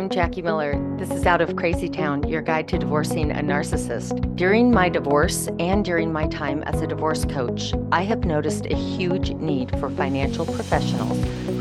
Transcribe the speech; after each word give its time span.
I'm 0.00 0.08
Jackie 0.08 0.40
Miller. 0.40 0.96
This 0.96 1.10
is 1.10 1.26
Out 1.26 1.42
of 1.42 1.56
Crazy 1.56 1.86
Town, 1.86 2.26
your 2.26 2.40
guide 2.40 2.66
to 2.68 2.78
divorcing 2.78 3.32
a 3.32 3.42
narcissist. 3.42 4.34
During 4.34 4.70
my 4.70 4.88
divorce 4.88 5.46
and 5.58 5.84
during 5.84 6.10
my 6.10 6.26
time 6.28 6.62
as 6.62 6.80
a 6.80 6.86
divorce 6.86 7.26
coach, 7.26 7.74
I 7.92 8.04
have 8.04 8.24
noticed 8.24 8.64
a 8.64 8.74
huge 8.74 9.32
need 9.32 9.78
for 9.78 9.90
financial 9.90 10.46
professionals 10.46 11.18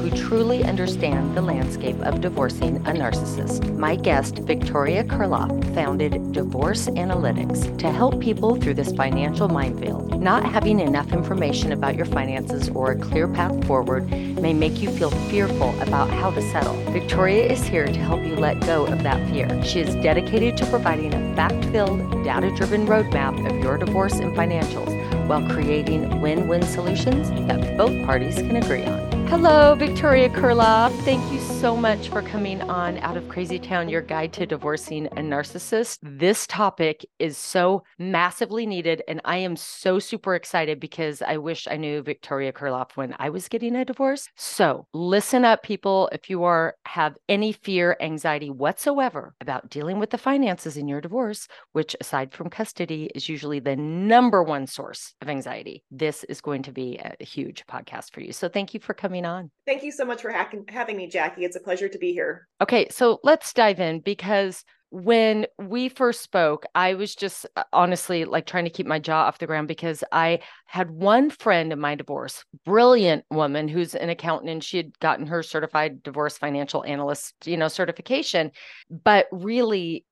truly 0.10 0.64
understand 0.64 1.36
the 1.36 1.42
landscape 1.42 2.00
of 2.02 2.22
divorcing 2.22 2.78
a 2.78 2.92
narcissist. 2.92 3.76
My 3.78 3.96
guest, 3.96 4.40
Victoria 4.40 5.04
Kirilloff, 5.04 5.74
founded 5.74 6.32
Divorce 6.32 6.88
Analytics 6.88 7.78
to 7.80 7.92
help 7.92 8.20
people 8.20 8.56
through 8.56 8.76
this 8.76 8.92
financial 8.94 9.48
minefield. 9.48 10.22
Not 10.22 10.46
having 10.46 10.80
enough 10.80 11.12
information 11.14 11.72
about 11.72 11.96
your 11.96 12.06
finances 12.06 12.70
or 12.70 12.92
a 12.92 13.00
clear 13.00 13.28
path 13.28 13.66
forward 13.66 14.10
may 14.10 14.54
make 14.54 14.82
you 14.82 14.90
feel 14.92 15.12
fearful 15.30 15.80
about 15.82 16.10
how 16.10 16.32
to 16.32 16.42
settle. 16.52 16.76
Victoria 16.92 17.46
is 17.46 17.64
here 17.64 17.86
to 17.86 18.00
help 18.00 18.22
you 18.22 18.36
let 18.36 18.60
go 18.62 18.86
of 18.86 19.04
that 19.04 19.30
fear. 19.30 19.64
She 19.64 19.82
is 19.82 19.96
dedicated 19.96 20.58
to 20.58 20.66
providing 20.66 21.14
a 21.14 21.36
fact 21.36 21.66
filled, 21.66 22.00
data 22.24 22.54
driven 22.56 22.86
roadmap 22.86 23.50
of 23.50 23.64
your 23.64 23.78
divorce 23.78 24.14
and 24.14 24.36
financials 24.36 24.96
while 25.28 25.48
creating 25.50 26.22
win 26.22 26.48
win 26.48 26.64
solutions 26.64 27.30
that 27.48 27.78
both 27.78 28.06
parties 28.06 28.36
can 28.36 28.56
agree 28.56 28.84
on. 28.84 28.99
Hello, 29.30 29.76
Victoria 29.76 30.28
Kirilloff. 30.28 30.92
Thank 31.04 31.32
you 31.32 31.40
so 31.40 31.78
much 31.78 32.10
for 32.10 32.24
coming 32.24 32.64
on 32.64 32.98
Out 32.98 33.16
of 33.16 33.30
Crazy 33.30 33.60
Town, 33.60 33.88
your 33.88 34.02
guide 34.02 34.34
to 34.34 34.48
divorcing 34.48 35.06
a 35.06 35.22
narcissist. 35.22 36.00
This 36.02 36.48
topic 36.48 37.06
is 37.20 37.38
so 37.38 37.84
massively 38.00 38.66
needed, 38.66 39.04
and 39.08 39.22
I 39.26 39.38
am 39.38 39.56
so 39.56 40.00
super 40.00 40.34
excited 40.34 40.80
because 40.80 41.22
I 41.22 41.38
wish 41.38 41.68
I 41.70 41.78
knew 41.78 42.02
Victoria 42.02 42.52
Kirilloff 42.52 42.98
when 42.98 43.16
I 43.20 43.30
was 43.30 43.48
getting 43.48 43.76
a 43.76 43.86
divorce. 43.86 44.28
So 44.36 44.88
listen 44.96 45.46
up, 45.46 45.62
people. 45.62 46.10
If 46.12 46.28
you 46.32 46.44
are 46.46 46.74
have 46.86 47.16
any 47.30 47.52
fear, 47.52 47.98
anxiety 48.02 48.50
whatsoever 48.50 49.36
about 49.42 49.70
dealing 49.70 50.00
with 50.00 50.10
the 50.10 50.18
finances 50.18 50.76
in 50.76 50.88
your 50.88 51.02
divorce, 51.02 51.48
which 51.74 51.96
aside 52.02 52.34
from 52.34 52.50
custody 52.50 53.12
is 53.14 53.30
usually 53.30 53.60
the 53.60 53.76
number 53.76 54.42
one 54.42 54.66
source 54.66 55.14
of 55.22 55.30
anxiety, 55.30 55.84
this 55.92 56.24
is 56.24 56.42
going 56.42 56.64
to 56.64 56.72
be 56.72 57.00
a 57.00 57.24
huge 57.24 57.64
podcast 57.68 58.12
for 58.12 58.22
you. 58.22 58.34
So 58.34 58.50
thank 58.50 58.74
you 58.74 58.80
for 58.80 58.96
coming 58.96 59.19
coming 59.20 59.26
on. 59.32 59.52
Thank 59.66 59.84
you 59.84 59.92
so 59.92 60.06
much 60.06 60.22
for 60.22 60.32
ha- 60.32 60.50
having 60.68 60.98
me, 60.98 61.08
Jackie. 61.08 61.46
It's 61.46 61.56
a 61.56 61.60
pleasure 61.60 61.90
to 61.90 61.98
be 61.98 62.14
here. 62.14 62.48
Okay, 62.62 62.88
so 62.90 63.20
let's 63.24 63.54
dive 63.54 63.80
in 63.80 64.00
because 64.00 64.64
when 64.92 65.46
we 65.60 65.88
first 65.88 66.22
spoke, 66.22 66.66
I 66.74 66.96
was 66.96 67.14
just 67.14 67.46
uh, 67.56 67.64
honestly 67.74 68.26
like 68.26 68.48
trying 68.48 68.64
to 68.64 68.72
keep 68.72 68.88
my 68.88 68.98
jaw 68.98 69.26
off 69.26 69.38
the 69.38 69.46
ground 69.46 69.68
because 69.68 70.04
I 70.12 70.40
had 70.66 70.90
one 70.90 71.30
friend 71.30 71.72
in 71.72 71.80
my 71.80 71.94
divorce, 71.94 72.44
brilliant 72.66 73.24
woman 73.30 73.68
who's 73.68 73.94
an 73.94 74.10
accountant 74.10 74.50
and 74.50 74.64
she 74.64 74.78
had 74.78 74.98
gotten 75.00 75.28
her 75.28 75.44
certified 75.44 76.02
divorce 76.02 76.40
financial 76.40 76.84
analyst, 76.86 77.36
you 77.46 77.56
know, 77.56 77.68
certification. 77.68 78.50
But 78.90 79.28
really, 79.32 80.06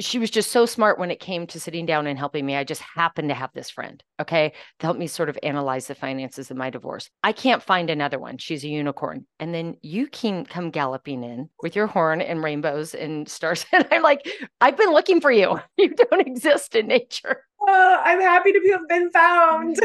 she 0.00 0.18
was 0.18 0.30
just 0.30 0.50
so 0.50 0.66
smart 0.66 0.98
when 0.98 1.12
it 1.12 1.20
came 1.20 1.46
to 1.48 1.60
sitting 1.60 1.86
down 1.86 2.08
and 2.08 2.18
helping 2.18 2.44
me. 2.44 2.56
I 2.56 2.64
just 2.64 2.82
happened 2.82 3.28
to 3.28 3.36
have 3.36 3.50
this 3.54 3.70
friend, 3.70 4.02
okay, 4.20 4.52
to 4.78 4.86
help 4.86 4.96
me 4.96 5.06
sort 5.06 5.28
of 5.28 5.38
analyze 5.42 5.86
the 5.86 5.94
finances 5.94 6.50
of 6.50 6.56
my 6.56 6.70
divorce. 6.70 7.10
I 7.22 7.32
can't 7.32 7.62
find 7.62 7.90
another 7.90 8.18
one. 8.18 8.38
She's 8.38 8.64
a 8.64 8.68
unicorn. 8.68 9.26
And 9.40 9.54
then 9.54 9.76
you 9.82 10.06
can 10.06 10.44
come 10.44 10.70
galloping 10.70 11.24
in 11.24 11.48
with 11.62 11.76
your 11.76 11.86
horn 11.86 12.20
and 12.20 12.42
rainbows 12.42 12.94
and 12.94 13.28
stars. 13.28 13.66
And 13.74 13.88
I'm 13.90 14.02
like, 14.02 14.28
I've 14.60 14.76
been 14.76 14.92
looking 14.92 15.20
for 15.20 15.32
you. 15.32 15.60
You 15.76 15.92
don't 15.94 16.26
exist 16.26 16.76
in 16.76 16.86
nature. 16.86 17.42
Uh, 17.66 18.00
I'm 18.04 18.20
happy 18.20 18.52
to 18.52 18.60
have 18.72 18.88
been 18.88 19.10
found. 19.10 19.80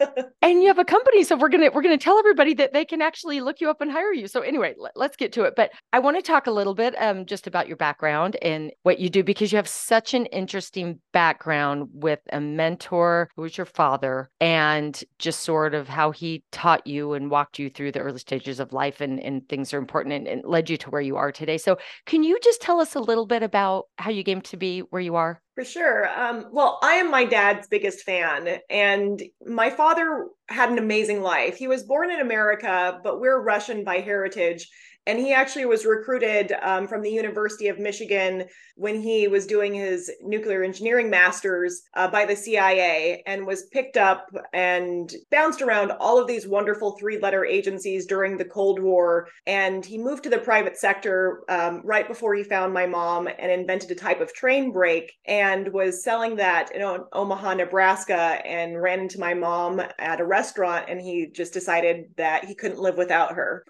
and 0.42 0.62
you 0.62 0.68
have 0.68 0.78
a 0.78 0.84
company, 0.84 1.24
so 1.24 1.36
we're 1.36 1.48
gonna 1.48 1.70
we're 1.72 1.82
gonna 1.82 1.96
tell 1.96 2.18
everybody 2.18 2.52
that 2.54 2.72
they 2.72 2.84
can 2.84 3.00
actually 3.00 3.40
look 3.40 3.60
you 3.60 3.70
up 3.70 3.80
and 3.80 3.90
hire 3.90 4.12
you. 4.12 4.26
So 4.26 4.40
anyway, 4.40 4.74
let, 4.78 4.96
us 4.96 5.16
get 5.16 5.32
to 5.34 5.44
it. 5.44 5.54
But 5.56 5.72
I 5.92 5.98
want 5.98 6.16
to 6.16 6.22
talk 6.22 6.46
a 6.46 6.50
little 6.50 6.74
bit 6.74 6.94
um, 6.98 7.24
just 7.24 7.46
about 7.46 7.68
your 7.68 7.76
background 7.76 8.36
and 8.42 8.70
what 8.82 8.98
you 8.98 9.08
do 9.08 9.24
because 9.24 9.52
you 9.52 9.56
have 9.56 9.68
such 9.68 10.14
an 10.14 10.26
interesting 10.26 11.00
background 11.12 11.88
with 11.92 12.20
a 12.32 12.40
mentor 12.40 13.30
who 13.36 13.42
was 13.42 13.56
your 13.56 13.66
father, 13.66 14.30
and 14.40 15.02
just 15.18 15.40
sort 15.40 15.74
of 15.74 15.88
how 15.88 16.10
he 16.10 16.44
taught 16.52 16.86
you 16.86 17.14
and 17.14 17.30
walked 17.30 17.58
you 17.58 17.70
through 17.70 17.92
the 17.92 18.00
early 18.00 18.18
stages 18.18 18.60
of 18.60 18.72
life 18.72 19.00
and 19.00 19.20
and 19.20 19.48
things 19.48 19.72
are 19.72 19.78
important 19.78 20.14
and, 20.14 20.26
and 20.26 20.44
led 20.44 20.68
you 20.68 20.76
to 20.76 20.90
where 20.90 21.00
you 21.00 21.16
are 21.16 21.32
today. 21.32 21.56
So 21.56 21.78
can 22.04 22.22
you 22.22 22.38
just 22.42 22.60
tell 22.60 22.80
us 22.80 22.94
a 22.94 23.00
little 23.00 23.26
bit 23.26 23.42
about 23.42 23.86
how 23.96 24.10
you 24.10 24.24
came 24.24 24.42
to 24.42 24.56
be 24.56 24.80
where 24.80 25.00
you 25.02 25.16
are? 25.16 25.40
For 25.54 25.64
sure. 25.64 26.08
Um, 26.18 26.46
well, 26.50 26.78
I 26.82 26.94
am 26.94 27.10
my 27.10 27.24
dad's 27.24 27.68
biggest 27.68 28.04
fan, 28.04 28.58
and 28.70 29.22
my 29.44 29.68
father 29.68 30.28
had 30.48 30.70
an 30.70 30.78
amazing 30.78 31.20
life. 31.20 31.56
He 31.58 31.68
was 31.68 31.82
born 31.82 32.10
in 32.10 32.20
America, 32.20 32.98
but 33.04 33.20
we're 33.20 33.38
Russian 33.38 33.84
by 33.84 33.98
heritage. 33.98 34.66
And 35.06 35.18
he 35.18 35.32
actually 35.32 35.66
was 35.66 35.84
recruited 35.84 36.52
um, 36.62 36.86
from 36.86 37.02
the 37.02 37.10
University 37.10 37.68
of 37.68 37.78
Michigan 37.78 38.44
when 38.76 39.00
he 39.00 39.26
was 39.26 39.46
doing 39.46 39.74
his 39.74 40.10
nuclear 40.22 40.62
engineering 40.62 41.10
master's 41.10 41.82
uh, 41.94 42.08
by 42.08 42.24
the 42.24 42.36
CIA 42.36 43.22
and 43.26 43.46
was 43.46 43.66
picked 43.72 43.96
up 43.96 44.28
and 44.52 45.12
bounced 45.30 45.60
around 45.60 45.90
all 45.92 46.20
of 46.20 46.28
these 46.28 46.46
wonderful 46.46 46.96
three 46.98 47.18
letter 47.18 47.44
agencies 47.44 48.06
during 48.06 48.36
the 48.36 48.44
Cold 48.44 48.80
War. 48.80 49.28
And 49.46 49.84
he 49.84 49.98
moved 49.98 50.22
to 50.24 50.30
the 50.30 50.38
private 50.38 50.76
sector 50.76 51.42
um, 51.48 51.82
right 51.84 52.06
before 52.06 52.34
he 52.34 52.44
found 52.44 52.72
my 52.72 52.86
mom 52.86 53.26
and 53.26 53.50
invented 53.50 53.90
a 53.90 53.96
type 53.96 54.20
of 54.20 54.32
train 54.32 54.72
brake 54.72 55.12
and 55.26 55.72
was 55.72 56.04
selling 56.04 56.36
that 56.36 56.72
in 56.74 56.82
Omaha, 57.12 57.54
Nebraska, 57.54 58.40
and 58.46 58.80
ran 58.80 59.00
into 59.00 59.18
my 59.18 59.34
mom 59.34 59.82
at 59.98 60.20
a 60.20 60.24
restaurant. 60.24 60.86
And 60.88 61.00
he 61.00 61.28
just 61.34 61.52
decided 61.52 62.04
that 62.16 62.44
he 62.44 62.54
couldn't 62.54 62.80
live 62.80 62.96
without 62.96 63.32
her. 63.32 63.64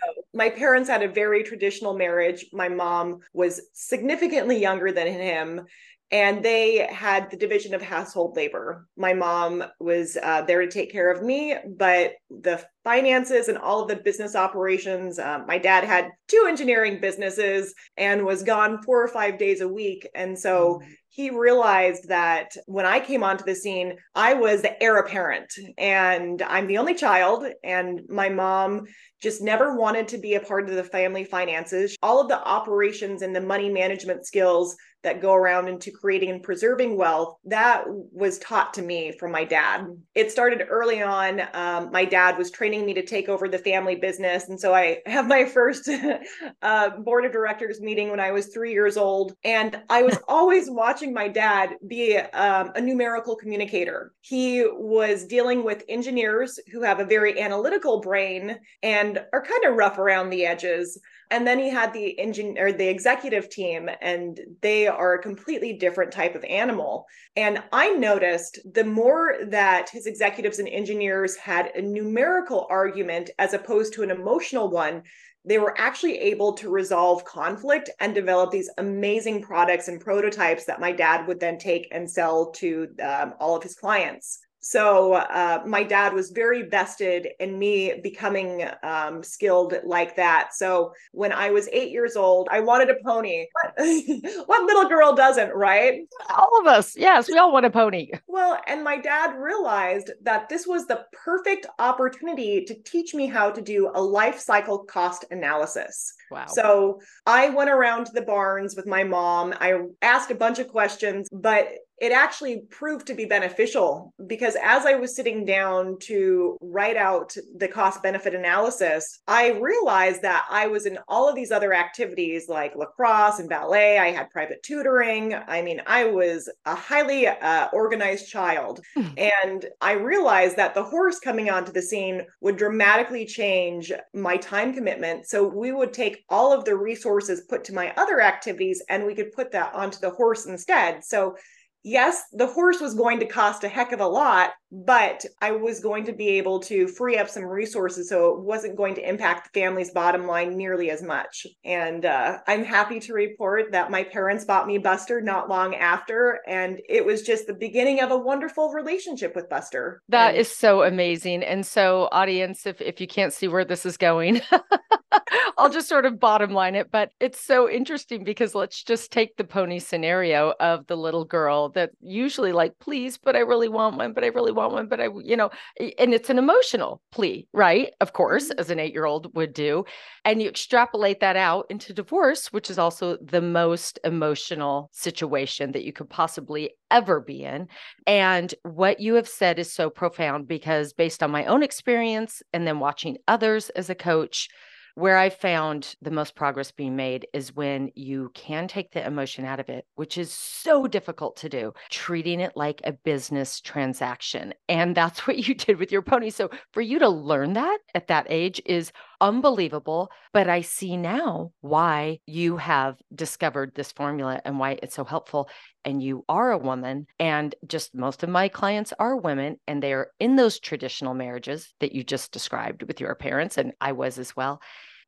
So 0.00 0.22
my 0.36 0.50
parents 0.50 0.75
had 0.84 1.02
a 1.02 1.08
very 1.08 1.42
traditional 1.42 1.94
marriage. 1.94 2.46
My 2.52 2.68
mom 2.68 3.20
was 3.32 3.60
significantly 3.72 4.58
younger 4.58 4.92
than 4.92 5.06
him 5.06 5.66
and 6.12 6.44
they 6.44 6.86
had 6.90 7.30
the 7.30 7.36
division 7.36 7.74
of 7.74 7.82
household 7.82 8.36
labor. 8.36 8.86
My 8.96 9.12
mom 9.12 9.64
was 9.80 10.16
uh, 10.22 10.42
there 10.42 10.60
to 10.60 10.70
take 10.70 10.92
care 10.92 11.10
of 11.10 11.24
me, 11.24 11.56
but 11.76 12.12
the 12.30 12.64
finances 12.84 13.48
and 13.48 13.58
all 13.58 13.82
of 13.82 13.88
the 13.88 13.96
business 13.96 14.36
operations. 14.36 15.18
Um, 15.18 15.46
my 15.46 15.58
dad 15.58 15.82
had 15.82 16.10
two 16.28 16.46
engineering 16.48 17.00
businesses 17.00 17.74
and 17.96 18.24
was 18.24 18.44
gone 18.44 18.82
four 18.84 19.02
or 19.02 19.08
five 19.08 19.36
days 19.36 19.60
a 19.60 19.68
week. 19.68 20.08
And 20.14 20.38
so 20.38 20.80
mm-hmm. 20.80 20.90
He 21.16 21.30
realized 21.30 22.08
that 22.08 22.50
when 22.66 22.84
I 22.84 23.00
came 23.00 23.24
onto 23.24 23.42
the 23.42 23.54
scene, 23.54 23.96
I 24.14 24.34
was 24.34 24.60
the 24.60 24.82
heir 24.82 24.98
apparent 24.98 25.50
and 25.78 26.42
I'm 26.42 26.66
the 26.66 26.76
only 26.76 26.94
child. 26.94 27.46
And 27.64 28.02
my 28.10 28.28
mom 28.28 28.84
just 29.22 29.40
never 29.40 29.74
wanted 29.74 30.08
to 30.08 30.18
be 30.18 30.34
a 30.34 30.40
part 30.40 30.68
of 30.68 30.76
the 30.76 30.84
family 30.84 31.24
finances. 31.24 31.96
All 32.02 32.20
of 32.20 32.28
the 32.28 32.38
operations 32.46 33.22
and 33.22 33.34
the 33.34 33.40
money 33.40 33.70
management 33.70 34.26
skills 34.26 34.76
that 35.06 35.22
go 35.22 35.34
around 35.34 35.68
into 35.68 35.92
creating 35.92 36.30
and 36.30 36.42
preserving 36.42 36.96
wealth, 36.96 37.36
that 37.44 37.84
was 37.86 38.40
taught 38.40 38.74
to 38.74 38.82
me 38.82 39.12
from 39.20 39.30
my 39.30 39.44
dad. 39.44 39.86
It 40.16 40.32
started 40.32 40.66
early 40.68 41.00
on. 41.00 41.42
Um, 41.54 41.92
my 41.92 42.04
dad 42.04 42.36
was 42.36 42.50
training 42.50 42.84
me 42.84 42.92
to 42.94 43.06
take 43.06 43.28
over 43.28 43.48
the 43.48 43.58
family 43.58 43.94
business. 43.94 44.48
And 44.48 44.58
so 44.58 44.74
I 44.74 44.98
have 45.06 45.28
my 45.28 45.44
first 45.44 45.88
uh, 46.62 46.90
board 46.98 47.24
of 47.24 47.30
directors 47.30 47.80
meeting 47.80 48.10
when 48.10 48.18
I 48.18 48.32
was 48.32 48.48
three 48.48 48.72
years 48.72 48.96
old. 48.96 49.34
And 49.44 49.80
I 49.88 50.02
was 50.02 50.18
always 50.26 50.68
watching 50.70 51.05
my 51.12 51.28
dad 51.28 51.76
be 51.86 52.16
um, 52.16 52.72
a 52.74 52.80
numerical 52.80 53.36
communicator. 53.36 54.12
He 54.20 54.64
was 54.64 55.24
dealing 55.24 55.64
with 55.64 55.84
engineers 55.88 56.58
who 56.72 56.82
have 56.82 57.00
a 57.00 57.04
very 57.04 57.40
analytical 57.40 58.00
brain 58.00 58.58
and 58.82 59.24
are 59.32 59.42
kind 59.42 59.64
of 59.64 59.76
rough 59.76 59.98
around 59.98 60.30
the 60.30 60.46
edges. 60.46 61.00
And 61.30 61.46
then 61.46 61.58
he 61.58 61.68
had 61.68 61.92
the 61.92 62.18
engine 62.20 62.56
or 62.56 62.72
the 62.72 62.88
executive 62.88 63.50
team, 63.50 63.90
and 64.00 64.38
they 64.62 64.86
are 64.86 65.14
a 65.14 65.22
completely 65.22 65.72
different 65.72 66.12
type 66.12 66.36
of 66.36 66.44
animal. 66.44 67.06
And 67.34 67.62
I 67.72 67.90
noticed 67.90 68.60
the 68.72 68.84
more 68.84 69.34
that 69.48 69.90
his 69.90 70.06
executives 70.06 70.60
and 70.60 70.68
engineers 70.68 71.36
had 71.36 71.72
a 71.74 71.82
numerical 71.82 72.66
argument 72.70 73.30
as 73.38 73.54
opposed 73.54 73.92
to 73.94 74.04
an 74.04 74.10
emotional 74.10 74.70
one, 74.70 75.02
they 75.46 75.58
were 75.58 75.78
actually 75.78 76.18
able 76.18 76.52
to 76.54 76.68
resolve 76.68 77.24
conflict 77.24 77.88
and 78.00 78.14
develop 78.14 78.50
these 78.50 78.68
amazing 78.78 79.40
products 79.40 79.88
and 79.88 80.00
prototypes 80.00 80.64
that 80.64 80.80
my 80.80 80.90
dad 80.90 81.26
would 81.26 81.38
then 81.38 81.56
take 81.56 81.88
and 81.92 82.10
sell 82.10 82.50
to 82.50 82.88
um, 83.02 83.34
all 83.38 83.56
of 83.56 83.62
his 83.62 83.76
clients. 83.76 84.40
So 84.68 85.14
uh, 85.14 85.62
my 85.64 85.84
dad 85.84 86.12
was 86.12 86.30
very 86.30 86.62
vested 86.62 87.28
in 87.38 87.56
me 87.56 88.00
becoming 88.02 88.68
um, 88.82 89.22
skilled 89.22 89.74
like 89.84 90.16
that. 90.16 90.56
So 90.56 90.92
when 91.12 91.30
I 91.30 91.50
was 91.50 91.68
eight 91.72 91.92
years 91.92 92.16
old, 92.16 92.48
I 92.50 92.58
wanted 92.58 92.90
a 92.90 92.96
pony. 93.04 93.46
what 93.76 94.64
little 94.64 94.88
girl 94.88 95.14
doesn't, 95.14 95.54
right? 95.54 96.00
All 96.36 96.50
of 96.60 96.66
us. 96.66 96.96
Yes, 96.96 97.28
we 97.28 97.38
all 97.38 97.52
want 97.52 97.64
a 97.64 97.70
pony. 97.70 98.10
Well, 98.26 98.58
and 98.66 98.82
my 98.82 98.96
dad 98.96 99.36
realized 99.38 100.10
that 100.22 100.48
this 100.48 100.66
was 100.66 100.88
the 100.88 101.04
perfect 101.12 101.66
opportunity 101.78 102.64
to 102.64 102.74
teach 102.82 103.14
me 103.14 103.28
how 103.28 103.52
to 103.52 103.62
do 103.62 103.92
a 103.94 104.02
life 104.02 104.40
cycle 104.40 104.80
cost 104.80 105.26
analysis. 105.30 106.12
Wow. 106.28 106.46
So 106.48 107.00
I 107.24 107.50
went 107.50 107.70
around 107.70 108.06
to 108.06 108.12
the 108.12 108.22
barns 108.22 108.74
with 108.74 108.88
my 108.88 109.04
mom. 109.04 109.54
I 109.60 109.78
asked 110.02 110.32
a 110.32 110.34
bunch 110.34 110.58
of 110.58 110.66
questions, 110.66 111.28
but 111.30 111.68
it 111.98 112.12
actually 112.12 112.62
proved 112.70 113.06
to 113.06 113.14
be 113.14 113.24
beneficial 113.24 114.12
because 114.26 114.56
as 114.62 114.84
I 114.84 114.94
was 114.94 115.16
sitting 115.16 115.44
down 115.44 115.96
to 116.02 116.58
write 116.60 116.96
out 116.96 117.34
the 117.56 117.68
cost 117.68 118.02
benefit 118.02 118.34
analysis, 118.34 119.20
I 119.26 119.52
realized 119.52 120.22
that 120.22 120.46
I 120.50 120.66
was 120.66 120.84
in 120.84 120.98
all 121.08 121.28
of 121.28 121.34
these 121.34 121.50
other 121.50 121.72
activities 121.72 122.48
like 122.48 122.76
lacrosse 122.76 123.38
and 123.38 123.48
ballet. 123.48 123.98
I 123.98 124.10
had 124.10 124.30
private 124.30 124.62
tutoring. 124.62 125.34
I 125.34 125.62
mean, 125.62 125.80
I 125.86 126.04
was 126.04 126.50
a 126.66 126.74
highly 126.74 127.26
uh, 127.26 127.68
organized 127.72 128.28
child. 128.28 128.80
Hmm. 128.94 129.06
and 129.16 129.66
I 129.80 129.92
realized 129.92 130.56
that 130.56 130.74
the 130.74 130.82
horse 130.82 131.18
coming 131.18 131.50
onto 131.50 131.72
the 131.72 131.82
scene 131.82 132.22
would 132.40 132.56
dramatically 132.56 133.24
change 133.24 133.92
my 134.14 134.36
time 134.36 134.74
commitment. 134.74 135.26
So 135.26 135.46
we 135.46 135.72
would 135.72 135.92
take 135.92 136.24
all 136.28 136.52
of 136.52 136.64
the 136.64 136.76
resources 136.76 137.42
put 137.48 137.64
to 137.64 137.74
my 137.74 137.92
other 137.96 138.20
activities 138.20 138.82
and 138.88 139.06
we 139.06 139.14
could 139.14 139.32
put 139.32 139.52
that 139.52 139.74
onto 139.74 139.98
the 139.98 140.10
horse 140.10 140.46
instead. 140.46 141.04
So 141.04 141.36
yes, 141.86 142.24
the 142.32 142.48
horse 142.48 142.80
was 142.80 142.94
going 142.94 143.20
to 143.20 143.26
cost 143.26 143.62
a 143.62 143.68
heck 143.68 143.92
of 143.92 144.00
a 144.00 144.06
lot, 144.06 144.50
but 144.72 145.24
I 145.40 145.52
was 145.52 145.78
going 145.78 146.04
to 146.06 146.12
be 146.12 146.30
able 146.30 146.58
to 146.62 146.88
free 146.88 147.16
up 147.16 147.30
some 147.30 147.44
resources 147.44 148.08
so 148.08 148.34
it 148.34 148.40
wasn't 148.40 148.76
going 148.76 148.96
to 148.96 149.08
impact 149.08 149.52
the 149.54 149.60
family's 149.60 149.92
bottom 149.92 150.26
line 150.26 150.56
nearly 150.56 150.90
as 150.90 151.00
much. 151.00 151.46
And 151.64 152.04
uh, 152.04 152.38
I'm 152.48 152.64
happy 152.64 152.98
to 153.00 153.12
report 153.12 153.70
that 153.70 153.92
my 153.92 154.02
parents 154.02 154.44
bought 154.44 154.66
me 154.66 154.78
Buster 154.78 155.20
not 155.20 155.48
long 155.48 155.76
after, 155.76 156.40
and 156.48 156.80
it 156.88 157.06
was 157.06 157.22
just 157.22 157.46
the 157.46 157.54
beginning 157.54 158.00
of 158.00 158.10
a 158.10 158.18
wonderful 158.18 158.72
relationship 158.72 159.36
with 159.36 159.48
Buster. 159.48 160.02
That 160.08 160.30
and- 160.30 160.38
is 160.38 160.54
so 160.54 160.82
amazing. 160.82 161.44
And 161.44 161.64
so, 161.64 162.08
audience, 162.10 162.66
if, 162.66 162.80
if 162.80 163.00
you 163.00 163.06
can't 163.06 163.32
see 163.32 163.46
where 163.46 163.64
this 163.64 163.86
is 163.86 163.96
going, 163.96 164.40
I'll 165.58 165.70
just 165.70 165.88
sort 165.88 166.04
of 166.04 166.20
bottom 166.20 166.52
line 166.52 166.74
it, 166.74 166.90
but 166.90 167.12
it's 167.20 167.40
so 167.40 167.70
interesting 167.70 168.24
because 168.24 168.54
let's 168.54 168.82
just 168.82 169.10
take 169.10 169.36
the 169.36 169.44
pony 169.44 169.78
scenario 169.78 170.52
of 170.60 170.86
the 170.86 170.96
little 170.96 171.24
girl 171.24 171.70
that 171.76 171.90
usually 172.00 172.52
like, 172.52 172.78
please, 172.80 173.16
but 173.16 173.36
I 173.36 173.40
really 173.40 173.68
want 173.68 173.96
one, 173.96 174.12
but 174.12 174.24
I 174.24 174.28
really 174.28 174.52
want 174.52 174.72
one, 174.72 174.88
but 174.88 175.00
I, 175.00 175.08
you 175.22 175.36
know, 175.36 175.50
and 175.98 176.12
it's 176.12 176.30
an 176.30 176.38
emotional 176.38 177.00
plea, 177.12 177.46
right? 177.52 177.92
Of 178.00 178.12
course, 178.12 178.48
mm-hmm. 178.48 178.58
as 178.58 178.70
an 178.70 178.80
eight 178.80 178.92
year 178.92 179.06
old 179.06 179.34
would 179.34 179.52
do. 179.52 179.84
And 180.24 180.42
you 180.42 180.48
extrapolate 180.48 181.20
that 181.20 181.36
out 181.36 181.66
into 181.70 181.92
divorce, 181.92 182.52
which 182.52 182.70
is 182.70 182.78
also 182.78 183.16
the 183.22 183.40
most 183.40 183.98
emotional 184.04 184.90
situation 184.92 185.72
that 185.72 185.84
you 185.84 185.92
could 185.92 186.10
possibly 186.10 186.70
ever 186.90 187.20
be 187.20 187.44
in. 187.44 187.68
And 188.06 188.54
what 188.62 189.00
you 189.00 189.14
have 189.14 189.28
said 189.28 189.58
is 189.58 189.72
so 189.72 189.90
profound 189.90 190.48
because 190.48 190.92
based 190.92 191.22
on 191.22 191.30
my 191.30 191.44
own 191.46 191.62
experience 191.62 192.42
and 192.52 192.66
then 192.66 192.80
watching 192.80 193.18
others 193.28 193.70
as 193.70 193.90
a 193.90 193.94
coach, 193.94 194.48
where 194.96 195.18
I 195.18 195.28
found 195.28 195.94
the 196.00 196.10
most 196.10 196.34
progress 196.34 196.70
being 196.70 196.96
made 196.96 197.26
is 197.34 197.54
when 197.54 197.90
you 197.94 198.30
can 198.34 198.66
take 198.66 198.92
the 198.92 199.06
emotion 199.06 199.44
out 199.44 199.60
of 199.60 199.68
it, 199.68 199.84
which 199.94 200.16
is 200.16 200.32
so 200.32 200.86
difficult 200.86 201.36
to 201.36 201.50
do, 201.50 201.74
treating 201.90 202.40
it 202.40 202.56
like 202.56 202.80
a 202.82 202.92
business 202.92 203.60
transaction. 203.60 204.54
And 204.70 204.96
that's 204.96 205.20
what 205.26 205.46
you 205.46 205.54
did 205.54 205.78
with 205.78 205.92
your 205.92 206.00
pony. 206.00 206.30
So 206.30 206.48
for 206.72 206.80
you 206.80 206.98
to 206.98 207.10
learn 207.10 207.52
that 207.52 207.78
at 207.94 208.08
that 208.08 208.26
age 208.30 208.60
is 208.64 208.90
unbelievable. 209.20 210.10
But 210.32 210.48
I 210.48 210.62
see 210.62 210.96
now 210.96 211.52
why 211.60 212.20
you 212.26 212.56
have 212.56 212.96
discovered 213.14 213.72
this 213.74 213.92
formula 213.92 214.40
and 214.46 214.58
why 214.58 214.78
it's 214.82 214.94
so 214.94 215.04
helpful. 215.04 215.50
And 215.86 216.02
you 216.02 216.24
are 216.28 216.50
a 216.50 216.58
woman, 216.58 217.06
and 217.20 217.54
just 217.66 217.94
most 217.94 218.24
of 218.24 218.28
my 218.28 218.48
clients 218.48 218.92
are 218.98 219.16
women, 219.16 219.58
and 219.68 219.80
they 219.80 219.92
are 219.92 220.10
in 220.18 220.34
those 220.34 220.60
traditional 220.60 221.14
marriages 221.14 221.72
that 221.78 221.94
you 221.94 222.02
just 222.02 222.32
described 222.32 222.82
with 222.82 223.00
your 223.00 223.14
parents, 223.14 223.56
and 223.56 223.72
I 223.80 223.92
was 223.92 224.18
as 224.18 224.34
well. 224.34 224.60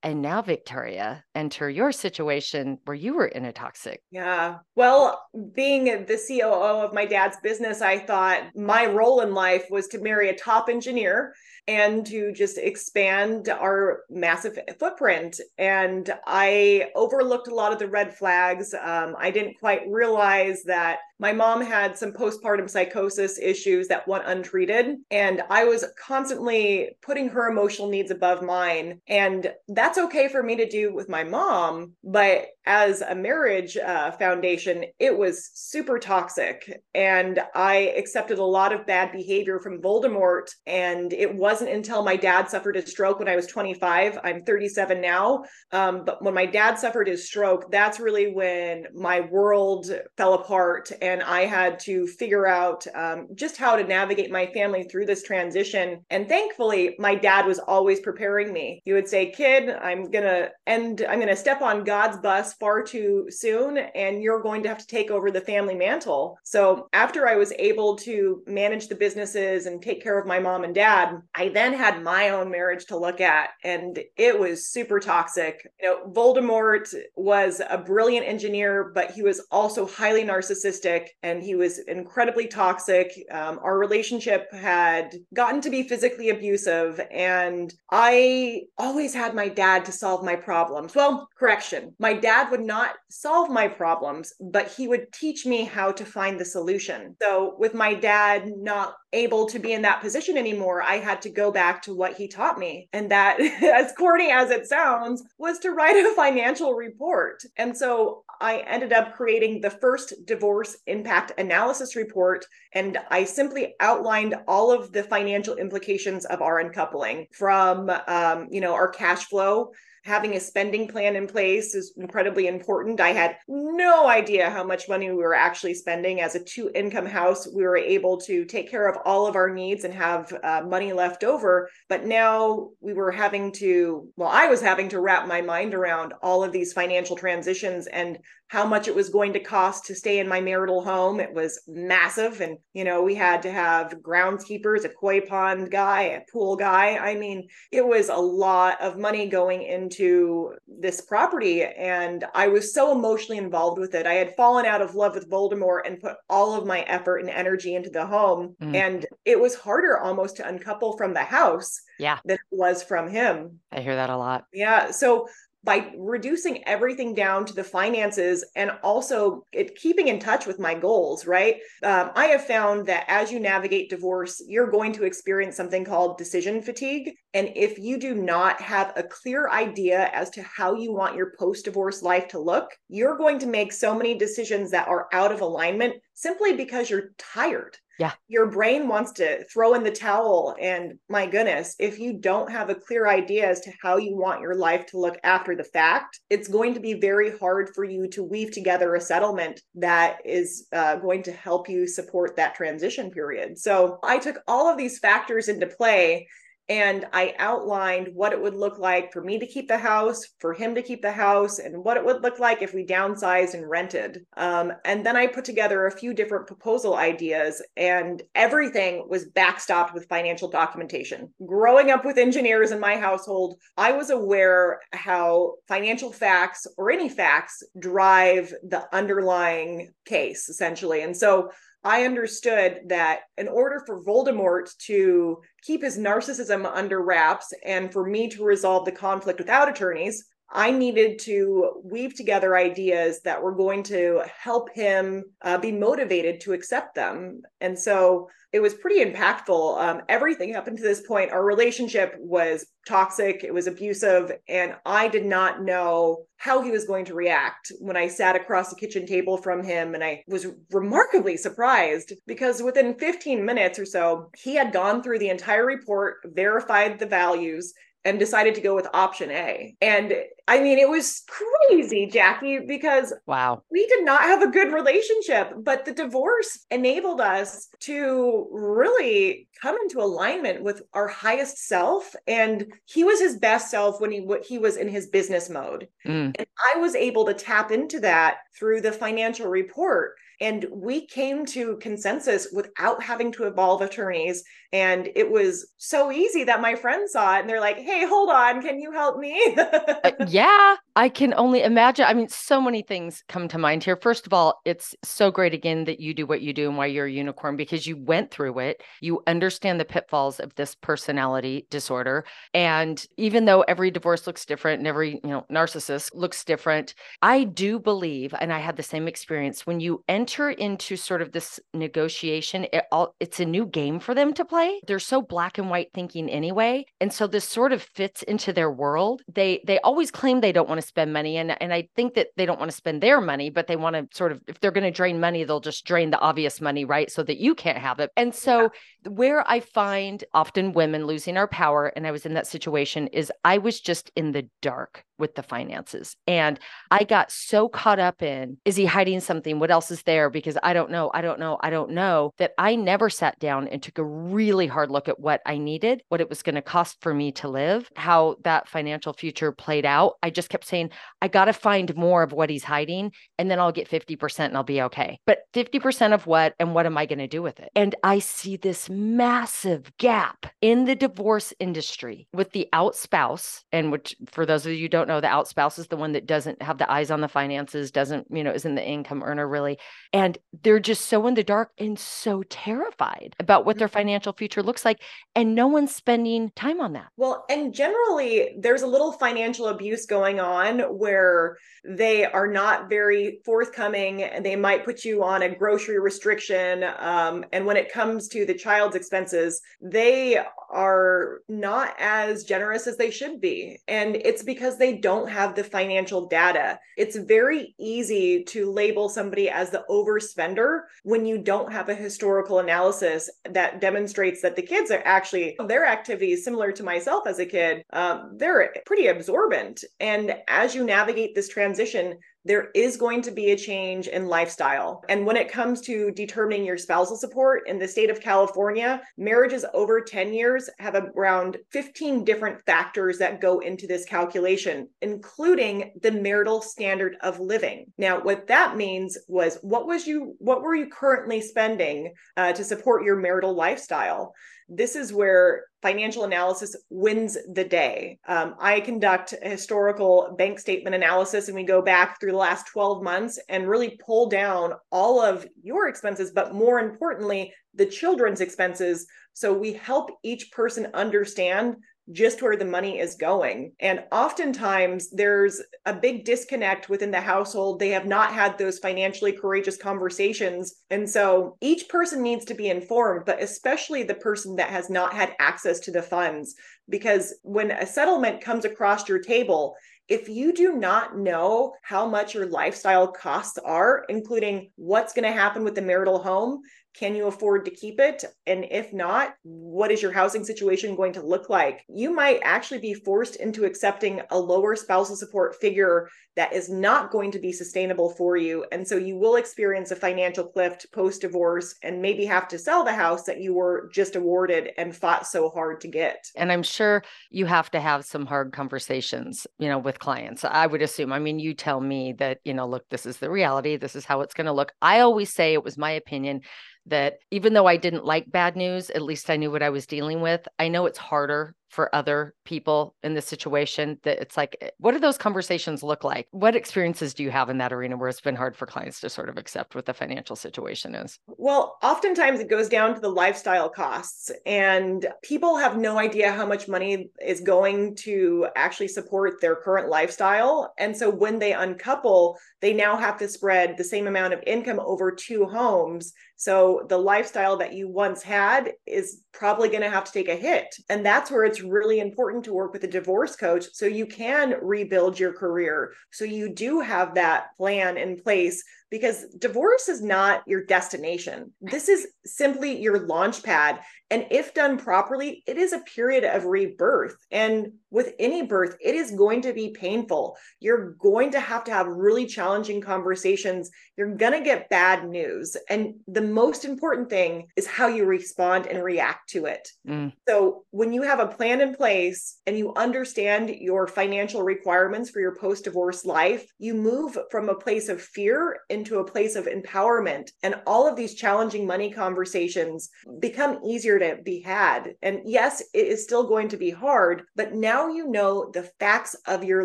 And 0.04 0.22
now, 0.22 0.40
Victoria, 0.42 1.24
enter 1.34 1.68
your 1.68 1.90
situation 1.90 2.78
where 2.84 2.94
you 2.94 3.14
were 3.14 3.26
in 3.26 3.44
a 3.44 3.52
toxic. 3.52 4.00
Yeah. 4.12 4.58
Well, 4.76 5.20
being 5.52 5.86
the 5.86 6.20
COO 6.28 6.84
of 6.84 6.94
my 6.94 7.04
dad's 7.04 7.38
business, 7.42 7.82
I 7.82 7.98
thought 7.98 8.54
my 8.54 8.86
role 8.86 9.22
in 9.22 9.34
life 9.34 9.64
was 9.70 9.88
to 9.88 9.98
marry 9.98 10.28
a 10.28 10.36
top 10.36 10.68
engineer 10.68 11.34
and 11.68 12.06
to 12.06 12.32
just 12.32 12.56
expand 12.56 13.50
our 13.50 14.00
massive 14.08 14.58
footprint. 14.78 15.38
And 15.58 16.10
I 16.26 16.90
overlooked 16.96 17.48
a 17.48 17.54
lot 17.54 17.72
of 17.72 17.78
the 17.78 17.86
red 17.86 18.16
flags. 18.16 18.74
Um, 18.74 19.14
I 19.18 19.30
didn't 19.30 19.58
quite 19.60 19.82
realize 19.86 20.64
that 20.64 21.00
my 21.18 21.32
mom 21.32 21.60
had 21.60 21.98
some 21.98 22.12
postpartum 22.12 22.70
psychosis 22.70 23.38
issues 23.38 23.88
that 23.88 24.08
went 24.08 24.24
untreated. 24.26 24.96
And 25.10 25.42
I 25.50 25.64
was 25.64 25.84
constantly 26.00 26.96
putting 27.02 27.28
her 27.28 27.50
emotional 27.50 27.88
needs 27.88 28.10
above 28.10 28.42
mine. 28.42 29.00
And 29.06 29.52
that's 29.68 29.98
okay 29.98 30.28
for 30.28 30.42
me 30.42 30.56
to 30.56 30.68
do 30.68 30.94
with 30.94 31.08
my 31.08 31.24
mom. 31.24 31.92
But 32.02 32.46
as 32.68 33.00
a 33.00 33.14
marriage 33.14 33.78
uh, 33.78 34.12
foundation, 34.12 34.84
it 34.98 35.16
was 35.16 35.50
super 35.54 35.98
toxic. 35.98 36.82
And 36.94 37.40
I 37.54 37.94
accepted 37.96 38.38
a 38.38 38.44
lot 38.44 38.74
of 38.74 38.84
bad 38.86 39.10
behavior 39.10 39.58
from 39.58 39.80
Voldemort. 39.80 40.50
And 40.66 41.14
it 41.14 41.34
wasn't 41.34 41.70
until 41.70 42.04
my 42.04 42.14
dad 42.14 42.50
suffered 42.50 42.76
a 42.76 42.86
stroke 42.86 43.20
when 43.20 43.28
I 43.28 43.36
was 43.36 43.46
25. 43.46 44.18
I'm 44.22 44.44
37 44.44 45.00
now. 45.00 45.44
Um, 45.72 46.04
but 46.04 46.22
when 46.22 46.34
my 46.34 46.44
dad 46.44 46.78
suffered 46.78 47.08
his 47.08 47.26
stroke, 47.26 47.72
that's 47.72 48.00
really 48.00 48.34
when 48.34 48.84
my 48.94 49.20
world 49.20 49.90
fell 50.18 50.34
apart 50.34 50.92
and 51.00 51.22
I 51.22 51.46
had 51.46 51.78
to 51.80 52.06
figure 52.06 52.46
out 52.46 52.86
um, 52.94 53.28
just 53.34 53.56
how 53.56 53.76
to 53.76 53.84
navigate 53.84 54.30
my 54.30 54.44
family 54.44 54.82
through 54.84 55.06
this 55.06 55.22
transition. 55.22 56.04
And 56.10 56.28
thankfully, 56.28 56.96
my 56.98 57.14
dad 57.14 57.46
was 57.46 57.60
always 57.60 58.00
preparing 58.00 58.52
me. 58.52 58.82
He 58.84 58.92
would 58.92 59.08
say, 59.08 59.30
"Kid, 59.30 59.70
I'm 59.70 60.10
gonna 60.10 60.50
end. 60.66 61.06
I'm 61.08 61.18
gonna 61.18 61.34
step 61.34 61.62
on 61.62 61.84
God's 61.84 62.18
bus 62.18 62.57
far 62.60 62.82
too 62.82 63.26
soon, 63.30 63.78
and 63.78 64.22
you're 64.22 64.42
going 64.42 64.62
to 64.62 64.68
have 64.68 64.78
to 64.78 64.86
take 64.86 65.10
over 65.10 65.30
the 65.30 65.40
family 65.40 65.74
mantle." 65.74 66.38
So 66.44 66.88
after 66.92 67.28
I 67.28 67.36
was 67.36 67.52
able 67.58 67.96
to 67.96 68.42
manage 68.46 68.88
the 68.88 68.94
businesses 68.94 69.66
and 69.66 69.82
take 69.82 70.02
care 70.02 70.18
of 70.18 70.26
my 70.26 70.38
mom 70.38 70.64
and 70.64 70.74
dad, 70.74 71.20
I 71.34 71.48
then 71.48 71.74
had 71.74 72.02
my 72.02 72.30
own 72.30 72.50
marriage 72.50 72.86
to 72.86 72.96
look 72.96 73.20
at, 73.20 73.50
and 73.64 73.98
it 74.16 74.38
was 74.38 74.68
super 74.68 75.00
toxic. 75.00 75.66
You 75.80 75.88
know, 75.88 76.12
Voldemort 76.12 76.92
was 77.16 77.60
a 77.68 77.78
brilliant 77.78 78.26
engineer, 78.26 78.92
but 78.94 79.10
he 79.10 79.22
was 79.22 79.46
also 79.50 79.86
highly 79.86 80.24
narcissistic 80.24 81.08
and 81.22 81.42
he 81.42 81.54
was 81.54 81.78
incredibly 81.88 82.46
toxic. 82.46 83.12
Um, 83.30 83.58
our 83.62 83.78
relationship 83.78 84.52
had 84.52 85.14
gotten 85.34 85.60
to 85.62 85.70
be 85.70 85.82
physically 85.82 86.30
abusive, 86.30 87.00
and 87.10 87.72
I 87.90 88.62
always 88.76 89.14
had 89.14 89.34
my 89.34 89.48
dad 89.48 89.84
to 89.86 89.92
solve 89.92 90.24
my 90.24 90.36
problems. 90.36 90.94
Well, 90.94 91.28
correction, 91.38 91.94
my 91.98 92.14
dad 92.14 92.37
would 92.44 92.60
not 92.60 92.94
solve 93.10 93.50
my 93.50 93.68
problems, 93.68 94.32
but 94.40 94.68
he 94.68 94.88
would 94.88 95.12
teach 95.12 95.46
me 95.46 95.64
how 95.64 95.92
to 95.92 96.04
find 96.04 96.38
the 96.38 96.44
solution. 96.44 97.16
So, 97.20 97.54
with 97.58 97.74
my 97.74 97.94
dad 97.94 98.52
not 98.56 98.94
able 99.12 99.46
to 99.46 99.58
be 99.58 99.72
in 99.72 99.82
that 99.82 100.00
position 100.00 100.36
anymore, 100.36 100.82
I 100.82 100.96
had 100.96 101.22
to 101.22 101.30
go 101.30 101.50
back 101.50 101.82
to 101.82 101.94
what 101.94 102.16
he 102.16 102.28
taught 102.28 102.58
me. 102.58 102.88
And 102.92 103.10
that, 103.10 103.40
as 103.62 103.92
corny 103.92 104.30
as 104.30 104.50
it 104.50 104.66
sounds, 104.66 105.22
was 105.38 105.58
to 105.60 105.70
write 105.70 105.96
a 105.96 106.14
financial 106.14 106.74
report. 106.74 107.42
And 107.56 107.76
so 107.76 108.24
I 108.40 108.58
ended 108.66 108.92
up 108.92 109.14
creating 109.14 109.60
the 109.60 109.70
first 109.70 110.14
divorce 110.24 110.76
impact 110.86 111.32
analysis 111.38 111.96
report. 111.96 112.44
And 112.72 112.98
I 113.10 113.24
simply 113.24 113.74
outlined 113.80 114.34
all 114.46 114.70
of 114.70 114.92
the 114.92 115.02
financial 115.02 115.56
implications 115.56 116.24
of 116.26 116.42
our 116.42 116.58
uncoupling 116.58 117.26
from, 117.32 117.90
um, 118.06 118.48
you 118.50 118.60
know, 118.60 118.74
our 118.74 118.88
cash 118.88 119.24
flow 119.24 119.72
having 120.04 120.34
a 120.34 120.40
spending 120.40 120.88
plan 120.88 121.16
in 121.16 121.26
place 121.26 121.74
is 121.74 121.92
incredibly 121.96 122.46
important. 122.46 123.00
I 123.00 123.10
had 123.10 123.36
no 123.46 124.08
idea 124.08 124.50
how 124.50 124.64
much 124.64 124.88
money 124.88 125.10
we 125.10 125.16
were 125.16 125.34
actually 125.34 125.74
spending. 125.74 126.20
As 126.20 126.34
a 126.34 126.44
two 126.44 126.70
income 126.74 127.06
house, 127.06 127.48
we 127.54 127.62
were 127.62 127.76
able 127.76 128.18
to 128.22 128.44
take 128.44 128.70
care 128.70 128.88
of 128.88 128.98
all 129.04 129.26
of 129.26 129.36
our 129.36 129.50
needs 129.50 129.84
and 129.84 129.94
have 129.94 130.32
uh, 130.42 130.62
money 130.66 130.92
left 130.92 131.24
over. 131.24 131.68
But 131.88 132.06
now 132.06 132.70
we 132.80 132.92
were 132.94 133.12
having 133.12 133.52
to, 133.52 134.08
well, 134.16 134.30
I 134.32 134.46
was 134.46 134.60
having 134.60 134.88
to 134.90 135.00
wrap 135.00 135.26
my 135.26 135.40
mind 135.40 135.74
around 135.74 136.14
all 136.22 136.44
of 136.44 136.52
these 136.52 136.72
financial 136.72 137.16
transitions 137.16 137.86
and 137.86 138.18
how 138.48 138.66
much 138.66 138.88
it 138.88 138.94
was 138.94 139.10
going 139.10 139.34
to 139.34 139.40
cost 139.40 139.84
to 139.86 139.94
stay 139.94 140.18
in 140.18 140.28
my 140.28 140.40
marital 140.40 140.82
home. 140.82 141.20
It 141.20 141.32
was 141.32 141.60
massive. 141.68 142.40
And, 142.40 142.56
you 142.72 142.82
know, 142.82 143.02
we 143.02 143.14
had 143.14 143.42
to 143.42 143.52
have 143.52 143.94
groundskeepers, 144.00 144.84
a 144.84 144.88
koi 144.88 145.20
pond 145.20 145.70
guy, 145.70 146.02
a 146.02 146.20
pool 146.32 146.56
guy. 146.56 146.96
I 146.96 147.14
mean, 147.14 147.46
it 147.70 147.86
was 147.86 148.08
a 148.08 148.16
lot 148.16 148.80
of 148.80 148.98
money 148.98 149.28
going 149.28 149.62
into 149.62 150.54
this 150.66 151.02
property. 151.02 151.62
And 151.62 152.24
I 152.34 152.48
was 152.48 152.72
so 152.72 152.92
emotionally 152.92 153.36
involved 153.36 153.78
with 153.78 153.94
it. 153.94 154.06
I 154.06 154.14
had 154.14 154.34
fallen 154.34 154.64
out 154.64 154.80
of 154.80 154.94
love 154.94 155.14
with 155.14 155.30
Voldemort 155.30 155.80
and 155.84 156.00
put 156.00 156.16
all 156.30 156.54
of 156.54 156.66
my 156.66 156.80
effort 156.82 157.18
and 157.18 157.28
energy 157.28 157.74
into 157.74 157.90
the 157.90 158.06
home. 158.06 158.56
Mm. 158.62 158.74
And 158.74 159.06
it 159.26 159.38
was 159.38 159.54
harder 159.54 159.98
almost 159.98 160.36
to 160.36 160.48
uncouple 160.48 160.96
from 160.96 161.12
the 161.12 161.22
house 161.22 161.82
yeah. 161.98 162.18
than 162.24 162.36
it 162.36 162.56
was 162.56 162.82
from 162.82 163.10
him. 163.10 163.60
I 163.72 163.80
hear 163.80 163.96
that 163.96 164.08
a 164.08 164.16
lot. 164.16 164.44
Yeah. 164.54 164.90
So 164.90 165.28
by 165.64 165.92
reducing 165.96 166.66
everything 166.66 167.14
down 167.14 167.44
to 167.44 167.52
the 167.52 167.64
finances 167.64 168.44
and 168.54 168.70
also 168.82 169.44
it, 169.52 169.74
keeping 169.76 170.08
in 170.08 170.18
touch 170.18 170.46
with 170.46 170.58
my 170.58 170.74
goals, 170.74 171.26
right? 171.26 171.56
Um, 171.82 172.10
I 172.14 172.26
have 172.26 172.46
found 172.46 172.86
that 172.86 173.04
as 173.08 173.32
you 173.32 173.40
navigate 173.40 173.90
divorce, 173.90 174.42
you're 174.46 174.70
going 174.70 174.92
to 174.94 175.04
experience 175.04 175.56
something 175.56 175.84
called 175.84 176.16
decision 176.16 176.62
fatigue. 176.62 177.12
And 177.34 177.50
if 177.56 177.78
you 177.78 177.98
do 177.98 178.14
not 178.14 178.60
have 178.60 178.92
a 178.96 179.02
clear 179.02 179.48
idea 179.50 180.10
as 180.12 180.30
to 180.30 180.42
how 180.42 180.74
you 180.74 180.92
want 180.92 181.16
your 181.16 181.32
post 181.38 181.64
divorce 181.64 182.02
life 182.02 182.28
to 182.28 182.38
look, 182.38 182.70
you're 182.88 183.16
going 183.16 183.38
to 183.40 183.46
make 183.46 183.72
so 183.72 183.94
many 183.94 184.16
decisions 184.16 184.70
that 184.70 184.88
are 184.88 185.08
out 185.12 185.32
of 185.32 185.40
alignment 185.40 185.94
simply 186.14 186.54
because 186.54 186.88
you're 186.88 187.10
tired. 187.18 187.76
Yeah. 187.98 188.12
Your 188.28 188.46
brain 188.46 188.86
wants 188.86 189.10
to 189.12 189.44
throw 189.44 189.74
in 189.74 189.82
the 189.82 189.90
towel. 189.90 190.54
And 190.60 190.98
my 191.08 191.26
goodness, 191.26 191.74
if 191.80 191.98
you 191.98 192.12
don't 192.12 192.50
have 192.50 192.70
a 192.70 192.74
clear 192.74 193.08
idea 193.08 193.48
as 193.48 193.60
to 193.62 193.72
how 193.82 193.96
you 193.96 194.16
want 194.16 194.40
your 194.40 194.54
life 194.54 194.86
to 194.86 195.00
look 195.00 195.18
after 195.24 195.56
the 195.56 195.64
fact, 195.64 196.20
it's 196.30 196.46
going 196.46 196.74
to 196.74 196.80
be 196.80 196.94
very 196.94 197.36
hard 197.36 197.70
for 197.74 197.84
you 197.84 198.08
to 198.10 198.22
weave 198.22 198.52
together 198.52 198.94
a 198.94 199.00
settlement 199.00 199.62
that 199.74 200.18
is 200.24 200.68
uh, 200.72 200.96
going 200.96 201.24
to 201.24 201.32
help 201.32 201.68
you 201.68 201.88
support 201.88 202.36
that 202.36 202.54
transition 202.54 203.10
period. 203.10 203.58
So 203.58 203.98
I 204.04 204.18
took 204.18 204.38
all 204.46 204.68
of 204.68 204.78
these 204.78 205.00
factors 205.00 205.48
into 205.48 205.66
play 205.66 206.28
and 206.68 207.06
I 207.12 207.34
outlined 207.38 208.10
what 208.14 208.32
it 208.32 208.40
would 208.40 208.54
look 208.54 208.78
like 208.78 209.12
for 209.12 209.22
me 209.22 209.38
to 209.38 209.46
keep 209.46 209.68
the 209.68 209.78
house, 209.78 210.22
for 210.38 210.52
him 210.52 210.74
to 210.74 210.82
keep 210.82 211.00
the 211.00 211.12
house, 211.12 211.58
and 211.58 211.82
what 211.82 211.96
it 211.96 212.04
would 212.04 212.22
look 212.22 212.38
like 212.38 212.60
if 212.60 212.74
we 212.74 212.84
downsized 212.84 213.54
and 213.54 213.68
rented. 213.68 214.26
Um, 214.36 214.72
and 214.84 215.04
then 215.04 215.16
I 215.16 215.26
put 215.26 215.44
together 215.44 215.86
a 215.86 215.96
few 215.96 216.12
different 216.12 216.46
proposal 216.46 216.94
ideas, 216.94 217.62
and 217.76 218.22
everything 218.34 219.06
was 219.08 219.30
backstopped 219.30 219.94
with 219.94 220.08
financial 220.08 220.48
documentation. 220.48 221.32
Growing 221.46 221.90
up 221.90 222.04
with 222.04 222.18
engineers 222.18 222.70
in 222.70 222.80
my 222.80 222.96
household, 222.96 223.58
I 223.76 223.92
was 223.92 224.10
aware 224.10 224.80
how 224.92 225.54
financial 225.68 226.12
facts 226.12 226.66
or 226.76 226.90
any 226.90 227.08
facts 227.08 227.62
drive 227.78 228.52
the 228.62 228.84
underlying 228.94 229.92
case, 230.04 230.48
essentially. 230.48 231.02
And 231.02 231.16
so 231.16 231.50
I 231.84 232.04
understood 232.04 232.80
that 232.86 233.20
in 233.36 233.48
order 233.48 233.82
for 233.86 234.02
Voldemort 234.02 234.76
to 234.86 235.38
keep 235.62 235.82
his 235.82 235.98
narcissism 235.98 236.66
under 236.66 237.02
wraps 237.02 237.52
and 237.64 237.92
for 237.92 238.04
me 238.04 238.28
to 238.30 238.44
resolve 238.44 238.84
the 238.84 238.92
conflict 238.92 239.38
without 239.38 239.68
attorneys, 239.68 240.26
I 240.50 240.70
needed 240.70 241.18
to 241.20 241.82
weave 241.84 242.14
together 242.14 242.56
ideas 242.56 243.20
that 243.22 243.42
were 243.42 243.54
going 243.54 243.82
to 243.84 244.22
help 244.34 244.70
him 244.74 245.24
uh, 245.42 245.58
be 245.58 245.72
motivated 245.72 246.40
to 246.42 246.54
accept 246.54 246.94
them. 246.94 247.42
And 247.60 247.78
so 247.78 248.28
it 248.52 248.60
was 248.60 248.72
pretty 248.72 249.04
impactful. 249.04 249.78
Um, 249.78 250.02
everything 250.08 250.56
up 250.56 250.66
until 250.66 250.84
this 250.84 251.06
point, 251.06 251.32
our 251.32 251.44
relationship 251.44 252.14
was 252.18 252.64
toxic, 252.86 253.44
it 253.44 253.52
was 253.52 253.66
abusive, 253.66 254.32
and 254.48 254.74
I 254.86 255.08
did 255.08 255.26
not 255.26 255.62
know 255.62 256.24
how 256.38 256.62
he 256.62 256.70
was 256.70 256.86
going 256.86 257.04
to 257.06 257.14
react 257.14 257.70
when 257.80 257.96
I 257.96 258.08
sat 258.08 258.36
across 258.36 258.70
the 258.70 258.76
kitchen 258.76 259.04
table 259.04 259.36
from 259.36 259.62
him. 259.62 259.94
And 259.94 260.02
I 260.02 260.22
was 260.28 260.46
remarkably 260.70 261.36
surprised 261.36 262.14
because 262.26 262.62
within 262.62 262.94
15 262.94 263.44
minutes 263.44 263.78
or 263.78 263.84
so, 263.84 264.30
he 264.36 264.54
had 264.54 264.72
gone 264.72 265.02
through 265.02 265.18
the 265.18 265.28
entire 265.28 265.66
report, 265.66 266.16
verified 266.24 266.98
the 266.98 267.06
values, 267.06 267.74
and 268.04 268.18
decided 268.18 268.54
to 268.54 268.60
go 268.60 268.74
with 268.74 268.86
option 268.94 269.30
A. 269.30 269.76
And 269.80 270.14
I 270.46 270.60
mean, 270.60 270.78
it 270.78 270.88
was 270.88 271.22
crazy, 271.28 272.06
Jackie, 272.06 272.60
because 272.60 273.12
wow, 273.26 273.62
we 273.70 273.86
did 273.86 274.04
not 274.04 274.22
have 274.22 274.42
a 274.42 274.50
good 274.50 274.72
relationship, 274.72 275.52
but 275.58 275.84
the 275.84 275.92
divorce 275.92 276.64
enabled 276.70 277.20
us 277.20 277.68
to 277.80 278.48
really 278.50 279.48
come 279.60 279.76
into 279.82 280.00
alignment 280.00 280.62
with 280.62 280.82
our 280.94 281.08
highest 281.08 281.58
self. 281.66 282.14
And 282.26 282.72
he 282.86 283.04
was 283.04 283.20
his 283.20 283.36
best 283.36 283.70
self 283.70 284.00
when 284.00 284.10
he 284.10 284.26
he 284.46 284.58
was 284.58 284.76
in 284.76 284.88
his 284.88 285.08
business 285.08 285.50
mode, 285.50 285.88
mm. 286.06 286.34
and 286.34 286.46
I 286.74 286.78
was 286.78 286.94
able 286.94 287.26
to 287.26 287.34
tap 287.34 287.70
into 287.70 288.00
that 288.00 288.38
through 288.58 288.80
the 288.80 288.92
financial 288.92 289.48
report. 289.48 290.14
And 290.40 290.66
we 290.70 291.06
came 291.06 291.44
to 291.46 291.76
consensus 291.78 292.48
without 292.52 293.02
having 293.02 293.32
to 293.32 293.44
evolve 293.44 293.82
attorneys. 293.82 294.44
And 294.72 295.08
it 295.16 295.30
was 295.30 295.72
so 295.78 296.12
easy 296.12 296.44
that 296.44 296.60
my 296.60 296.74
friends 296.74 297.12
saw 297.12 297.36
it 297.36 297.40
and 297.40 297.48
they're 297.48 297.60
like, 297.60 297.78
hey, 297.78 298.04
hold 298.06 298.28
on, 298.28 298.60
can 298.60 298.78
you 298.78 298.92
help 298.92 299.18
me? 299.18 299.56
uh, 299.56 300.10
yeah, 300.28 300.76
I 300.94 301.08
can 301.08 301.32
only 301.34 301.62
imagine. 301.62 302.04
I 302.06 302.12
mean, 302.12 302.28
so 302.28 302.60
many 302.60 302.82
things 302.82 303.24
come 303.28 303.48
to 303.48 303.56
mind 303.56 303.82
here. 303.82 303.96
First 303.96 304.26
of 304.26 304.34
all, 304.34 304.60
it's 304.66 304.94
so 305.02 305.30
great 305.30 305.54
again 305.54 305.84
that 305.84 306.00
you 306.00 306.12
do 306.12 306.26
what 306.26 306.42
you 306.42 306.52
do 306.52 306.68
and 306.68 306.76
why 306.76 306.86
you're 306.86 307.06
a 307.06 307.10
unicorn 307.10 307.56
because 307.56 307.86
you 307.86 307.96
went 307.96 308.30
through 308.30 308.58
it. 308.58 308.82
You 309.00 309.22
understand 309.26 309.80
the 309.80 309.86
pitfalls 309.86 310.38
of 310.38 310.54
this 310.56 310.74
personality 310.74 311.66
disorder. 311.70 312.26
And 312.52 313.02
even 313.16 313.46
though 313.46 313.62
every 313.62 313.90
divorce 313.90 314.26
looks 314.26 314.44
different 314.44 314.80
and 314.80 314.86
every, 314.86 315.20
you 315.24 315.30
know, 315.30 315.46
narcissist 315.50 316.10
looks 316.14 316.44
different, 316.44 316.94
I 317.22 317.44
do 317.44 317.78
believe, 317.78 318.34
and 318.38 318.52
I 318.52 318.58
had 318.58 318.76
the 318.76 318.82
same 318.82 319.08
experience 319.08 319.66
when 319.66 319.80
you 319.80 320.04
enter 320.08 320.27
enter 320.28 320.50
into 320.50 320.94
sort 320.94 321.22
of 321.22 321.32
this 321.32 321.58
negotiation, 321.72 322.66
it 322.70 322.84
all 322.92 323.14
it's 323.18 323.40
a 323.40 323.46
new 323.46 323.64
game 323.64 323.98
for 323.98 324.14
them 324.14 324.34
to 324.34 324.44
play. 324.44 324.78
They're 324.86 324.98
so 324.98 325.22
black 325.22 325.56
and 325.56 325.70
white 325.70 325.88
thinking 325.94 326.28
anyway. 326.28 326.84
And 327.00 327.10
so 327.10 327.26
this 327.26 327.48
sort 327.48 327.72
of 327.72 327.82
fits 327.82 328.22
into 328.24 328.52
their 328.52 328.70
world. 328.70 329.22
They 329.32 329.62
they 329.66 329.78
always 329.80 330.10
claim 330.10 330.40
they 330.40 330.52
don't 330.52 330.68
want 330.68 330.82
to 330.82 330.86
spend 330.86 331.14
money. 331.14 331.38
And 331.38 331.60
and 331.62 331.72
I 331.72 331.88
think 331.96 332.12
that 332.14 332.28
they 332.36 332.44
don't 332.44 332.58
want 332.58 332.70
to 332.70 332.76
spend 332.76 333.02
their 333.02 333.22
money, 333.22 333.48
but 333.48 333.68
they 333.68 333.76
want 333.76 333.96
to 333.96 334.06
sort 334.14 334.32
of 334.32 334.42
if 334.46 334.60
they're 334.60 334.70
going 334.70 334.84
to 334.84 334.90
drain 334.90 335.18
money, 335.18 335.44
they'll 335.44 335.60
just 335.60 335.86
drain 335.86 336.10
the 336.10 336.20
obvious 336.20 336.60
money, 336.60 336.84
right? 336.84 337.10
So 337.10 337.22
that 337.22 337.38
you 337.38 337.54
can't 337.54 337.78
have 337.78 337.98
it. 337.98 338.10
And 338.14 338.34
so 338.34 338.70
yeah. 339.04 339.10
where 339.10 339.50
I 339.50 339.60
find 339.60 340.22
often 340.34 340.74
women 340.74 341.06
losing 341.06 341.38
our 341.38 341.48
power, 341.48 341.86
and 341.96 342.06
I 342.06 342.10
was 342.10 342.26
in 342.26 342.34
that 342.34 342.46
situation, 342.46 343.06
is 343.08 343.32
I 343.44 343.56
was 343.56 343.80
just 343.80 344.10
in 344.14 344.32
the 344.32 344.46
dark 344.60 345.04
with 345.18 345.34
the 345.34 345.42
finances. 345.42 346.16
And 346.26 346.58
I 346.90 347.04
got 347.04 347.30
so 347.30 347.68
caught 347.68 347.98
up 347.98 348.22
in 348.22 348.58
is 348.64 348.76
he 348.76 348.86
hiding 348.86 349.20
something? 349.20 349.58
What 349.58 349.70
else 349.70 349.90
is 349.90 350.02
there? 350.02 350.30
Because 350.30 350.58
I 350.62 350.72
don't 350.72 350.90
know, 350.90 351.10
I 351.14 351.20
don't 351.20 351.40
know, 351.40 351.58
I 351.60 351.70
don't 351.70 351.90
know 351.90 352.32
that 352.38 352.52
I 352.58 352.76
never 352.76 353.10
sat 353.10 353.38
down 353.38 353.68
and 353.68 353.82
took 353.82 353.98
a 353.98 354.04
really 354.04 354.66
hard 354.66 354.90
look 354.90 355.08
at 355.08 355.20
what 355.20 355.40
I 355.46 355.58
needed, 355.58 356.02
what 356.08 356.20
it 356.20 356.28
was 356.28 356.42
going 356.42 356.54
to 356.54 356.62
cost 356.62 356.98
for 357.00 357.12
me 357.14 357.32
to 357.32 357.48
live, 357.48 357.90
how 357.96 358.36
that 358.44 358.68
financial 358.68 359.12
future 359.12 359.52
played 359.52 359.86
out. 359.86 360.14
I 360.22 360.30
just 360.30 360.50
kept 360.50 360.66
saying, 360.66 360.90
I 361.20 361.28
got 361.28 361.46
to 361.46 361.52
find 361.52 361.94
more 361.96 362.22
of 362.22 362.32
what 362.32 362.50
he's 362.50 362.64
hiding 362.64 363.12
and 363.38 363.50
then 363.50 363.58
I'll 363.58 363.72
get 363.72 363.88
50% 363.88 364.46
and 364.46 364.56
I'll 364.56 364.62
be 364.62 364.82
okay. 364.82 365.18
But 365.26 365.40
50% 365.54 366.12
of 366.14 366.26
what 366.26 366.54
and 366.58 366.74
what 366.74 366.86
am 366.86 366.96
I 366.96 367.06
going 367.06 367.18
to 367.18 367.26
do 367.26 367.42
with 367.42 367.60
it? 367.60 367.70
And 367.74 367.94
I 368.02 368.18
see 368.18 368.56
this 368.56 368.88
massive 368.90 369.96
gap 369.98 370.46
in 370.60 370.84
the 370.84 370.94
divorce 370.94 371.52
industry 371.58 372.28
with 372.32 372.52
the 372.52 372.68
out 372.72 372.96
spouse, 372.96 373.64
and 373.72 373.90
which 373.92 374.16
for 374.30 374.46
those 374.46 374.66
of 374.66 374.72
you 374.72 374.88
don't 374.88 375.07
know, 375.08 375.20
the 375.20 375.26
out 375.26 375.48
spouse 375.48 375.78
is 375.78 375.88
the 375.88 375.96
one 375.96 376.12
that 376.12 376.26
doesn't 376.26 376.62
have 376.62 376.78
the 376.78 376.90
eyes 376.90 377.10
on 377.10 377.20
the 377.20 377.28
finances, 377.28 377.90
doesn't, 377.90 378.26
you 378.30 378.44
know, 378.44 378.52
isn't 378.52 378.74
the 378.74 378.86
income 378.86 379.22
earner 379.24 379.48
really. 379.48 379.78
And 380.12 380.38
they're 380.62 380.78
just 380.78 381.06
so 381.06 381.26
in 381.26 381.34
the 381.34 381.42
dark 381.42 381.72
and 381.78 381.98
so 381.98 382.42
terrified 382.44 383.34
about 383.40 383.64
what 383.64 383.78
their 383.78 383.88
mm-hmm. 383.88 383.98
financial 383.98 384.32
future 384.32 384.62
looks 384.62 384.84
like. 384.84 385.00
And 385.34 385.54
no 385.54 385.66
one's 385.66 385.94
spending 385.94 386.50
time 386.54 386.80
on 386.80 386.92
that. 386.92 387.08
Well, 387.16 387.44
and 387.50 387.74
generally, 387.74 388.56
there's 388.60 388.82
a 388.82 388.86
little 388.86 389.12
financial 389.12 389.68
abuse 389.68 390.06
going 390.06 390.38
on 390.38 390.80
where 390.80 391.56
they 391.84 392.24
are 392.24 392.46
not 392.46 392.88
very 392.88 393.40
forthcoming. 393.44 394.22
And 394.22 394.44
they 394.44 394.56
might 394.56 394.84
put 394.84 395.04
you 395.04 395.24
on 395.24 395.42
a 395.42 395.54
grocery 395.54 395.98
restriction. 395.98 396.84
Um, 396.98 397.44
and 397.52 397.66
when 397.66 397.76
it 397.76 397.92
comes 397.92 398.28
to 398.28 398.44
the 398.44 398.54
child's 398.54 398.96
expenses, 398.96 399.60
they 399.80 400.38
are 400.70 401.40
not 401.48 401.94
as 401.98 402.44
generous 402.44 402.86
as 402.86 402.96
they 402.96 403.10
should 403.10 403.40
be. 403.40 403.78
And 403.88 404.16
it's 404.16 404.42
because 404.42 404.76
they 404.76 404.97
don't 405.00 405.28
have 405.28 405.54
the 405.54 405.64
financial 405.64 406.26
data. 406.26 406.78
It's 406.96 407.16
very 407.16 407.74
easy 407.78 408.44
to 408.44 408.70
label 408.70 409.08
somebody 409.08 409.48
as 409.48 409.70
the 409.70 409.84
overspender 409.88 410.82
when 411.02 411.26
you 411.26 411.38
don't 411.38 411.72
have 411.72 411.88
a 411.88 411.94
historical 411.94 412.58
analysis 412.58 413.30
that 413.50 413.80
demonstrates 413.80 414.42
that 414.42 414.56
the 414.56 414.62
kids 414.62 414.90
are 414.90 415.02
actually, 415.04 415.56
their 415.66 415.86
activities, 415.86 416.44
similar 416.44 416.72
to 416.72 416.82
myself 416.82 417.26
as 417.26 417.38
a 417.38 417.46
kid, 417.46 417.82
um, 417.92 418.34
they're 418.36 418.74
pretty 418.86 419.06
absorbent. 419.06 419.84
And 420.00 420.34
as 420.48 420.74
you 420.74 420.84
navigate 420.84 421.34
this 421.34 421.48
transition, 421.48 422.18
there 422.44 422.70
is 422.74 422.96
going 422.96 423.22
to 423.22 423.30
be 423.30 423.50
a 423.50 423.56
change 423.56 424.08
in 424.08 424.26
lifestyle. 424.26 425.02
And 425.08 425.26
when 425.26 425.36
it 425.36 425.50
comes 425.50 425.80
to 425.82 426.10
determining 426.12 426.64
your 426.64 426.78
spousal 426.78 427.16
support 427.16 427.68
in 427.68 427.78
the 427.78 427.88
state 427.88 428.10
of 428.10 428.20
California, 428.20 429.02
marriages 429.16 429.64
over 429.74 430.00
10 430.00 430.32
years 430.32 430.70
have 430.78 430.94
around 430.94 431.58
15 431.72 432.24
different 432.24 432.64
factors 432.64 433.18
that 433.18 433.40
go 433.40 433.60
into 433.60 433.86
this 433.86 434.04
calculation, 434.04 434.88
including 435.02 435.92
the 436.02 436.12
marital 436.12 436.62
standard 436.62 437.16
of 437.22 437.40
living. 437.40 437.86
Now, 437.98 438.20
what 438.20 438.46
that 438.46 438.76
means 438.76 439.18
was 439.28 439.58
what 439.62 439.86
was 439.86 440.06
you 440.06 440.34
what 440.38 440.62
were 440.62 440.74
you 440.74 440.88
currently 440.88 441.40
spending 441.40 442.14
uh, 442.36 442.52
to 442.52 442.64
support 442.64 443.04
your 443.04 443.16
marital 443.16 443.54
lifestyle? 443.54 444.34
this 444.68 444.94
is 444.96 445.12
where 445.12 445.64
financial 445.82 446.24
analysis 446.24 446.76
wins 446.90 447.36
the 447.52 447.64
day. 447.64 448.18
Um, 448.26 448.54
I 448.60 448.80
conduct 448.80 449.34
historical 449.42 450.34
bank 450.36 450.58
statement 450.58 450.94
analysis 450.94 451.48
and 451.48 451.54
we 451.54 451.62
go 451.62 451.80
back 451.80 452.18
through 452.18 452.32
the 452.32 452.38
last 452.38 452.66
12 452.66 453.02
months 453.02 453.38
and 453.48 453.68
really 453.68 453.98
pull 454.04 454.28
down 454.28 454.72
all 454.90 455.20
of 455.20 455.46
your 455.62 455.88
expenses, 455.88 456.32
but 456.32 456.54
more 456.54 456.80
importantly, 456.80 457.52
the 457.74 457.86
children's 457.86 458.40
expenses. 458.40 459.06
So 459.34 459.52
we 459.52 459.72
help 459.72 460.10
each 460.24 460.50
person 460.50 460.88
understand 460.94 461.76
just 462.12 462.42
where 462.42 462.56
the 462.56 462.64
money 462.64 462.98
is 462.98 463.14
going. 463.14 463.72
And 463.80 464.04
oftentimes 464.12 465.10
there's 465.10 465.60
a 465.86 465.92
big 465.92 466.24
disconnect 466.24 466.88
within 466.88 467.10
the 467.10 467.20
household. 467.20 467.78
They 467.78 467.90
have 467.90 468.06
not 468.06 468.32
had 468.32 468.56
those 468.56 468.78
financially 468.78 469.32
courageous 469.32 469.76
conversations. 469.76 470.74
And 470.90 471.08
so 471.08 471.56
each 471.60 471.88
person 471.88 472.22
needs 472.22 472.44
to 472.46 472.54
be 472.54 472.68
informed, 472.68 473.24
but 473.26 473.42
especially 473.42 474.02
the 474.02 474.14
person 474.14 474.56
that 474.56 474.70
has 474.70 474.88
not 474.88 475.12
had 475.12 475.34
access 475.38 475.80
to 475.80 475.90
the 475.90 476.02
funds. 476.02 476.54
Because 476.88 477.34
when 477.42 477.70
a 477.70 477.86
settlement 477.86 478.40
comes 478.40 478.64
across 478.64 479.08
your 479.08 479.20
table, 479.20 479.74
if 480.08 480.26
you 480.26 480.54
do 480.54 480.76
not 480.76 481.18
know 481.18 481.74
how 481.82 482.08
much 482.08 482.34
your 482.34 482.46
lifestyle 482.46 483.08
costs 483.08 483.58
are, 483.58 484.06
including 484.08 484.70
what's 484.76 485.12
going 485.12 485.30
to 485.30 485.38
happen 485.38 485.64
with 485.64 485.74
the 485.74 485.82
marital 485.82 486.18
home, 486.18 486.62
can 486.98 487.14
you 487.14 487.26
afford 487.26 487.64
to 487.64 487.70
keep 487.70 488.00
it? 488.00 488.24
And 488.46 488.66
if 488.70 488.92
not, 488.92 489.34
what 489.42 489.90
is 489.90 490.02
your 490.02 490.12
housing 490.12 490.44
situation 490.44 490.96
going 490.96 491.12
to 491.12 491.22
look 491.22 491.48
like? 491.48 491.84
You 491.88 492.12
might 492.12 492.40
actually 492.42 492.80
be 492.80 492.94
forced 492.94 493.36
into 493.36 493.64
accepting 493.64 494.20
a 494.30 494.38
lower 494.38 494.74
spousal 494.74 495.14
support 495.14 495.54
figure 495.60 496.08
that 496.38 496.52
is 496.52 496.70
not 496.70 497.10
going 497.10 497.32
to 497.32 497.38
be 497.40 497.50
sustainable 497.50 498.10
for 498.10 498.36
you. 498.36 498.64
And 498.70 498.86
so 498.86 498.96
you 498.96 499.16
will 499.16 499.34
experience 499.34 499.90
a 499.90 499.96
financial 499.96 500.44
cliff 500.44 500.86
post 500.92 501.22
divorce 501.22 501.74
and 501.82 502.00
maybe 502.00 502.24
have 502.26 502.46
to 502.46 502.58
sell 502.60 502.84
the 502.84 502.92
house 502.92 503.24
that 503.24 503.40
you 503.40 503.52
were 503.54 503.90
just 503.92 504.14
awarded 504.14 504.70
and 504.78 504.94
fought 504.94 505.26
so 505.26 505.50
hard 505.50 505.80
to 505.80 505.88
get. 505.88 506.30
And 506.36 506.52
I'm 506.52 506.62
sure 506.62 507.02
you 507.30 507.46
have 507.46 507.72
to 507.72 507.80
have 507.80 508.04
some 508.04 508.24
hard 508.24 508.52
conversations, 508.52 509.48
you 509.58 509.68
know, 509.68 509.80
with 509.80 509.98
clients. 509.98 510.44
I 510.44 510.68
would 510.68 510.80
assume. 510.80 511.12
I 511.12 511.18
mean, 511.18 511.40
you 511.40 511.54
tell 511.54 511.80
me 511.80 512.12
that, 512.20 512.38
you 512.44 512.54
know, 512.54 512.68
look, 512.68 512.88
this 512.88 513.04
is 513.04 513.16
the 513.16 513.30
reality. 513.30 513.76
This 513.76 513.96
is 513.96 514.04
how 514.04 514.20
it's 514.20 514.34
going 514.34 514.46
to 514.46 514.52
look. 514.52 514.70
I 514.80 515.00
always 515.00 515.34
say 515.34 515.54
it 515.54 515.64
was 515.64 515.76
my 515.76 515.90
opinion 515.90 516.42
that 516.86 517.14
even 517.32 517.52
though 517.52 517.66
I 517.66 517.78
didn't 517.78 518.04
like 518.04 518.30
bad 518.30 518.54
news, 518.54 518.90
at 518.90 519.02
least 519.02 519.28
I 519.28 519.36
knew 519.36 519.50
what 519.50 519.64
I 519.64 519.70
was 519.70 519.88
dealing 519.88 520.20
with. 520.20 520.46
I 520.60 520.68
know 520.68 520.86
it's 520.86 520.98
harder 520.98 521.56
for 521.68 521.94
other 521.94 522.34
people 522.44 522.94
in 523.02 523.14
this 523.14 523.26
situation 523.26 523.98
that 524.02 524.18
it's 524.18 524.36
like 524.36 524.56
eh, 524.60 524.70
what 524.78 524.92
do 524.92 524.98
those 524.98 525.18
conversations 525.18 525.82
look 525.82 526.04
like? 526.04 526.26
What 526.30 526.56
experiences 526.56 527.14
do 527.14 527.22
you 527.22 527.30
have 527.30 527.50
in 527.50 527.58
that 527.58 527.72
arena 527.72 527.96
where 527.96 528.08
it's 528.08 528.20
been 528.20 528.36
hard 528.36 528.56
for 528.56 528.66
clients 528.66 529.00
to 529.00 529.10
sort 529.10 529.28
of 529.28 529.36
accept 529.36 529.74
what 529.74 529.86
the 529.86 529.94
financial 529.94 530.36
situation 530.36 530.94
is? 530.94 531.18
Well 531.26 531.78
oftentimes 531.82 532.40
it 532.40 532.50
goes 532.50 532.68
down 532.68 532.94
to 532.94 533.00
the 533.00 533.10
lifestyle 533.10 533.68
costs 533.68 534.30
and 534.46 535.06
people 535.22 535.56
have 535.56 535.76
no 535.76 535.98
idea 535.98 536.32
how 536.32 536.46
much 536.46 536.68
money 536.68 537.10
is 537.24 537.40
going 537.40 537.96
to 537.96 538.48
actually 538.56 538.88
support 538.88 539.40
their 539.40 539.56
current 539.56 539.88
lifestyle 539.88 540.72
and 540.78 540.96
so 540.96 541.10
when 541.10 541.38
they 541.38 541.52
uncouple 541.52 542.38
they 542.60 542.72
now 542.72 542.96
have 542.96 543.18
to 543.18 543.28
spread 543.28 543.76
the 543.76 543.84
same 543.84 544.06
amount 544.06 544.34
of 544.34 544.42
income 544.46 544.80
over 544.80 545.12
two 545.12 545.44
homes. 545.46 546.12
So 546.36 546.86
the 546.88 546.98
lifestyle 546.98 547.56
that 547.58 547.72
you 547.72 547.88
once 547.88 548.22
had 548.22 548.72
is 548.86 549.22
probably 549.38 549.68
going 549.68 549.82
to 549.82 549.90
have 549.90 550.04
to 550.04 550.12
take 550.12 550.28
a 550.28 550.34
hit 550.34 550.74
and 550.88 551.06
that's 551.06 551.30
where 551.30 551.44
it's 551.44 551.62
really 551.62 552.00
important 552.00 552.44
to 552.44 552.52
work 552.52 552.72
with 552.72 552.82
a 552.82 552.88
divorce 552.88 553.36
coach 553.36 553.66
so 553.72 553.86
you 553.86 554.04
can 554.04 554.56
rebuild 554.62 555.18
your 555.18 555.32
career. 555.32 555.92
So 556.10 556.24
you 556.24 556.48
do 556.48 556.80
have 556.80 557.14
that 557.14 557.56
plan 557.56 557.96
in 557.96 558.16
place 558.16 558.64
because 558.90 559.26
divorce 559.38 559.88
is 559.88 560.02
not 560.02 560.42
your 560.46 560.64
destination. 560.64 561.52
This 561.60 561.88
is 561.88 562.08
simply 562.24 562.80
your 562.80 563.06
launch 563.06 563.42
pad. 563.42 563.80
And 564.10 564.26
if 564.30 564.54
done 564.54 564.78
properly, 564.78 565.42
it 565.46 565.58
is 565.58 565.72
a 565.72 565.80
period 565.80 566.24
of 566.24 566.46
rebirth. 566.46 567.16
And 567.30 567.72
with 567.90 568.14
any 568.18 568.42
birth, 568.42 568.76
it 568.80 568.94
is 568.94 569.10
going 569.10 569.42
to 569.42 569.52
be 569.52 569.70
painful. 569.70 570.36
You're 570.60 570.92
going 570.92 571.30
to 571.32 571.40
have 571.40 571.64
to 571.64 571.72
have 571.72 571.86
really 571.86 572.24
challenging 572.24 572.80
conversations. 572.80 573.70
You're 573.96 574.14
going 574.14 574.32
to 574.32 574.40
get 574.40 574.70
bad 574.70 575.08
news. 575.08 575.56
And 575.68 575.94
the 576.06 576.22
most 576.22 576.64
important 576.64 577.10
thing 577.10 577.48
is 577.56 577.66
how 577.66 577.88
you 577.88 578.06
respond 578.06 578.66
and 578.66 578.82
react 578.82 579.28
to 579.30 579.46
it. 579.46 579.68
Mm. 579.86 580.12
So 580.26 580.64
when 580.70 580.92
you 580.92 581.02
have 581.02 581.20
a 581.20 581.26
plan 581.26 581.60
in 581.60 581.74
place 581.74 582.40
and 582.46 582.56
you 582.56 582.72
understand 582.74 583.50
your 583.50 583.86
financial 583.86 584.42
requirements 584.42 585.10
for 585.10 585.20
your 585.20 585.36
post 585.36 585.64
divorce 585.64 586.04
life, 586.06 586.46
you 586.58 586.74
move 586.74 587.18
from 587.30 587.48
a 587.48 587.54
place 587.54 587.88
of 587.88 588.00
fear 588.00 588.58
into 588.78 588.98
a 588.98 589.04
place 589.04 589.36
of 589.36 589.46
empowerment. 589.46 590.30
And 590.42 590.54
all 590.66 590.86
of 590.86 590.96
these 590.96 591.14
challenging 591.14 591.66
money 591.66 591.90
conversations 591.90 592.88
become 593.18 593.60
easier 593.64 593.98
to 593.98 594.22
be 594.22 594.40
had. 594.40 594.94
And 595.02 595.20
yes, 595.24 595.62
it 595.74 595.86
is 595.86 596.04
still 596.04 596.26
going 596.26 596.48
to 596.48 596.56
be 596.56 596.70
hard, 596.70 597.22
but 597.36 597.54
now 597.54 597.88
you 597.88 598.08
know 598.08 598.50
the 598.52 598.70
facts 598.78 599.16
of 599.26 599.44
your 599.44 599.64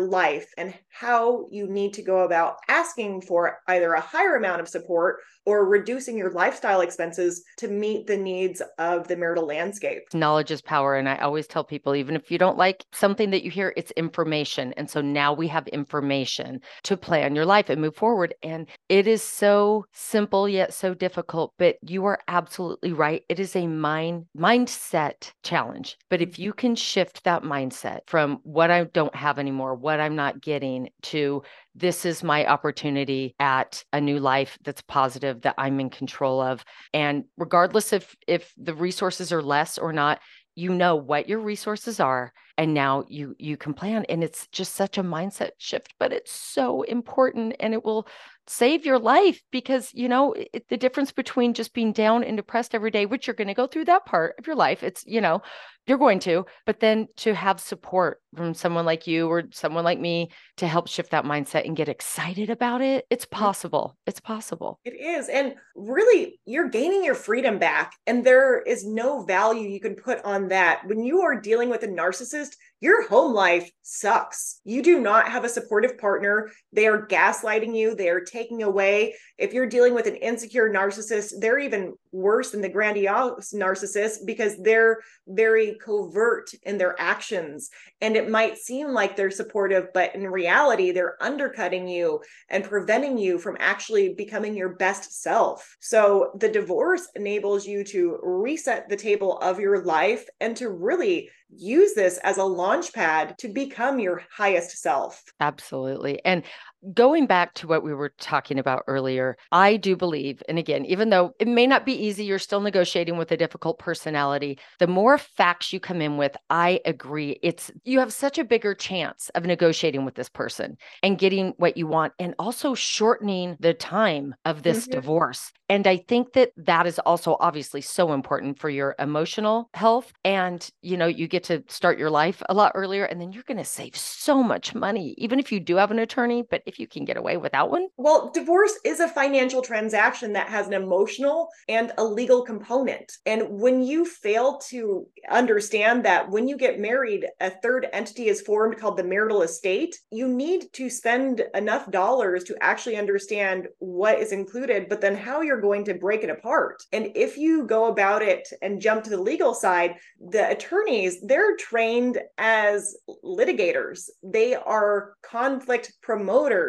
life 0.00 0.46
and 0.58 0.74
how 0.90 1.46
you 1.50 1.68
need 1.68 1.94
to 1.94 2.02
go 2.02 2.20
about 2.20 2.56
asking 2.68 3.22
for 3.22 3.58
either 3.68 3.92
a 3.92 4.00
higher 4.00 4.36
amount 4.36 4.60
of 4.60 4.68
support 4.68 5.20
or 5.46 5.68
reducing 5.68 6.16
your 6.16 6.32
lifestyle 6.32 6.80
expenses 6.80 7.44
to 7.58 7.68
meet 7.68 8.06
the 8.06 8.16
needs 8.16 8.62
of 8.78 9.06
the 9.08 9.16
marital 9.16 9.46
landscape. 9.46 10.02
Knowledge 10.14 10.50
is 10.50 10.62
power. 10.62 10.96
And 10.96 11.08
I 11.08 11.16
always 11.18 11.46
tell 11.46 11.64
people, 11.64 11.94
even 11.94 12.16
if 12.16 12.30
you 12.30 12.38
don't 12.38 12.56
like 12.56 12.84
something 12.92 13.30
that 13.30 13.44
you 13.44 13.50
hear, 13.50 13.74
it's 13.76 13.90
information. 13.92 14.72
And 14.76 14.88
so 14.88 15.00
now 15.00 15.32
we 15.32 15.48
have 15.48 15.66
information 15.68 16.60
to 16.84 16.96
plan 16.96 17.34
your 17.34 17.44
life 17.44 17.68
and 17.68 17.80
move 17.80 17.96
forward. 17.96 18.34
And 18.42 18.68
it 18.88 19.03
is 19.08 19.22
so 19.22 19.86
simple 19.92 20.48
yet 20.48 20.72
so 20.74 20.94
difficult. 20.94 21.52
But 21.58 21.76
you 21.82 22.04
are 22.06 22.18
absolutely 22.28 22.92
right. 22.92 23.22
It 23.28 23.40
is 23.40 23.56
a 23.56 23.66
mind 23.66 24.26
mindset 24.36 25.32
challenge. 25.42 25.96
But 26.10 26.20
if 26.20 26.32
mm-hmm. 26.32 26.42
you 26.42 26.52
can 26.52 26.74
shift 26.74 27.24
that 27.24 27.42
mindset 27.42 28.00
from 28.06 28.38
what 28.42 28.70
I 28.70 28.84
don't 28.84 29.14
have 29.14 29.38
anymore, 29.38 29.74
what 29.74 30.00
I'm 30.00 30.16
not 30.16 30.40
getting 30.40 30.90
to 31.02 31.42
this 31.74 32.04
is 32.04 32.22
my 32.22 32.46
opportunity 32.46 33.34
at 33.40 33.82
a 33.92 34.00
new 34.00 34.20
life 34.20 34.58
that's 34.62 34.82
positive 34.82 35.40
that 35.42 35.56
I'm 35.58 35.80
in 35.80 35.90
control 35.90 36.40
of. 36.40 36.64
And 36.92 37.24
regardless 37.36 37.92
if 37.92 38.14
if 38.26 38.52
the 38.56 38.74
resources 38.74 39.32
are 39.32 39.42
less 39.42 39.78
or 39.78 39.92
not, 39.92 40.20
you 40.54 40.72
know 40.72 40.96
what 40.96 41.28
your 41.28 41.40
resources 41.40 41.98
are 41.98 42.32
and 42.56 42.74
now 42.74 43.04
you 43.08 43.34
you 43.38 43.56
can 43.56 43.74
plan 43.74 44.04
and 44.08 44.22
it's 44.22 44.46
just 44.48 44.74
such 44.74 44.98
a 44.98 45.02
mindset 45.02 45.50
shift 45.58 45.94
but 45.98 46.12
it's 46.12 46.32
so 46.32 46.82
important 46.82 47.54
and 47.60 47.74
it 47.74 47.84
will 47.84 48.06
save 48.46 48.84
your 48.84 48.98
life 48.98 49.42
because 49.50 49.90
you 49.94 50.08
know 50.08 50.34
it, 50.52 50.68
the 50.68 50.76
difference 50.76 51.12
between 51.12 51.54
just 51.54 51.72
being 51.72 51.92
down 51.92 52.22
and 52.22 52.36
depressed 52.36 52.74
every 52.74 52.90
day 52.90 53.06
which 53.06 53.26
you're 53.26 53.34
going 53.34 53.48
to 53.48 53.54
go 53.54 53.66
through 53.66 53.84
that 53.84 54.04
part 54.04 54.34
of 54.38 54.46
your 54.46 54.56
life 54.56 54.82
it's 54.82 55.04
you 55.06 55.20
know 55.20 55.40
you're 55.86 55.98
going 55.98 56.18
to 56.18 56.44
but 56.66 56.80
then 56.80 57.06
to 57.16 57.34
have 57.34 57.58
support 57.58 58.20
from 58.34 58.52
someone 58.52 58.84
like 58.84 59.06
you 59.06 59.28
or 59.28 59.44
someone 59.52 59.84
like 59.84 59.98
me 59.98 60.30
to 60.56 60.66
help 60.66 60.88
shift 60.88 61.10
that 61.10 61.24
mindset 61.24 61.64
and 61.66 61.76
get 61.76 61.88
excited 61.88 62.50
about 62.50 62.82
it 62.82 63.06
it's 63.08 63.24
mm-hmm. 63.24 63.44
possible 63.44 63.96
it's 64.06 64.20
possible. 64.20 64.80
It 64.84 64.94
is 65.00 65.28
and 65.28 65.54
really 65.74 66.38
you're 66.44 66.68
gaining 66.68 67.04
your 67.04 67.14
freedom 67.14 67.58
back 67.58 67.94
and 68.06 68.24
there 68.24 68.60
is 68.60 68.86
no 68.86 69.22
value 69.24 69.68
you 69.68 69.80
can 69.80 69.94
put 69.94 70.22
on 70.24 70.48
that. 70.48 70.82
When 70.86 71.02
you 71.02 71.22
are 71.22 71.40
dealing 71.40 71.70
with 71.70 71.82
a 71.82 71.88
narcissist 71.88 72.43
your 72.84 73.08
home 73.08 73.32
life 73.32 73.70
sucks. 73.80 74.60
You 74.62 74.82
do 74.82 75.00
not 75.00 75.30
have 75.30 75.42
a 75.42 75.48
supportive 75.48 75.96
partner. 75.96 76.50
They 76.70 76.86
are 76.86 77.06
gaslighting 77.06 77.74
you, 77.74 77.94
they 77.94 78.10
are 78.10 78.20
taking 78.20 78.62
away. 78.62 79.14
If 79.38 79.54
you're 79.54 79.70
dealing 79.70 79.94
with 79.94 80.06
an 80.06 80.16
insecure 80.16 80.68
narcissist, 80.68 81.32
they're 81.40 81.58
even 81.58 81.94
worse 82.14 82.52
than 82.52 82.60
the 82.60 82.68
grandiose 82.68 83.52
narcissist 83.52 84.24
because 84.24 84.56
they're 84.62 85.00
very 85.26 85.76
covert 85.84 86.50
in 86.62 86.78
their 86.78 86.94
actions. 87.00 87.70
And 88.00 88.16
it 88.16 88.30
might 88.30 88.56
seem 88.56 88.88
like 88.88 89.16
they're 89.16 89.32
supportive, 89.32 89.88
but 89.92 90.14
in 90.14 90.22
reality, 90.28 90.92
they're 90.92 91.20
undercutting 91.20 91.88
you 91.88 92.20
and 92.48 92.62
preventing 92.62 93.18
you 93.18 93.38
from 93.38 93.56
actually 93.58 94.14
becoming 94.14 94.56
your 94.56 94.76
best 94.76 95.22
self. 95.22 95.76
So 95.80 96.30
the 96.38 96.48
divorce 96.48 97.08
enables 97.16 97.66
you 97.66 97.82
to 97.84 98.18
reset 98.22 98.88
the 98.88 98.96
table 98.96 99.38
of 99.38 99.58
your 99.58 99.84
life 99.84 100.24
and 100.40 100.56
to 100.56 100.70
really 100.70 101.30
use 101.56 101.94
this 101.94 102.18
as 102.18 102.38
a 102.38 102.44
launch 102.44 102.92
pad 102.92 103.36
to 103.38 103.48
become 103.48 103.98
your 103.98 104.22
highest 104.30 104.78
self. 104.78 105.22
Absolutely. 105.40 106.20
And 106.24 106.44
going 106.92 107.26
back 107.26 107.54
to 107.54 107.66
what 107.66 107.82
we 107.82 107.94
were 107.94 108.12
talking 108.20 108.58
about 108.58 108.82
earlier, 108.86 109.36
I 109.52 109.76
do 109.76 109.96
believe, 109.96 110.42
and 110.48 110.58
again, 110.58 110.84
even 110.84 111.10
though 111.10 111.34
it 111.38 111.48
may 111.48 111.66
not 111.66 111.86
be 111.86 111.94
easy, 111.94 112.24
you're 112.24 112.38
still 112.38 112.60
negotiating 112.60 113.16
with 113.16 113.32
a 113.32 113.36
difficult 113.36 113.78
personality. 113.78 114.58
The 114.78 114.86
more 114.86 115.16
facts 115.18 115.72
you 115.72 115.80
come 115.80 116.00
in 116.00 116.16
with, 116.16 116.36
I 116.50 116.80
agree. 116.84 117.38
It's 117.42 117.70
you 117.84 117.98
have 118.00 118.12
such 118.12 118.38
a 118.38 118.44
bigger 118.44 118.74
chance 118.74 119.30
of 119.34 119.44
negotiating 119.44 120.04
with 120.04 120.14
this 120.14 120.28
person 120.28 120.76
and 121.02 121.18
getting 121.18 121.54
what 121.56 121.76
you 121.76 121.86
want, 121.86 122.12
and 122.18 122.34
also 122.38 122.74
shortening 122.74 123.56
the 123.60 123.74
time 123.74 124.34
of 124.44 124.62
this 124.62 124.82
mm-hmm. 124.82 124.92
divorce. 124.92 125.52
And 125.70 125.86
I 125.86 125.96
think 125.96 126.34
that 126.34 126.50
that 126.58 126.86
is 126.86 126.98
also 127.00 127.38
obviously 127.40 127.80
so 127.80 128.12
important 128.12 128.58
for 128.58 128.68
your 128.68 128.94
emotional 128.98 129.70
health. 129.72 130.12
And, 130.22 130.68
you 130.82 130.96
know, 130.98 131.06
you 131.06 131.26
get 131.26 131.44
to 131.44 131.64
start 131.68 131.98
your 131.98 132.10
life 132.10 132.42
a 132.50 132.54
lot 132.54 132.72
earlier, 132.74 133.04
and 133.04 133.18
then 133.18 133.32
you're 133.32 133.44
going 133.44 133.56
to 133.56 133.64
save 133.64 133.96
so 133.96 134.42
much 134.42 134.74
money, 134.74 135.14
even 135.16 135.38
if 135.38 135.50
you 135.50 135.60
do 135.60 135.76
have 135.76 135.90
an 135.90 135.98
attorney. 135.98 136.44
But 136.50 136.62
if 136.66 136.73
if 136.74 136.80
you 136.80 136.86
can 136.88 137.04
get 137.04 137.16
away 137.16 137.36
without 137.36 137.70
one. 137.70 137.86
Well, 137.96 138.30
divorce 138.34 138.72
is 138.84 138.98
a 138.98 139.08
financial 139.08 139.62
transaction 139.62 140.32
that 140.32 140.48
has 140.48 140.66
an 140.66 140.72
emotional 140.72 141.48
and 141.68 141.92
a 141.98 142.04
legal 142.04 142.42
component. 142.44 143.12
And 143.24 143.60
when 143.60 143.82
you 143.82 144.04
fail 144.04 144.58
to 144.70 145.06
understand 145.30 146.04
that 146.04 146.28
when 146.28 146.48
you 146.48 146.56
get 146.56 146.80
married, 146.80 147.26
a 147.40 147.50
third 147.50 147.86
entity 147.92 148.26
is 148.26 148.40
formed 148.40 148.76
called 148.78 148.96
the 148.96 149.04
marital 149.04 149.42
estate, 149.42 149.96
you 150.10 150.26
need 150.26 150.64
to 150.72 150.90
spend 150.90 151.44
enough 151.54 151.90
dollars 151.92 152.42
to 152.44 152.56
actually 152.60 152.96
understand 152.96 153.68
what 153.78 154.18
is 154.18 154.32
included, 154.32 154.88
but 154.88 155.00
then 155.00 155.14
how 155.14 155.42
you're 155.42 155.60
going 155.60 155.84
to 155.84 155.94
break 155.94 156.24
it 156.24 156.30
apart. 156.30 156.82
And 156.92 157.12
if 157.14 157.38
you 157.38 157.66
go 157.66 157.86
about 157.86 158.22
it 158.22 158.48
and 158.62 158.80
jump 158.80 159.04
to 159.04 159.10
the 159.10 159.20
legal 159.20 159.54
side, 159.54 159.94
the 160.18 160.50
attorneys, 160.50 161.20
they're 161.22 161.56
trained 161.56 162.18
as 162.36 162.96
litigators. 163.24 164.08
They 164.24 164.56
are 164.56 165.14
conflict 165.22 165.92
promoters. 166.02 166.63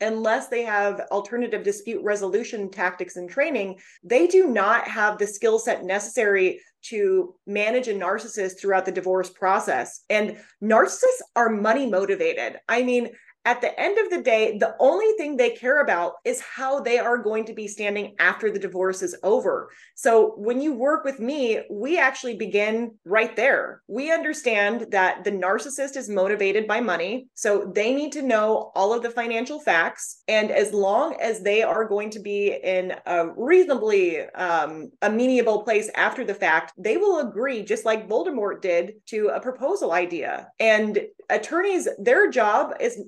Unless 0.00 0.48
they 0.48 0.62
have 0.62 1.00
alternative 1.10 1.62
dispute 1.62 2.02
resolution 2.02 2.70
tactics 2.70 3.16
and 3.16 3.28
training, 3.28 3.78
they 4.02 4.26
do 4.26 4.48
not 4.48 4.86
have 4.88 5.18
the 5.18 5.26
skill 5.26 5.58
set 5.58 5.84
necessary 5.84 6.60
to 6.82 7.34
manage 7.46 7.88
a 7.88 7.94
narcissist 7.94 8.60
throughout 8.60 8.84
the 8.84 8.92
divorce 8.92 9.30
process. 9.30 10.02
And 10.08 10.36
narcissists 10.62 11.22
are 11.34 11.48
money 11.48 11.88
motivated. 11.90 12.58
I 12.68 12.82
mean, 12.82 13.10
at 13.46 13.60
the 13.60 13.80
end 13.80 13.96
of 13.96 14.10
the 14.10 14.22
day, 14.22 14.58
the 14.58 14.74
only 14.80 15.12
thing 15.16 15.36
they 15.36 15.50
care 15.50 15.80
about 15.80 16.14
is 16.24 16.40
how 16.40 16.80
they 16.80 16.98
are 16.98 17.16
going 17.16 17.44
to 17.44 17.54
be 17.54 17.68
standing 17.68 18.16
after 18.18 18.50
the 18.50 18.58
divorce 18.58 19.02
is 19.02 19.16
over. 19.22 19.70
So 19.94 20.34
when 20.36 20.60
you 20.60 20.72
work 20.74 21.04
with 21.04 21.20
me, 21.20 21.60
we 21.70 21.96
actually 21.96 22.34
begin 22.34 22.96
right 23.04 23.36
there. 23.36 23.82
We 23.86 24.12
understand 24.12 24.88
that 24.90 25.22
the 25.22 25.30
narcissist 25.30 25.96
is 25.96 26.08
motivated 26.08 26.66
by 26.66 26.80
money. 26.80 27.28
So 27.34 27.70
they 27.72 27.94
need 27.94 28.10
to 28.12 28.22
know 28.22 28.72
all 28.74 28.92
of 28.92 29.04
the 29.04 29.10
financial 29.10 29.60
facts. 29.60 30.24
And 30.26 30.50
as 30.50 30.72
long 30.72 31.16
as 31.20 31.40
they 31.40 31.62
are 31.62 31.84
going 31.84 32.10
to 32.10 32.20
be 32.20 32.58
in 32.64 32.94
a 33.06 33.28
reasonably 33.36 34.22
um, 34.30 34.90
amenable 35.02 35.62
place 35.62 35.88
after 35.94 36.24
the 36.24 36.34
fact, 36.34 36.72
they 36.76 36.96
will 36.96 37.20
agree, 37.20 37.62
just 37.62 37.84
like 37.84 38.08
Voldemort 38.08 38.60
did, 38.60 38.94
to 39.06 39.28
a 39.28 39.40
proposal 39.40 39.92
idea. 39.92 40.48
And 40.58 40.98
attorneys, 41.30 41.88
their 41.98 42.28
job 42.28 42.74
is 42.80 43.00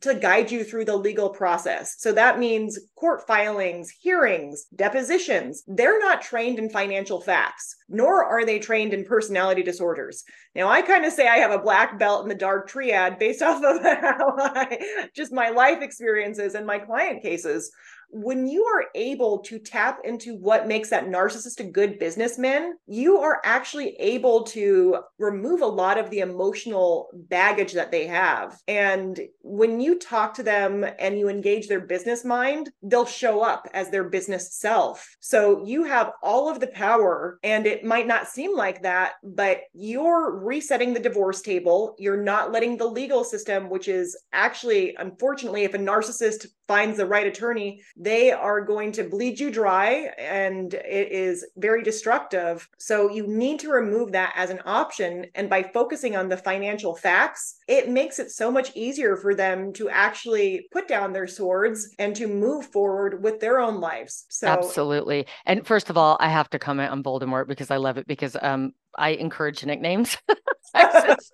to 0.00 0.14
guide 0.14 0.50
you 0.50 0.64
through 0.64 0.84
the 0.84 0.96
legal 0.96 1.30
process. 1.30 1.96
So 1.98 2.12
that 2.12 2.38
means 2.38 2.78
court 2.96 3.26
filings, 3.26 3.90
hearings, 3.90 4.66
depositions. 4.74 5.62
They're 5.66 5.98
not 5.98 6.22
trained 6.22 6.58
in 6.58 6.70
financial 6.70 7.20
facts, 7.20 7.76
nor 7.88 8.24
are 8.24 8.44
they 8.44 8.58
trained 8.58 8.92
in 8.94 9.04
personality 9.04 9.62
disorders. 9.62 10.24
Now, 10.54 10.68
I 10.68 10.82
kind 10.82 11.04
of 11.04 11.12
say 11.12 11.28
I 11.28 11.38
have 11.38 11.52
a 11.52 11.62
black 11.62 11.98
belt 11.98 12.24
in 12.24 12.28
the 12.28 12.34
dark 12.34 12.68
triad 12.68 13.18
based 13.18 13.42
off 13.42 13.62
of 13.62 13.82
how 13.82 14.34
I, 14.38 15.08
just 15.14 15.32
my 15.32 15.50
life 15.50 15.82
experiences 15.82 16.54
and 16.54 16.66
my 16.66 16.78
client 16.78 17.22
cases 17.22 17.70
when 18.12 18.46
you 18.46 18.64
are 18.64 18.84
able 18.94 19.38
to 19.38 19.58
tap 19.58 20.00
into 20.04 20.36
what 20.36 20.68
makes 20.68 20.90
that 20.90 21.06
narcissist 21.06 21.60
a 21.60 21.64
good 21.64 21.98
businessman, 21.98 22.74
you 22.86 23.16
are 23.16 23.40
actually 23.42 23.96
able 23.96 24.44
to 24.44 24.98
remove 25.18 25.62
a 25.62 25.66
lot 25.66 25.98
of 25.98 26.10
the 26.10 26.18
emotional 26.18 27.08
baggage 27.14 27.72
that 27.72 27.90
they 27.90 28.06
have. 28.06 28.60
And 28.68 29.18
when 29.40 29.80
you 29.80 29.98
talk 29.98 30.34
to 30.34 30.42
them 30.42 30.84
and 30.98 31.18
you 31.18 31.30
engage 31.30 31.68
their 31.68 31.80
business 31.80 32.22
mind, 32.22 32.70
they'll 32.82 33.06
show 33.06 33.40
up 33.40 33.66
as 33.72 33.88
their 33.88 34.04
business 34.04 34.52
self. 34.52 35.16
So 35.20 35.64
you 35.64 35.84
have 35.84 36.12
all 36.22 36.50
of 36.50 36.60
the 36.60 36.66
power, 36.66 37.38
and 37.42 37.66
it 37.66 37.82
might 37.82 38.06
not 38.06 38.28
seem 38.28 38.54
like 38.54 38.82
that, 38.82 39.12
but 39.24 39.62
you're 39.72 40.38
resetting 40.38 40.92
the 40.92 41.00
divorce 41.00 41.40
table. 41.40 41.96
You're 41.98 42.22
not 42.22 42.52
letting 42.52 42.76
the 42.76 42.86
legal 42.86 43.24
system, 43.24 43.70
which 43.70 43.88
is 43.88 44.16
actually, 44.34 44.94
unfortunately, 44.98 45.64
if 45.64 45.72
a 45.72 45.78
narcissist 45.78 46.46
finds 46.68 46.96
the 46.96 47.06
right 47.06 47.26
attorney, 47.26 47.82
they 47.96 48.32
are 48.32 48.60
going 48.60 48.92
to 48.92 49.04
bleed 49.04 49.38
you 49.38 49.50
dry 49.50 50.10
and 50.18 50.74
it 50.74 51.12
is 51.12 51.46
very 51.56 51.82
destructive. 51.82 52.68
So 52.78 53.10
you 53.10 53.26
need 53.26 53.60
to 53.60 53.70
remove 53.70 54.12
that 54.12 54.32
as 54.36 54.50
an 54.50 54.60
option. 54.64 55.26
And 55.34 55.50
by 55.50 55.62
focusing 55.62 56.16
on 56.16 56.28
the 56.28 56.36
financial 56.36 56.94
facts, 56.94 57.56
it 57.68 57.88
makes 57.88 58.18
it 58.18 58.30
so 58.30 58.50
much 58.50 58.70
easier 58.74 59.16
for 59.16 59.34
them 59.34 59.72
to 59.74 59.88
actually 59.88 60.66
put 60.72 60.88
down 60.88 61.12
their 61.12 61.26
swords 61.26 61.94
and 61.98 62.14
to 62.16 62.26
move 62.26 62.66
forward 62.66 63.22
with 63.22 63.40
their 63.40 63.58
own 63.58 63.80
lives. 63.80 64.24
So 64.28 64.46
absolutely. 64.46 65.26
And 65.46 65.66
first 65.66 65.90
of 65.90 65.96
all, 65.96 66.16
I 66.20 66.28
have 66.28 66.50
to 66.50 66.58
comment 66.58 66.90
on 66.90 67.02
Voldemort 67.02 67.48
because 67.48 67.70
I 67.70 67.76
love 67.76 67.98
it 67.98 68.06
because 68.06 68.36
um 68.40 68.72
I 68.96 69.10
encourage 69.10 69.64
nicknames 69.64 70.16
as, 70.74 71.32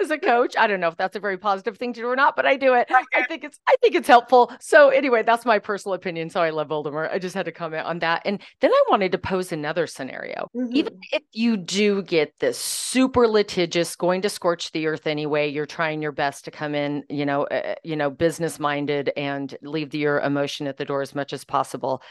as, 0.00 0.10
a 0.10 0.18
coach. 0.18 0.56
I 0.58 0.66
don't 0.66 0.80
know 0.80 0.88
if 0.88 0.96
that's 0.96 1.16
a 1.16 1.20
very 1.20 1.38
positive 1.38 1.78
thing 1.78 1.92
to 1.94 2.00
do 2.00 2.06
or 2.06 2.16
not, 2.16 2.36
but 2.36 2.44
I 2.44 2.56
do 2.56 2.74
it. 2.74 2.88
I 2.90 3.24
think 3.26 3.44
it's 3.44 3.58
I 3.66 3.76
think 3.80 3.94
it's 3.94 4.08
helpful. 4.08 4.52
So 4.60 4.90
anyway, 4.90 5.22
that's 5.22 5.46
my 5.46 5.58
personal 5.58 5.94
opinion. 5.94 6.28
So 6.28 6.42
I 6.42 6.50
love 6.50 6.68
Voldemort. 6.68 7.10
I 7.10 7.18
just 7.18 7.34
had 7.34 7.46
to 7.46 7.52
comment 7.52 7.86
on 7.86 8.00
that. 8.00 8.22
And 8.24 8.40
then 8.60 8.70
I 8.72 8.82
wanted 8.90 9.12
to 9.12 9.18
pose 9.18 9.52
another 9.52 9.86
scenario. 9.86 10.48
Mm-hmm. 10.54 10.76
Even 10.76 10.98
if 11.12 11.22
you 11.32 11.56
do 11.56 12.02
get 12.02 12.34
this 12.40 12.58
super 12.58 13.26
litigious, 13.26 13.96
going 13.96 14.22
to 14.22 14.28
scorch 14.28 14.70
the 14.72 14.86
earth 14.86 15.06
anyway, 15.06 15.48
you're 15.48 15.66
trying 15.66 16.02
your 16.02 16.12
best 16.12 16.44
to 16.44 16.50
come 16.50 16.74
in, 16.74 17.04
you 17.08 17.24
know, 17.24 17.44
uh, 17.44 17.74
you 17.84 17.96
know, 17.96 18.10
business 18.10 18.58
minded 18.58 19.10
and 19.16 19.56
leave 19.62 19.90
the, 19.90 19.98
your 19.98 20.20
emotion 20.20 20.66
at 20.66 20.76
the 20.76 20.84
door 20.84 21.00
as 21.00 21.14
much 21.14 21.32
as 21.32 21.44
possible 21.44 22.02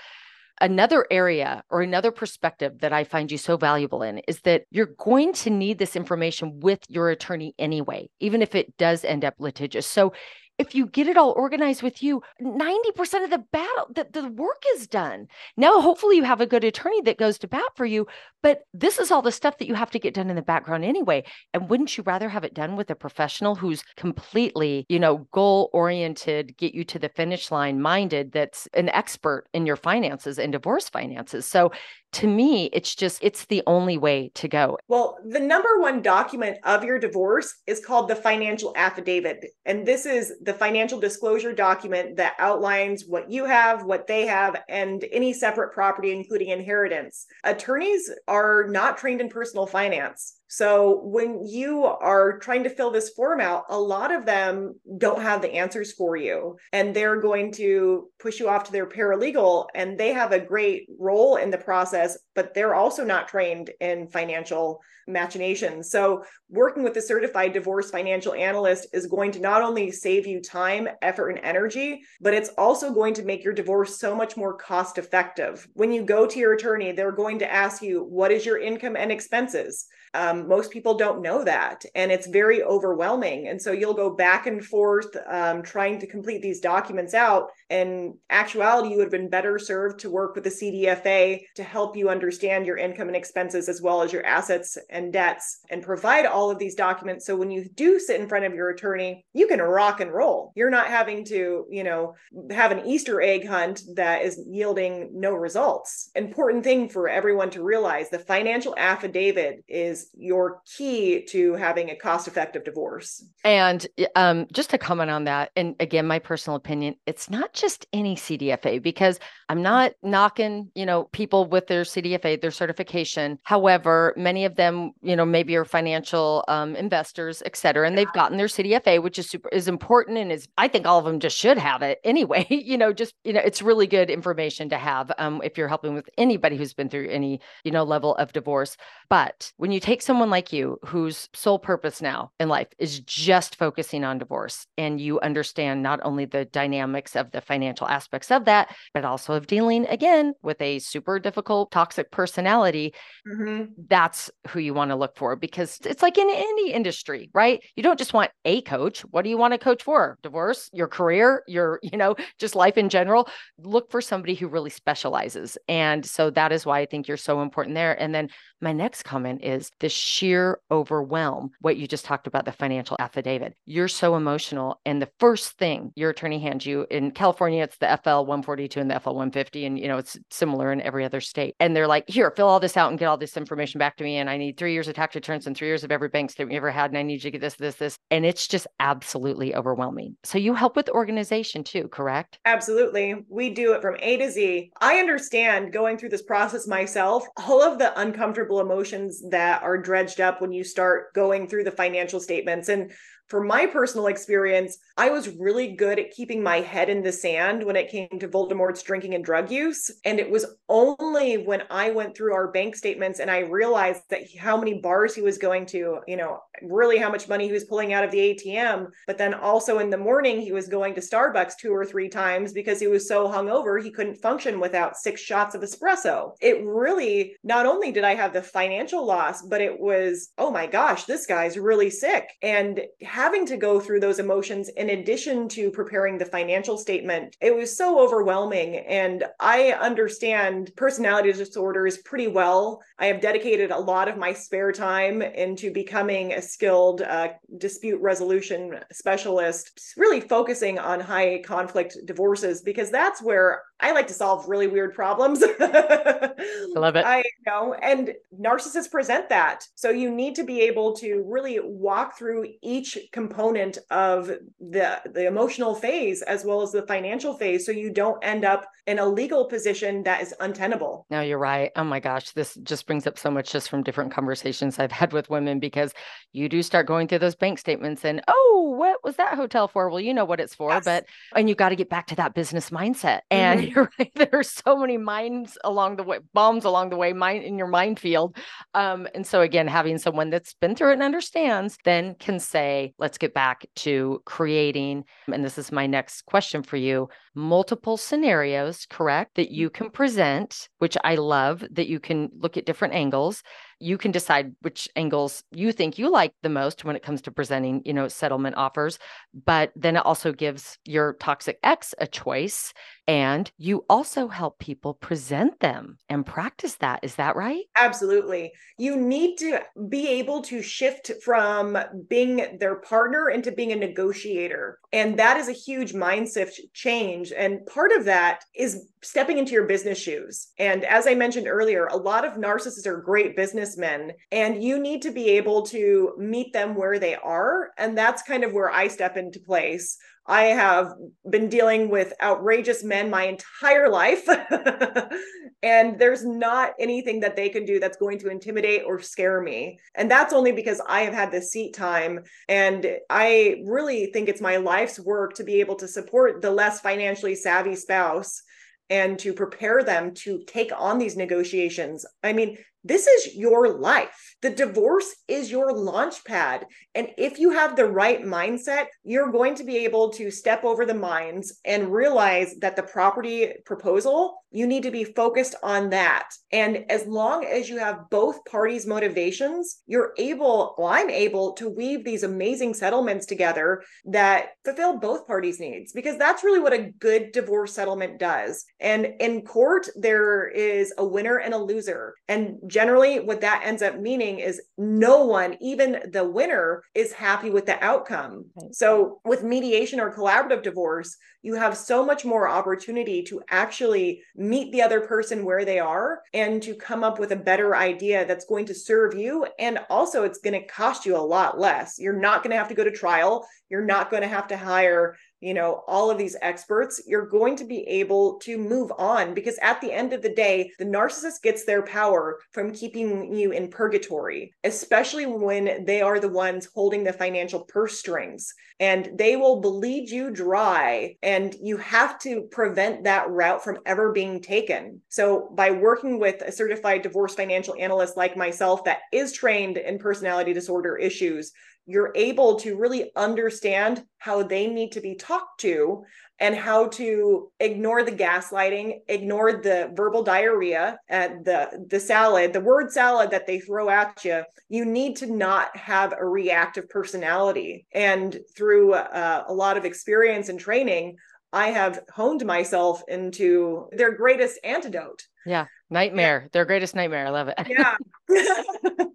another 0.62 1.06
area 1.10 1.64
or 1.70 1.82
another 1.82 2.12
perspective 2.12 2.80
that 2.80 2.94
I 2.94 3.04
find 3.04 3.32
you 3.32 3.38
so 3.38 3.58
valuable 3.58 4.04
in 4.04 4.20
is 4.20 4.42
that 4.42 4.64
you're 4.72 4.94
going 4.98 5.34
to 5.34 5.50
need 5.50 5.78
this 5.78 5.96
information 5.96 6.60
with 6.60 6.80
your 6.88 7.10
attorney 7.10 7.54
anyway, 7.58 8.10
even 8.20 8.42
if 8.42 8.56
it 8.56 8.78
does 8.78 9.04
end 9.04 9.26
up 9.26 9.36
litigious. 9.40 9.88
So 9.88 10.14
if 10.58 10.76
you 10.76 10.86
get 10.86 11.08
it 11.08 11.18
all 11.18 11.32
organized 11.32 11.82
with 11.82 12.04
you, 12.04 12.22
90% 12.42 13.24
of 13.24 13.30
the 13.30 13.44
battle, 13.52 13.88
the, 13.94 14.08
the 14.12 14.28
work 14.30 14.64
is 14.76 14.88
done. 14.88 15.28
Now, 15.58 15.82
hopefully, 15.82 16.16
you 16.18 16.24
have 16.24 16.42
a 16.42 16.46
good 16.46 16.64
attorney 16.64 17.02
that 17.02 17.18
goes 17.18 17.38
to 17.40 17.48
bat 17.48 17.72
for 17.76 17.86
you, 17.86 18.08
but 18.44 18.64
this 18.74 19.00
is 19.00 19.10
all 19.10 19.22
the 19.22 19.32
stuff 19.32 19.58
that 19.58 19.68
you 19.68 19.74
have 19.74 19.90
to 19.92 20.00
get 20.00 20.14
done 20.14 20.30
in 20.30 20.36
the 20.36 20.42
background 20.42 20.86
anyway. 20.86 21.24
And 21.54 21.70
wouldn't 21.70 21.98
you 21.98 22.04
rather 22.04 22.30
have 22.30 22.44
it 22.44 22.54
done 22.54 22.76
with 22.76 22.90
a 22.92 22.96
professional 22.96 23.56
who's 23.56 23.84
completely, 23.98 24.86
you 24.90 25.00
know, 25.00 25.28
goal 25.32 25.70
oriented, 25.74 26.56
get 26.58 26.76
you 26.76 26.84
to 26.86 27.00
the 27.00 27.10
finish 27.10 27.50
line 27.50 27.82
minded, 27.82 28.32
that's 28.32 28.68
an 28.74 28.90
expert 28.90 29.46
in 29.54 29.66
your 29.66 29.76
finances 29.78 30.38
and 30.38 30.52
divorce 30.52 30.90
finances? 30.90 31.46
So 31.46 31.72
to 32.14 32.28
me, 32.28 32.70
it's 32.74 32.94
just, 32.94 33.24
it's 33.24 33.46
the 33.46 33.64
only 33.66 33.98
way 33.98 34.30
to 34.36 34.48
go. 34.48 34.78
Well, 34.88 35.18
the 35.26 35.40
number 35.40 35.80
one 35.80 36.02
document 36.02 36.60
of 36.64 36.84
your 36.84 37.00
divorce 37.00 37.56
is 37.66 37.84
called 37.84 38.08
the 38.08 38.16
financial 38.16 38.72
affidavit. 38.76 39.46
And 39.66 39.86
this 39.86 40.06
is 40.06 40.32
the 40.44 40.54
financial 40.54 41.00
disclosure 41.00 41.54
document 41.54 42.18
that 42.18 42.36
outlines 42.40 43.06
what 43.06 43.30
you 43.30 43.46
have, 43.46 43.84
what 43.84 44.08
they 44.08 44.26
have, 44.26 44.62
and 44.70 45.06
any 45.12 45.34
separate 45.34 45.74
property, 45.74 46.12
including 46.12 46.50
inheritance. 46.50 47.26
Attorneys 47.44 48.10
are 48.28 48.68
not 48.70 48.98
trained 48.98 49.22
in 49.22 49.30
personal 49.30 49.66
finance. 49.66 50.38
So 50.56 51.02
when 51.04 51.44
you 51.48 51.84
are 51.84 52.38
trying 52.38 52.64
to 52.66 52.70
fill 52.70 52.92
this 52.92 53.10
form 53.10 53.42
out, 53.42 53.64
a 53.70 53.80
lot 53.80 54.14
of 54.14 54.24
them 54.28 54.80
don't 55.00 55.20
have 55.20 55.42
the 55.42 55.52
answers 55.52 55.94
for 55.94 56.16
you. 56.16 56.58
And 56.72 56.96
they're 56.96 57.20
going 57.20 57.52
to 57.54 58.10
push 58.20 58.40
you 58.40 58.48
off 58.48 58.66
to 58.66 58.72
their 58.72 58.86
paralegal, 58.86 59.66
and 59.74 59.98
they 59.98 60.14
have 60.14 60.32
a 60.32 60.40
great 60.40 60.88
role 61.00 61.38
in 61.38 61.50
the 61.50 61.58
process, 61.58 62.20
but 62.36 62.54
they're 62.54 62.76
also 62.76 63.04
not 63.04 63.28
trained 63.28 63.72
in 63.80 64.08
financial 64.08 64.80
machinations. 65.08 65.90
So 65.90 66.24
working 66.50 66.84
with 66.84 66.96
a 66.98 67.02
certified 67.02 67.52
divorce 67.52 67.90
financial 67.90 68.36
analyst 68.36 68.88
is 68.94 69.08
going 69.08 69.32
to 69.32 69.40
not 69.40 69.64
only 69.64 69.90
save 69.92 70.28
you 70.28 70.40
time, 70.40 70.88
effort, 71.02 71.32
and 71.32 71.40
energy, 71.44 72.04
but 72.22 72.36
it's 72.36 72.52
also 72.60 72.94
going 72.94 73.16
to 73.16 73.26
make 73.26 73.44
your 73.44 73.54
divorce 73.54 74.00
so 74.00 74.16
much 74.16 74.38
more 74.38 74.56
cost 74.56 75.00
effective. 75.00 75.68
When 75.74 75.92
you 75.92 76.06
go 76.06 76.28
to 76.28 76.40
your 76.40 76.54
attorney, 76.54 76.92
they're 76.92 77.12
going 77.12 77.40
to 77.40 77.52
ask 77.52 77.82
you, 77.82 78.04
what 78.04 78.32
is 78.32 78.46
your 78.46 78.60
income 78.60 78.96
and 78.96 79.12
expenses? 79.12 79.88
Um, 80.14 80.43
most 80.48 80.72
people 80.72 80.96
don't 80.96 81.22
know 81.22 81.44
that, 81.44 81.84
and 81.96 82.12
it's 82.12 82.28
very 82.28 82.64
overwhelming. 82.64 83.48
And 83.48 83.62
so 83.62 83.72
you'll 83.72 83.94
go 83.94 84.10
back 84.10 84.48
and 84.48 84.64
forth 84.64 85.16
um, 85.30 85.64
trying 85.64 86.00
to 86.00 86.08
complete 86.08 86.42
these 86.42 86.60
documents 86.60 87.14
out. 87.14 87.50
In 87.70 88.18
actuality, 88.30 88.90
you 88.90 88.98
would 88.98 89.06
have 89.06 89.12
been 89.12 89.30
better 89.30 89.58
served 89.58 90.00
to 90.02 90.10
work 90.10 90.36
with 90.36 90.44
the 90.44 90.50
CDFA 90.50 91.42
to 91.56 91.64
help 91.64 91.96
you 91.96 92.10
understand 92.10 92.66
your 92.66 92.78
income 92.78 93.08
and 93.08 93.16
expenses 93.16 93.70
as 93.70 93.82
well 93.82 94.02
as 94.02 94.12
your 94.12 94.26
assets 94.26 94.78
and 94.90 95.12
debts 95.14 95.60
and 95.70 95.82
provide 95.84 96.26
all 96.26 96.52
of 96.52 96.60
these 96.60 96.76
documents. 96.76 97.26
So 97.26 97.36
when 97.36 97.52
you 97.52 97.68
do 97.74 98.00
sit 98.00 98.20
in 98.20 98.28
front 98.28 98.46
of 98.46 98.54
your 98.54 98.70
attorney, 98.70 99.26
you 99.34 99.48
can 99.48 99.62
rock 99.62 100.02
and 100.02 100.12
roll. 100.12 100.52
You're 100.56 100.70
not 100.70 100.88
having 100.88 101.26
to, 101.26 101.66
you 101.70 101.84
know, 101.84 102.16
have 102.52 102.72
an 102.72 102.86
Easter 102.86 103.22
egg 103.22 103.48
hunt 103.48 103.84
that 103.96 104.24
is 104.24 104.40
yielding 104.48 105.10
no 105.14 105.34
results. 105.34 106.12
Important 106.16 106.64
thing 106.64 106.90
for 106.90 107.10
everyone 107.10 107.50
to 107.52 107.64
realize 107.64 108.10
the 108.10 108.20
financial 108.20 108.76
affidavit 108.78 109.64
is 109.68 110.10
your 110.16 110.33
your 110.34 110.62
key 110.66 111.24
to 111.30 111.54
having 111.54 111.92
a 111.92 111.96
cost 111.96 112.28
effective 112.28 112.64
divorce. 112.64 113.24
And 113.44 113.86
um, 114.16 114.48
just 114.52 114.72
to 114.72 114.80
comment 114.80 115.12
on 115.12 115.26
that, 115.26 115.52
and 115.56 115.76
again, 115.80 116.08
my 116.08 116.18
personal 116.18 116.56
opinion, 116.56 116.96
it's 117.06 117.30
not 117.30 117.54
just 117.54 117.86
any 117.94 118.16
CDFA 118.16 118.82
because 118.82 119.20
I'm 119.48 119.62
not 119.62 119.92
knocking, 120.02 120.72
you 120.74 120.88
know, 120.88 121.04
people 121.12 121.46
with 121.46 121.68
their 121.68 121.84
CDFA, 121.84 122.42
their 122.42 122.50
certification. 122.50 123.38
However, 123.44 124.16
many 124.18 124.44
of 124.46 124.56
them, 124.56 124.94
you 125.04 125.16
know, 125.16 125.26
maybe 125.26 125.56
are 125.56 125.66
financial 125.66 126.44
um, 126.48 126.76
investors, 126.76 127.44
et 127.46 127.56
cetera, 127.56 127.86
and 127.86 127.96
they've 127.96 128.12
gotten 128.14 128.38
their 128.38 128.48
CDFA, 128.48 129.04
which 129.04 129.20
is 129.20 129.30
super 129.30 129.50
is 129.50 129.68
important 129.68 130.18
and 130.18 130.32
is 130.32 130.48
I 130.58 130.68
think 130.68 130.88
all 130.88 130.98
of 130.98 131.06
them 131.06 131.20
just 131.20 131.38
should 131.38 131.60
have 131.60 131.84
it 131.84 132.00
anyway. 132.04 132.48
you 132.50 132.78
know, 132.78 132.92
just 132.92 133.14
you 133.24 133.34
know, 133.34 133.42
it's 133.46 133.62
really 133.62 133.86
good 133.86 134.10
information 134.10 134.70
to 134.70 134.78
have 134.78 135.12
um, 135.20 135.42
if 135.44 135.60
you're 135.60 135.68
helping 135.68 135.94
with 135.94 136.10
anybody 136.18 136.58
who's 136.58 136.74
been 136.74 136.90
through 136.90 137.10
any 137.10 137.40
you 137.64 137.72
know 137.72 137.84
level 137.84 138.16
of 138.16 138.34
divorce. 138.34 138.78
But 139.10 139.52
when 139.58 139.72
you 139.72 139.80
take 139.80 140.02
someone 140.14 140.30
like 140.30 140.54
you, 140.54 140.78
whose 140.86 141.28
sole 141.34 141.58
purpose 141.58 142.00
now 142.00 142.30
in 142.40 142.48
life 142.48 142.68
is 142.78 143.00
just 143.00 143.56
focusing 143.56 144.04
on 144.04 144.20
divorce, 144.20 144.68
and 144.78 145.02
you 145.02 145.20
understand 145.22 145.82
not 145.82 146.00
only 146.04 146.24
the 146.24 146.46
dynamics 146.46 147.16
of 147.16 147.32
the 147.32 147.42
financial 147.42 147.88
aspects 147.88 148.30
of 148.30 148.46
that, 148.46 148.76
but 148.94 149.04
also 149.04 149.34
of 149.34 149.48
dealing 149.48 149.88
again 149.88 150.34
with 150.44 150.62
a 150.62 150.78
super 150.78 151.18
difficult, 151.18 151.72
toxic 151.72 152.12
personality, 152.12 152.94
mm-hmm. 153.28 153.64
that's 153.88 154.30
who 154.50 154.60
you 154.60 154.72
want 154.72 154.92
to 154.92 154.96
look 154.96 155.18
for 155.18 155.36
because 155.36 155.80
it's 155.84 156.04
like 156.04 156.20
in 156.20 156.30
any 156.30 156.72
industry, 156.72 157.32
right? 157.34 157.64
You 157.76 157.82
don't 157.82 157.98
just 157.98 158.14
want 158.14 158.30
a 158.46 158.62
coach. 158.62 159.02
What 159.02 159.24
do 159.24 159.32
you 159.32 159.38
want 159.40 159.56
to 159.56 159.58
coach 159.58 159.82
for? 159.82 160.20
Divorce, 160.22 160.70
your 160.74 160.88
career, 160.88 161.42
your, 161.48 161.80
you 161.82 161.98
know, 161.98 162.16
just 162.38 162.56
life 162.56 162.78
in 162.78 162.90
general. 162.90 163.28
Look 163.58 163.90
for 163.90 164.00
somebody 164.00 164.36
who 164.36 164.48
really 164.48 164.70
specializes. 164.70 165.58
And 165.68 166.06
so 166.06 166.30
that 166.30 166.52
is 166.52 166.68
why 166.68 166.82
I 166.82 166.86
think 166.86 167.08
you're 167.08 167.18
so 167.18 167.42
important 167.42 167.74
there. 167.74 168.00
And 168.00 168.14
then 168.14 168.30
my 168.62 168.74
next 168.74 169.04
comment 169.04 169.44
is 169.44 169.72
the 169.80 169.90
sheer 170.04 170.60
overwhelm, 170.70 171.52
what 171.62 171.78
you 171.78 171.88
just 171.88 172.06
talked 172.06 172.28
about, 172.28 172.46
the 172.46 172.52
financial 172.52 172.98
affidavit. 173.00 173.56
You're 173.66 173.88
so 173.88 174.16
emotional. 174.16 174.80
And 174.86 175.02
the 175.02 175.10
first 175.20 175.58
thing 175.58 175.92
your 175.96 176.10
attorney 176.10 176.40
hands 176.40 176.66
you 176.66 176.86
in 176.92 177.12
California, 177.12 177.64
it's 177.64 177.78
the 177.78 178.00
FL 178.04 178.26
142 178.26 178.80
and 178.80 178.92
the 178.92 179.00
FL 179.00 179.12
150. 179.12 179.66
And, 179.66 179.80
you 179.80 179.88
know, 179.88 179.98
it's 179.98 180.18
similar 180.30 180.72
in 180.72 180.82
every 180.82 181.06
other 181.06 181.22
state. 181.22 181.56
And 181.60 181.76
they're 181.76 181.88
like, 181.88 182.04
here, 182.08 182.32
fill 182.32 182.48
all 182.48 182.60
this 182.60 182.78
out 182.78 182.90
and 182.90 183.00
get 183.00 183.06
all 183.06 183.18
this 183.18 183.38
information 183.38 183.80
back 183.80 183.98
to 183.98 184.04
me. 184.04 184.18
And 184.18 184.30
I 184.30 184.38
need 184.38 184.58
three 184.58 184.74
years 184.74 184.88
of 184.88 184.96
tax 184.96 185.16
returns 185.16 185.48
and 185.48 185.56
three 185.56 185.68
years 185.68 185.84
of 185.84 185.92
every 185.92 186.10
bank 186.10 186.32
statement 186.32 186.54
you 186.54 186.58
ever 186.58 186.72
had. 186.72 186.92
And 186.92 186.98
I 186.98 187.04
need 187.04 187.16
you 187.16 187.32
to 187.32 187.32
get 187.32 187.42
this, 187.42 187.56
this, 187.56 187.76
this. 187.76 187.98
And 188.12 188.26
it's 188.26 188.48
just 188.48 188.68
absolutely 188.80 189.56
overwhelming. 189.56 190.18
So 190.24 190.38
you 190.38 190.54
help 190.54 190.76
with 190.76 190.90
organization 190.90 191.64
too, 191.64 191.88
correct? 191.88 192.40
Absolutely. 192.46 193.16
We 193.30 193.50
do 193.50 193.74
it 193.74 193.82
from 193.82 193.96
A 194.00 194.18
to 194.18 194.30
Z. 194.30 194.72
I 194.82 194.98
understand 194.98 195.72
going 195.72 195.98
through 195.98 196.10
this 196.10 196.22
process 196.22 196.68
myself, 196.68 197.26
all 197.38 197.62
of 197.62 197.80
the 197.80 197.98
uncomfortable 198.00 198.60
emotions 198.60 199.24
that 199.30 199.64
are 199.64 199.78
dredged 199.94 200.20
up 200.20 200.42
when 200.42 200.52
you 200.52 200.64
start 200.64 201.14
going 201.14 201.48
through 201.48 201.64
the 201.64 201.70
financial 201.70 202.20
statements. 202.20 202.68
And 202.68 202.92
for 203.28 203.44
my 203.44 203.66
personal 203.66 204.08
experience, 204.08 204.78
I 204.98 205.10
was 205.10 205.30
really 205.30 205.76
good 205.76 205.98
at 205.98 206.12
keeping 206.12 206.44
my 206.44 206.58
head 206.58 206.90
in 206.90 207.02
the 207.02 207.12
sand 207.12 207.64
when 207.64 207.76
it 207.76 207.90
came 207.90 208.20
to 208.20 208.28
Voldemort's 208.28 208.84
drinking 208.84 209.16
and 209.16 209.24
drug 209.24 209.50
use. 209.50 209.90
And 210.06 210.20
it 210.20 210.30
was 210.30 210.46
only 210.70 211.38
when 211.38 211.64
I 211.70 211.92
went 211.92 212.16
through 212.16 212.34
our 212.34 212.52
bank 212.52 212.76
statements 212.76 213.20
and 213.20 213.32
I 213.32 213.40
realized 213.40 214.02
that 214.10 214.24
how 214.38 214.58
many 214.58 214.82
bars 214.82 215.16
he 215.16 215.22
was 215.22 215.38
going 215.38 215.66
to, 215.68 216.00
you 216.08 216.18
know, 216.18 216.40
really 216.62 216.98
how 216.98 217.10
much 217.10 217.28
money 217.28 217.48
he 217.48 217.54
was 217.54 217.64
pulling 217.64 217.94
out 217.94 218.04
of 218.04 218.12
the 218.12 218.20
ATM. 218.36 218.88
But 219.08 219.18
then 219.18 219.34
also 219.34 219.80
in 219.80 219.90
the 219.90 219.98
morning, 219.98 220.40
he 220.40 220.52
was 220.52 220.68
going 220.68 220.94
to 220.96 221.02
Starbucks 221.02 221.54
two 221.60 221.74
or 221.74 221.86
three 221.86 222.10
times 222.10 222.54
because 222.54 222.80
he 222.80 222.88
was 222.88 223.08
so 223.08 223.28
hungover, 223.28 223.82
he 223.82 223.92
couldn't 223.92 224.22
function 224.22 224.60
without 224.60 224.98
six 224.98 225.22
shots 225.22 225.56
of 225.56 225.62
espresso. 225.62 226.34
It 226.42 226.64
really, 226.64 227.36
not 227.44 227.66
only 227.66 227.92
did 227.92 228.04
I 228.04 228.16
have 228.16 228.34
the 228.34 228.44
financial 228.44 229.06
loss, 229.06 229.42
but 229.42 229.62
it 229.62 229.80
was, 229.84 230.30
oh 230.38 230.50
my 230.50 230.66
gosh, 230.66 231.04
this 231.04 231.26
guy's 231.26 231.58
really 231.58 231.90
sick. 231.90 232.30
And 232.42 232.82
having 233.02 233.46
to 233.48 233.58
go 233.58 233.80
through 233.80 234.00
those 234.00 234.20
emotions 234.20 234.70
in 234.70 234.90
addition 234.90 235.48
to 235.50 235.70
preparing 235.72 236.18
the 236.18 236.26
financial 236.26 236.78
statement, 236.78 237.36
it 237.42 237.56
was 237.56 237.76
so 237.76 238.00
overwhelming. 238.00 238.78
And 238.78 239.26
I 239.40 239.74
understand 239.74 240.72
personality 240.76 241.32
disorders 241.34 241.98
pretty 242.00 242.28
well. 242.28 242.82
I 243.00 243.08
have 243.08 243.22
dedicated 243.22 243.72
a 243.72 243.80
lot 243.80 244.08
of 244.08 244.18
my 244.18 244.34
spare 244.34 244.72
time 244.72 245.22
into 245.22 245.72
becoming 245.72 246.34
a 246.34 246.42
skilled 246.42 247.02
uh, 247.02 247.30
dispute 247.58 248.00
resolution 248.02 248.80
specialist, 248.92 249.80
really 249.98 250.22
focusing 250.22 250.80
on 250.80 251.00
high 251.00 251.42
conflict 251.46 251.98
divorces 252.06 252.62
because 252.62 252.90
that's 252.90 253.22
where 253.22 253.64
I 253.84 253.92
like 253.92 254.08
to 254.08 254.14
solve 254.14 254.48
really 254.48 254.68
weird 254.68 254.94
problems. 254.96 255.44
I 255.60 256.34
love 256.74 256.96
it. 256.96 257.06
I 257.06 257.22
know. 257.46 257.74
And 257.74 258.14
narcissists 258.40 258.90
present 258.90 259.28
that. 259.28 259.68
So 259.76 259.90
you 259.90 260.10
need 260.10 260.36
to 260.36 260.44
be 260.44 260.62
able 260.62 260.94
to 260.98 261.22
really 261.28 261.60
walk 261.62 262.18
through 262.18 262.48
each 262.62 262.98
component 263.12 263.78
of 263.92 264.32
the 264.60 265.02
the 265.14 265.28
emotional 265.28 265.76
phase 265.76 266.22
as 266.22 266.46
well 266.46 266.62
as 266.62 266.72
the 266.72 266.88
financial 266.88 267.34
phase 267.34 267.66
so 267.66 267.74
you 267.74 267.92
don't 267.92 268.24
end 268.24 268.46
up 268.46 268.66
in 268.88 269.00
a 269.00 269.06
legal 269.06 269.46
position 269.46 270.04
that 270.04 270.22
is 270.22 270.34
untenable. 270.40 271.06
No, 271.10 271.20
you're 271.20 271.38
right. 271.38 271.72
Oh 271.76 271.84
my 271.84 272.00
gosh, 272.00 272.32
this 272.32 272.56
just 272.64 272.88
brings 272.88 273.06
up 273.06 273.18
so 273.18 273.30
much 273.30 273.52
just 273.52 273.70
from 273.70 273.84
different 273.84 274.14
conversations 274.14 274.80
I've 274.80 274.92
had 274.92 275.12
with 275.12 275.30
women 275.30 275.60
because 275.60 275.94
you 276.32 276.48
do 276.48 276.64
start 276.64 276.88
going 276.88 277.08
through 277.08 277.20
those 277.20 277.36
bank 277.36 277.60
statements 277.60 278.06
and 278.06 278.22
oh, 278.28 278.76
what 278.78 279.04
was 279.04 279.18
that 279.18 279.36
hotel 279.36 279.68
for? 279.68 279.90
Well, 279.90 280.00
you 280.00 280.14
know 280.14 280.26
what 280.26 280.40
it's 280.40 280.56
for, 280.56 280.70
yes. 280.70 280.86
but 280.86 281.06
and 281.36 281.50
you 281.50 281.56
got 281.56 281.70
to 281.70 281.76
get 281.76 281.90
back 281.90 282.08
to 282.08 282.16
that 282.16 282.34
business 282.34 282.70
mindset. 282.70 283.22
And 283.30 283.62
mm-hmm. 283.62 283.73
You're 283.74 283.92
right, 284.00 284.12
there's 284.16 284.50
so 284.50 284.78
many 284.78 284.98
mines 284.98 285.58
along 285.64 285.98
the 285.98 286.04
way, 286.04 286.20
bombs 286.34 286.66
along 286.66 286.90
the 286.90 286.98
way, 286.98 287.14
mine 287.14 287.42
in 287.42 287.58
your 287.58 287.68
minefield. 287.68 288.38
Um, 288.74 289.08
and 289.14 289.26
so 289.26 289.42
again, 289.42 289.68
having 289.68 289.98
someone 289.98 290.30
that's 290.30 290.54
been 290.54 290.76
through 290.76 290.92
it 290.92 290.94
and 290.94 291.04
understands 291.04 291.78
then 291.84 292.16
can 292.16 292.40
say, 292.40 292.94
let's 292.98 293.18
get 293.18 293.34
back 293.34 293.66
to 293.78 294.22
creating, 294.26 295.04
and 295.32 295.44
this 295.44 295.58
is 295.58 295.72
my 295.72 295.88
next 295.88 296.26
question 296.26 296.64
for 296.64 296.78
you, 296.78 297.10
multiple 297.36 297.98
scenarios, 297.98 298.86
correct, 298.90 299.36
that 299.36 299.52
you 299.52 299.70
can 299.70 299.90
present, 299.90 300.70
which 300.80 300.98
I 301.04 301.16
love 301.16 301.64
that 301.72 301.88
you 301.88 302.00
can 302.00 302.30
look 302.40 302.58
at 302.58 302.66
different 302.66 302.94
angles 302.94 303.44
you 303.80 303.98
can 303.98 304.12
decide 304.12 304.54
which 304.62 304.90
angles 304.96 305.44
you 305.52 305.72
think 305.72 305.98
you 305.98 306.12
like 306.12 306.34
the 306.42 306.50
most 306.50 306.86
when 306.86 306.96
it 306.96 307.04
comes 307.04 307.22
to 307.22 307.32
presenting 307.32 307.82
you 307.86 307.94
know 307.94 308.08
settlement 308.08 308.56
offers 308.56 309.00
but 309.46 309.72
then 309.76 309.96
it 309.96 310.06
also 310.06 310.32
gives 310.32 310.78
your 310.86 311.14
toxic 311.14 311.60
ex 311.64 311.94
a 312.00 312.08
choice 312.08 312.74
and 313.08 313.52
you 313.58 313.86
also 313.90 314.28
help 314.28 314.60
people 314.60 314.94
present 314.94 315.60
them 315.60 315.98
and 316.08 316.26
practice 316.26 316.76
that. 316.76 317.02
Is 317.04 317.16
that 317.16 317.36
right? 317.36 317.64
Absolutely. 317.76 318.54
You 318.78 318.96
need 318.96 319.38
to 319.38 319.60
be 319.90 320.08
able 320.08 320.42
to 320.44 320.62
shift 320.62 321.12
from 321.22 321.78
being 322.10 322.58
their 322.60 322.76
partner 322.76 323.30
into 323.30 323.52
being 323.52 323.72
a 323.72 323.76
negotiator 323.76 324.80
and 324.94 325.20
that 325.20 325.38
is 325.38 325.50
a 325.50 325.54
huge 325.54 325.94
mindset 325.94 326.50
change 326.74 327.32
and 327.36 327.66
part 327.66 327.92
of 327.92 328.06
that 328.06 328.44
is 328.56 328.88
stepping 329.04 329.38
into 329.38 329.52
your 329.52 329.68
business 329.68 330.00
shoes 330.00 330.50
and 330.58 330.84
as 330.86 331.08
i 331.08 331.14
mentioned 331.14 331.48
earlier 331.48 331.88
a 331.88 331.98
lot 331.98 332.26
of 332.26 332.34
narcissists 332.34 332.88
are 332.88 333.02
great 333.02 333.36
businessmen 333.36 334.12
and 334.32 334.64
you 334.64 334.80
need 334.80 335.02
to 335.02 335.12
be 335.12 335.30
able 335.30 335.62
to 335.62 336.14
meet 336.18 336.54
them 336.54 336.76
where 336.76 337.00
they 337.00 337.16
are 337.16 337.70
and 337.78 337.98
that's 337.98 338.24
kind 338.24 338.44
of 338.44 338.54
where 338.54 338.72
i 338.72 338.88
step 338.88 339.18
into 339.18 339.40
place 339.40 339.98
I 340.26 340.44
have 340.44 340.94
been 341.30 341.50
dealing 341.50 341.90
with 341.90 342.14
outrageous 342.22 342.84
men 342.84 343.10
my 343.10 343.26
entire 343.26 343.90
life. 343.90 344.26
and 345.64 346.00
there's 346.00 346.26
not 346.26 346.74
anything 346.80 347.20
that 347.22 347.36
they 347.36 347.50
can 347.50 347.66
do 347.66 347.80
that's 347.80 347.98
going 347.98 348.20
to 348.20 348.30
intimidate 348.30 348.84
or 348.86 349.02
scare 349.02 349.42
me. 349.42 349.80
And 349.96 350.10
that's 350.10 350.34
only 350.34 350.54
because 350.54 350.82
I 350.88 351.02
have 351.02 351.14
had 351.14 351.32
the 351.32 351.42
seat 351.42 351.74
time. 351.74 352.22
And 352.48 352.88
I 353.10 353.64
really 353.66 354.08
think 354.08 354.30
it's 354.30 354.42
my 354.42 354.58
life's 354.58 355.00
work 355.00 355.34
to 355.36 355.44
be 355.44 355.60
able 355.60 355.76
to 355.76 355.88
support 355.88 356.42
the 356.42 356.52
less 356.52 356.80
financially 356.80 357.36
savvy 357.36 357.76
spouse 357.76 358.42
and 358.90 359.18
to 359.20 359.34
prepare 359.34 359.84
them 359.84 360.14
to 360.14 360.44
take 360.46 360.72
on 360.78 360.98
these 360.98 361.16
negotiations. 361.16 362.06
I 362.24 362.34
mean, 362.34 362.58
this 362.84 363.08
is 363.08 363.36
your 363.36 363.70
life. 363.80 364.36
The 364.42 364.50
divorce 364.50 365.16
is 365.28 365.50
your 365.50 365.74
launch 365.74 366.24
pad. 366.26 366.66
And 366.94 367.08
if 367.18 367.40
you 367.40 367.52
have 367.52 367.76
the 367.76 367.86
right 367.86 368.22
mindset, 368.22 368.88
you're 369.04 369.32
going 369.32 369.56
to 369.56 369.64
be 369.64 369.78
able 369.86 370.10
to 370.12 370.30
step 370.30 370.64
over 370.64 370.86
the 370.86 370.94
mines 370.94 371.60
and 371.64 371.94
realize 371.94 372.56
that 372.60 372.76
the 372.76 372.84
property 372.84 373.54
proposal, 373.66 374.44
you 374.52 374.68
need 374.68 374.84
to 374.84 374.92
be 374.92 375.04
focused 375.04 375.56
on 375.64 375.90
that. 375.92 376.30
And 376.52 376.86
as 376.90 377.08
long 377.08 377.46
as 377.46 377.70
you 377.70 377.80
have 377.80 378.10
both 378.10 378.44
parties' 378.46 378.86
motivations, 378.86 379.82
you're 379.88 380.14
able, 380.18 380.76
well, 380.78 380.88
I'm 380.88 381.10
able 381.10 381.54
to 381.54 381.70
weave 381.70 382.04
these 382.04 382.24
amazing 382.24 382.74
settlements 382.74 383.26
together 383.26 383.82
that 384.06 384.50
fulfill 384.66 385.00
both 385.00 385.26
parties' 385.26 385.60
needs 385.60 385.94
because 385.94 386.18
that's 386.18 386.44
really 386.44 386.60
what 386.60 386.74
a 386.74 386.92
good 387.00 387.32
divorce 387.32 387.74
settlement 387.74 388.20
does. 388.20 388.66
And 388.80 389.08
in 389.20 389.44
court, 389.44 389.88
there 389.96 390.48
is 390.50 390.94
a 390.98 391.06
winner 391.06 391.38
and 391.38 391.54
a 391.54 391.58
loser. 391.58 392.14
And 392.28 392.58
generally, 392.74 393.20
what 393.20 393.42
that 393.42 393.62
ends 393.64 393.84
up 393.84 394.00
meaning 394.00 394.40
is 394.40 394.60
no 394.78 395.24
one, 395.24 395.56
even 395.62 396.10
the 396.12 396.28
winner, 396.28 396.84
is 396.96 397.14
happy 397.14 397.52
with 397.52 397.68
the 397.68 397.82
outcome. 397.84 398.46
Right. 398.56 398.74
So, 398.74 399.22
with 399.24 399.44
mediation 399.44 400.00
or 400.00 400.14
collaborative 400.14 400.64
divorce, 400.64 401.16
you 401.44 401.54
have 401.54 401.78
so 401.78 402.04
much 402.04 402.26
more 402.26 402.50
opportunity 402.50 403.22
to 403.24 403.42
actually 403.50 404.24
meet 404.36 404.72
the 404.72 404.82
other 404.82 405.02
person 405.02 405.46
where 405.46 405.64
they 405.64 405.78
are 405.78 406.22
and 406.34 406.64
to 406.64 406.74
come 406.74 407.04
up 407.04 407.20
with 407.20 407.32
a 407.32 407.36
better 407.36 407.76
idea 407.76 408.26
that's 408.26 408.46
going 408.46 408.66
to 408.66 408.74
serve 408.74 409.14
you. 409.14 409.46
And 409.60 409.80
also, 409.90 410.24
it's 410.24 410.40
going 410.40 410.60
to 410.60 410.68
cost 410.68 411.06
you 411.06 411.16
a 411.16 411.20
lot 411.20 411.60
less. 411.60 412.00
You're 412.00 412.20
not 412.20 412.42
going 412.42 412.52
to 412.52 412.58
have 412.58 412.70
to 412.70 412.76
go 412.76 412.84
to 412.84 412.92
trial. 412.92 413.46
You're 413.70 413.86
not 413.86 414.10
going 414.10 414.24
to 414.24 414.28
have 414.28 414.48
to 414.48 414.58
hire 414.58 415.16
you 415.44 415.54
know 415.54 415.84
all 415.88 416.10
of 416.10 416.18
these 416.18 416.36
experts 416.42 417.02
you're 417.06 417.28
going 417.28 417.56
to 417.56 417.66
be 417.66 417.82
able 417.88 418.40
to 418.40 418.58
move 418.58 418.92
on 418.98 419.34
because 419.34 419.58
at 419.62 419.80
the 419.82 419.92
end 419.92 420.14
of 420.14 420.22
the 420.22 420.34
day 420.34 420.72
the 420.80 420.86
narcissist 420.86 421.42
gets 421.44 421.66
their 421.66 421.84
power 421.84 422.40
from 422.52 422.72
keeping 422.72 423.34
you 423.34 423.52
in 423.52 423.68
purgatory 423.68 424.54
especially 424.64 425.26
when 425.26 425.86
they 425.86 426.02
are 426.02 426.20
the 426.20 426.30
ones 426.30 426.70
holding 426.74 427.04
the 427.04 427.14
financial 427.14 427.62
purse 427.62 428.00
strings. 428.00 428.54
And 428.80 429.12
they 429.18 429.36
will 429.36 429.62
bleed 429.62 430.10
you 430.10 430.32
dry 430.32 431.16
and 431.22 431.56
you 431.62 431.78
have 431.78 432.20
to 432.20 432.42
prevent 432.52 433.04
that 433.04 433.30
route 433.30 433.64
from 433.64 433.78
ever 433.86 434.12
being 434.12 434.42
taken. 434.42 435.02
So 435.10 435.50
by 435.56 435.72
working 435.72 436.20
with 436.20 436.42
a 436.42 436.52
certified 436.52 437.02
divorce 437.02 437.36
financial 437.36 437.76
analyst 437.80 438.18
like 438.18 438.36
myself 438.36 438.84
that 438.86 439.00
is 439.12 439.32
trained 439.32 439.78
in 439.78 440.00
personality 440.00 440.54
disorder 440.54 440.98
issues 440.98 441.52
you're 441.86 442.12
able 442.16 442.56
to 442.60 442.78
really 442.78 443.12
understand 443.16 444.04
how 444.18 444.44
they 444.44 444.68
need 444.68 444.94
to 444.94 445.02
be 445.02 445.16
talked 445.16 445.60
to 445.62 446.04
and 446.40 446.56
how 446.56 446.88
to 446.88 447.52
ignore 447.60 448.04
the 448.04 448.12
gaslighting, 448.12 449.00
ignore 449.08 449.62
the 449.62 449.92
verbal 449.94 450.24
diarrhea, 450.24 450.98
and 451.10 451.46
the 451.46 451.86
the 451.90 452.00
salad, 452.00 452.54
the 452.54 452.62
word 452.62 452.92
salad 452.92 453.32
that 453.32 453.48
they 453.48 453.60
throw 453.60 453.90
at 453.90 454.24
you. 454.26 454.44
You 454.70 454.86
need 454.86 455.18
to 455.18 455.28
not 455.28 455.76
have 455.78 456.14
a 456.18 456.26
reactive 456.26 456.90
personality. 456.90 457.86
And 457.94 458.40
through 458.56 458.94
uh, 458.94 459.44
a 459.48 459.54
lot 459.54 459.78
of 459.78 459.86
experience 459.86 460.50
and 460.50 460.60
training, 460.60 461.18
I 461.52 461.68
have 461.68 462.00
honed 462.12 462.46
myself 462.46 463.04
into 463.08 463.88
their 463.92 464.12
greatest 464.16 464.60
antidote. 464.64 465.22
Yeah, 465.46 465.68
nightmare. 465.94 466.42
Yeah. 466.44 466.50
Their 466.52 466.66
greatest 466.66 466.96
nightmare. 466.96 467.28
I 467.28 467.30
love 467.30 467.48
it. 467.48 467.58
Yeah. 467.70 467.96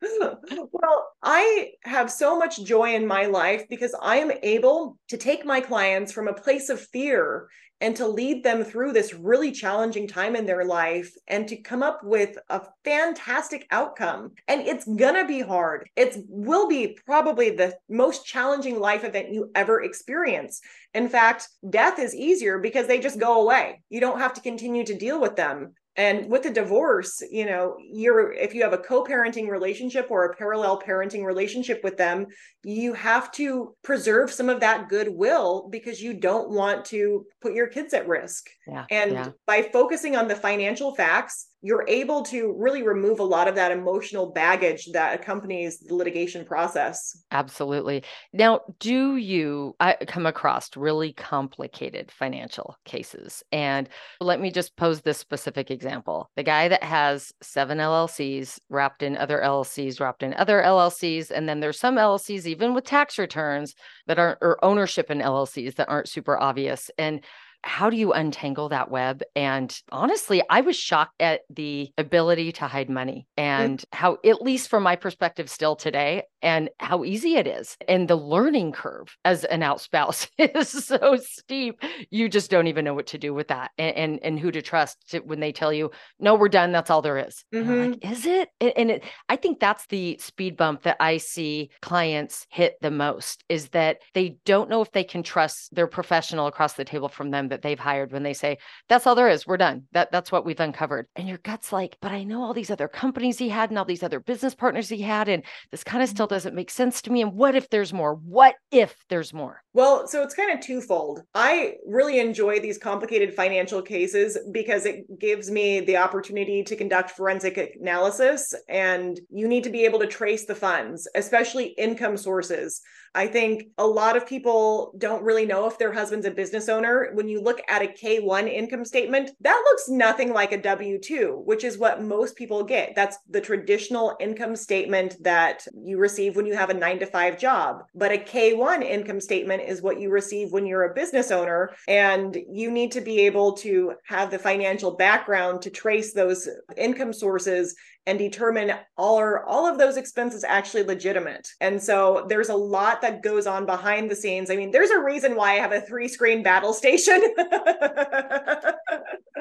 well, 0.72 1.08
I 1.22 1.72
have 1.82 2.10
so 2.10 2.38
much 2.38 2.62
joy 2.62 2.94
in 2.94 3.06
my 3.06 3.26
life 3.26 3.68
because 3.68 3.94
I 4.00 4.16
am 4.16 4.32
able 4.42 4.98
to 5.08 5.16
take 5.16 5.44
my 5.44 5.60
clients 5.60 6.12
from 6.12 6.28
a 6.28 6.34
place 6.34 6.68
of 6.68 6.80
fear 6.80 7.48
and 7.80 7.94
to 7.94 8.08
lead 8.08 8.42
them 8.42 8.64
through 8.64 8.92
this 8.92 9.14
really 9.14 9.52
challenging 9.52 10.08
time 10.08 10.34
in 10.34 10.46
their 10.46 10.64
life 10.64 11.14
and 11.28 11.46
to 11.46 11.56
come 11.56 11.82
up 11.82 12.00
with 12.02 12.36
a 12.48 12.62
fantastic 12.84 13.66
outcome. 13.70 14.32
And 14.48 14.62
it's 14.62 14.84
gonna 14.84 15.26
be 15.26 15.40
hard. 15.40 15.88
It 15.94 16.16
will 16.28 16.66
be 16.66 16.98
probably 17.06 17.50
the 17.50 17.76
most 17.88 18.26
challenging 18.26 18.80
life 18.80 19.04
event 19.04 19.32
you 19.32 19.50
ever 19.54 19.82
experience. 19.82 20.60
In 20.92 21.08
fact, 21.08 21.48
death 21.70 22.00
is 22.00 22.16
easier 22.16 22.58
because 22.58 22.88
they 22.88 22.98
just 22.98 23.20
go 23.20 23.42
away. 23.42 23.80
You 23.90 24.00
don't 24.00 24.18
have 24.18 24.34
to 24.34 24.40
continue 24.40 24.84
to 24.84 24.98
deal 24.98 25.20
with 25.20 25.36
them 25.36 25.74
and 25.98 26.30
with 26.30 26.46
a 26.46 26.50
divorce 26.50 27.20
you 27.30 27.44
know 27.44 27.76
you're 27.90 28.32
if 28.32 28.54
you 28.54 28.62
have 28.62 28.72
a 28.72 28.78
co-parenting 28.78 29.48
relationship 29.48 30.06
or 30.10 30.24
a 30.24 30.36
parallel 30.36 30.80
parenting 30.80 31.24
relationship 31.24 31.82
with 31.84 31.96
them 31.98 32.26
you 32.64 32.94
have 32.94 33.30
to 33.32 33.74
preserve 33.82 34.30
some 34.30 34.48
of 34.48 34.60
that 34.60 34.88
goodwill 34.88 35.68
because 35.70 36.00
you 36.00 36.14
don't 36.14 36.50
want 36.50 36.84
to 36.84 37.26
put 37.42 37.52
your 37.52 37.66
kids 37.66 37.92
at 37.92 38.08
risk 38.08 38.48
yeah, 38.66 38.86
and 38.90 39.12
yeah. 39.12 39.28
by 39.46 39.60
focusing 39.60 40.16
on 40.16 40.28
the 40.28 40.36
financial 40.36 40.94
facts 40.94 41.48
you're 41.60 41.84
able 41.88 42.22
to 42.22 42.54
really 42.56 42.82
remove 42.82 43.18
a 43.18 43.24
lot 43.24 43.48
of 43.48 43.56
that 43.56 43.72
emotional 43.72 44.30
baggage 44.30 44.88
that 44.92 45.18
accompanies 45.18 45.80
the 45.80 45.94
litigation 45.94 46.44
process. 46.44 47.24
Absolutely. 47.32 48.04
Now, 48.32 48.60
do 48.78 49.16
you 49.16 49.74
I 49.80 49.96
come 50.06 50.26
across 50.26 50.76
really 50.76 51.12
complicated 51.14 52.12
financial 52.12 52.76
cases? 52.84 53.42
And 53.50 53.88
let 54.20 54.40
me 54.40 54.52
just 54.52 54.76
pose 54.76 55.00
this 55.00 55.18
specific 55.18 55.70
example. 55.70 56.30
The 56.36 56.44
guy 56.44 56.68
that 56.68 56.84
has 56.84 57.32
seven 57.42 57.78
LLCs 57.78 58.60
wrapped 58.70 59.02
in 59.02 59.16
other 59.16 59.40
LLCs, 59.44 60.00
wrapped 60.00 60.22
in 60.22 60.34
other 60.34 60.62
LLCs, 60.62 61.32
and 61.32 61.48
then 61.48 61.58
there's 61.58 61.80
some 61.80 61.96
LLCs 61.96 62.46
even 62.46 62.72
with 62.72 62.84
tax 62.84 63.18
returns 63.18 63.74
that 64.06 64.18
aren't 64.18 64.38
or 64.42 64.64
ownership 64.64 65.10
in 65.10 65.18
LLCs 65.18 65.74
that 65.74 65.88
aren't 65.88 66.08
super 66.08 66.38
obvious. 66.38 66.88
And 66.98 67.24
how 67.68 67.90
do 67.90 67.96
you 67.96 68.12
untangle 68.12 68.70
that 68.70 68.90
web? 68.90 69.22
And 69.36 69.76
honestly, 69.92 70.42
I 70.48 70.62
was 70.62 70.74
shocked 70.74 71.20
at 71.20 71.42
the 71.50 71.90
ability 71.98 72.52
to 72.52 72.66
hide 72.66 72.88
money 72.88 73.26
mm. 73.38 73.42
and 73.42 73.78
mm-hmm. 73.78 73.96
how, 73.96 74.18
at 74.24 74.42
least 74.42 74.70
from 74.70 74.82
my 74.82 74.96
perspective, 74.96 75.50
still 75.50 75.76
today, 75.76 76.24
and 76.42 76.70
how 76.80 77.04
easy 77.04 77.36
it 77.36 77.46
is. 77.46 77.76
And 77.86 78.08
the 78.08 78.16
learning 78.16 78.72
curve 78.72 79.16
as 79.24 79.44
an 79.44 79.62
out 79.62 79.80
spouse 79.80 80.28
is 80.38 80.68
so 80.68 81.18
steep. 81.20 81.82
You 82.10 82.28
just 82.28 82.50
don't 82.50 82.68
even 82.68 82.84
know 82.84 82.94
what 82.94 83.08
to 83.08 83.18
do 83.18 83.34
with 83.34 83.48
that 83.48 83.70
and, 83.76 83.96
and, 83.96 84.20
and 84.22 84.40
who 84.40 84.50
to 84.50 84.62
trust 84.62 85.14
when 85.24 85.40
they 85.40 85.52
tell 85.52 85.72
you, 85.72 85.90
no, 86.18 86.34
we're 86.34 86.48
done. 86.48 86.72
That's 86.72 86.90
all 86.90 87.02
there 87.02 87.18
is. 87.18 87.44
Mm-hmm. 87.54 87.90
Like, 87.92 88.10
is 88.10 88.24
it? 88.24 88.48
And 88.60 88.90
it, 88.90 89.04
I 89.28 89.36
think 89.36 89.60
that's 89.60 89.86
the 89.86 90.16
speed 90.20 90.56
bump 90.56 90.82
that 90.82 90.96
I 91.00 91.18
see 91.18 91.70
clients 91.82 92.46
hit 92.50 92.76
the 92.80 92.90
most 92.90 93.44
is 93.48 93.68
that 93.70 93.98
they 94.14 94.38
don't 94.46 94.70
know 94.70 94.80
if 94.80 94.92
they 94.92 95.04
can 95.04 95.22
trust 95.22 95.74
their 95.74 95.86
professional 95.86 96.46
across 96.46 96.72
the 96.74 96.84
table 96.84 97.08
from 97.08 97.30
them 97.30 97.48
that 97.48 97.57
they've 97.62 97.78
hired 97.78 98.12
when 98.12 98.22
they 98.22 98.34
say, 98.34 98.58
that's 98.88 99.06
all 99.06 99.14
there 99.14 99.28
is. 99.28 99.46
We're 99.46 99.56
done. 99.56 99.84
That 99.92 100.12
that's 100.12 100.32
what 100.32 100.44
we've 100.44 100.60
uncovered. 100.60 101.06
And 101.16 101.28
your 101.28 101.38
gut's 101.38 101.72
like, 101.72 101.96
but 102.00 102.12
I 102.12 102.24
know 102.24 102.42
all 102.42 102.54
these 102.54 102.70
other 102.70 102.88
companies 102.88 103.38
he 103.38 103.48
had 103.48 103.70
and 103.70 103.78
all 103.78 103.84
these 103.84 104.02
other 104.02 104.20
business 104.20 104.54
partners 104.54 104.88
he 104.88 105.02
had. 105.02 105.28
And 105.28 105.42
this 105.70 105.84
kind 105.84 106.02
of 106.02 106.08
still 106.08 106.26
mm-hmm. 106.26 106.34
doesn't 106.34 106.54
make 106.54 106.70
sense 106.70 107.02
to 107.02 107.12
me. 107.12 107.22
And 107.22 107.34
what 107.34 107.54
if 107.54 107.70
there's 107.70 107.92
more? 107.92 108.14
What 108.14 108.56
if 108.70 108.94
there's 109.08 109.32
more? 109.32 109.62
Well, 109.72 110.08
so 110.08 110.22
it's 110.22 110.34
kind 110.34 110.52
of 110.52 110.60
twofold. 110.60 111.22
I 111.34 111.74
really 111.86 112.18
enjoy 112.18 112.60
these 112.60 112.78
complicated 112.78 113.34
financial 113.34 113.82
cases 113.82 114.38
because 114.52 114.86
it 114.86 115.18
gives 115.18 115.50
me 115.50 115.80
the 115.80 115.96
opportunity 115.96 116.64
to 116.64 116.76
conduct 116.76 117.12
forensic 117.12 117.76
analysis. 117.80 118.54
And 118.68 119.20
you 119.30 119.46
need 119.46 119.64
to 119.64 119.70
be 119.70 119.84
able 119.84 120.00
to 120.00 120.06
trace 120.06 120.46
the 120.46 120.54
funds, 120.54 121.08
especially 121.14 121.66
income 121.78 122.16
sources. 122.16 122.80
I 123.14 123.26
think 123.26 123.68
a 123.78 123.86
lot 123.86 124.16
of 124.16 124.26
people 124.26 124.92
don't 124.98 125.22
really 125.22 125.46
know 125.46 125.66
if 125.66 125.78
their 125.78 125.92
husband's 125.92 126.26
a 126.26 126.30
business 126.30 126.68
owner. 126.68 127.10
When 127.14 127.28
you 127.28 127.40
look 127.40 127.60
at 127.68 127.82
a 127.82 127.88
K 127.88 128.20
1 128.20 128.48
income 128.48 128.84
statement, 128.84 129.30
that 129.40 129.62
looks 129.64 129.88
nothing 129.88 130.32
like 130.32 130.52
a 130.52 130.60
W 130.60 130.98
2, 130.98 131.42
which 131.44 131.64
is 131.64 131.78
what 131.78 132.02
most 132.02 132.36
people 132.36 132.62
get. 132.64 132.94
That's 132.94 133.18
the 133.28 133.40
traditional 133.40 134.16
income 134.20 134.56
statement 134.56 135.16
that 135.22 135.66
you 135.74 135.98
receive 135.98 136.36
when 136.36 136.46
you 136.46 136.54
have 136.54 136.70
a 136.70 136.74
nine 136.74 136.98
to 137.00 137.06
five 137.06 137.38
job. 137.38 137.84
But 137.94 138.12
a 138.12 138.18
K 138.18 138.54
1 138.54 138.82
income 138.82 139.20
statement 139.20 139.62
is 139.62 139.82
what 139.82 140.00
you 140.00 140.10
receive 140.10 140.52
when 140.52 140.66
you're 140.66 140.90
a 140.90 140.94
business 140.94 141.30
owner. 141.30 141.70
And 141.86 142.36
you 142.50 142.70
need 142.70 142.92
to 142.92 143.00
be 143.00 143.20
able 143.20 143.52
to 143.58 143.94
have 144.06 144.30
the 144.30 144.38
financial 144.38 144.96
background 144.96 145.62
to 145.62 145.70
trace 145.70 146.12
those 146.12 146.48
income 146.76 147.12
sources 147.12 147.74
and 148.08 148.18
determine 148.18 148.72
all 148.96 149.20
are 149.20 149.44
all 149.44 149.66
of 149.66 149.78
those 149.78 149.98
expenses 149.98 150.42
actually 150.42 150.82
legitimate. 150.82 151.46
And 151.60 151.80
so 151.80 152.24
there's 152.28 152.48
a 152.48 152.56
lot 152.56 153.02
that 153.02 153.22
goes 153.22 153.46
on 153.46 153.66
behind 153.66 154.10
the 154.10 154.16
scenes. 154.16 154.50
I 154.50 154.56
mean, 154.56 154.70
there's 154.70 154.88
a 154.88 154.98
reason 154.98 155.36
why 155.36 155.52
I 155.52 155.56
have 155.56 155.72
a 155.72 155.82
three 155.82 156.08
screen 156.08 156.42
battle 156.42 156.72
station. 156.72 157.22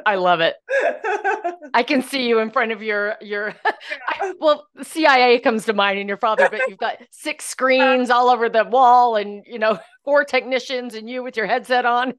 I 0.05 0.15
love 0.15 0.41
it. 0.41 0.55
I 1.73 1.83
can 1.83 2.01
see 2.01 2.27
you 2.27 2.39
in 2.39 2.51
front 2.51 2.73
of 2.73 2.83
your 2.83 3.15
your 3.21 3.53
I, 4.09 4.33
well, 4.39 4.67
CIA 4.83 5.39
comes 5.39 5.65
to 5.65 5.73
mind 5.73 5.99
and 5.99 6.09
your 6.09 6.17
father, 6.17 6.49
but 6.51 6.61
you've 6.67 6.77
got 6.77 6.97
six 7.11 7.45
screens 7.45 8.09
all 8.09 8.29
over 8.29 8.49
the 8.49 8.65
wall 8.65 9.15
and 9.15 9.43
you 9.47 9.59
know, 9.59 9.79
four 10.03 10.25
technicians 10.25 10.93
and 10.93 11.09
you 11.09 11.23
with 11.23 11.37
your 11.37 11.47
headset 11.47 11.85
on. 11.85 12.13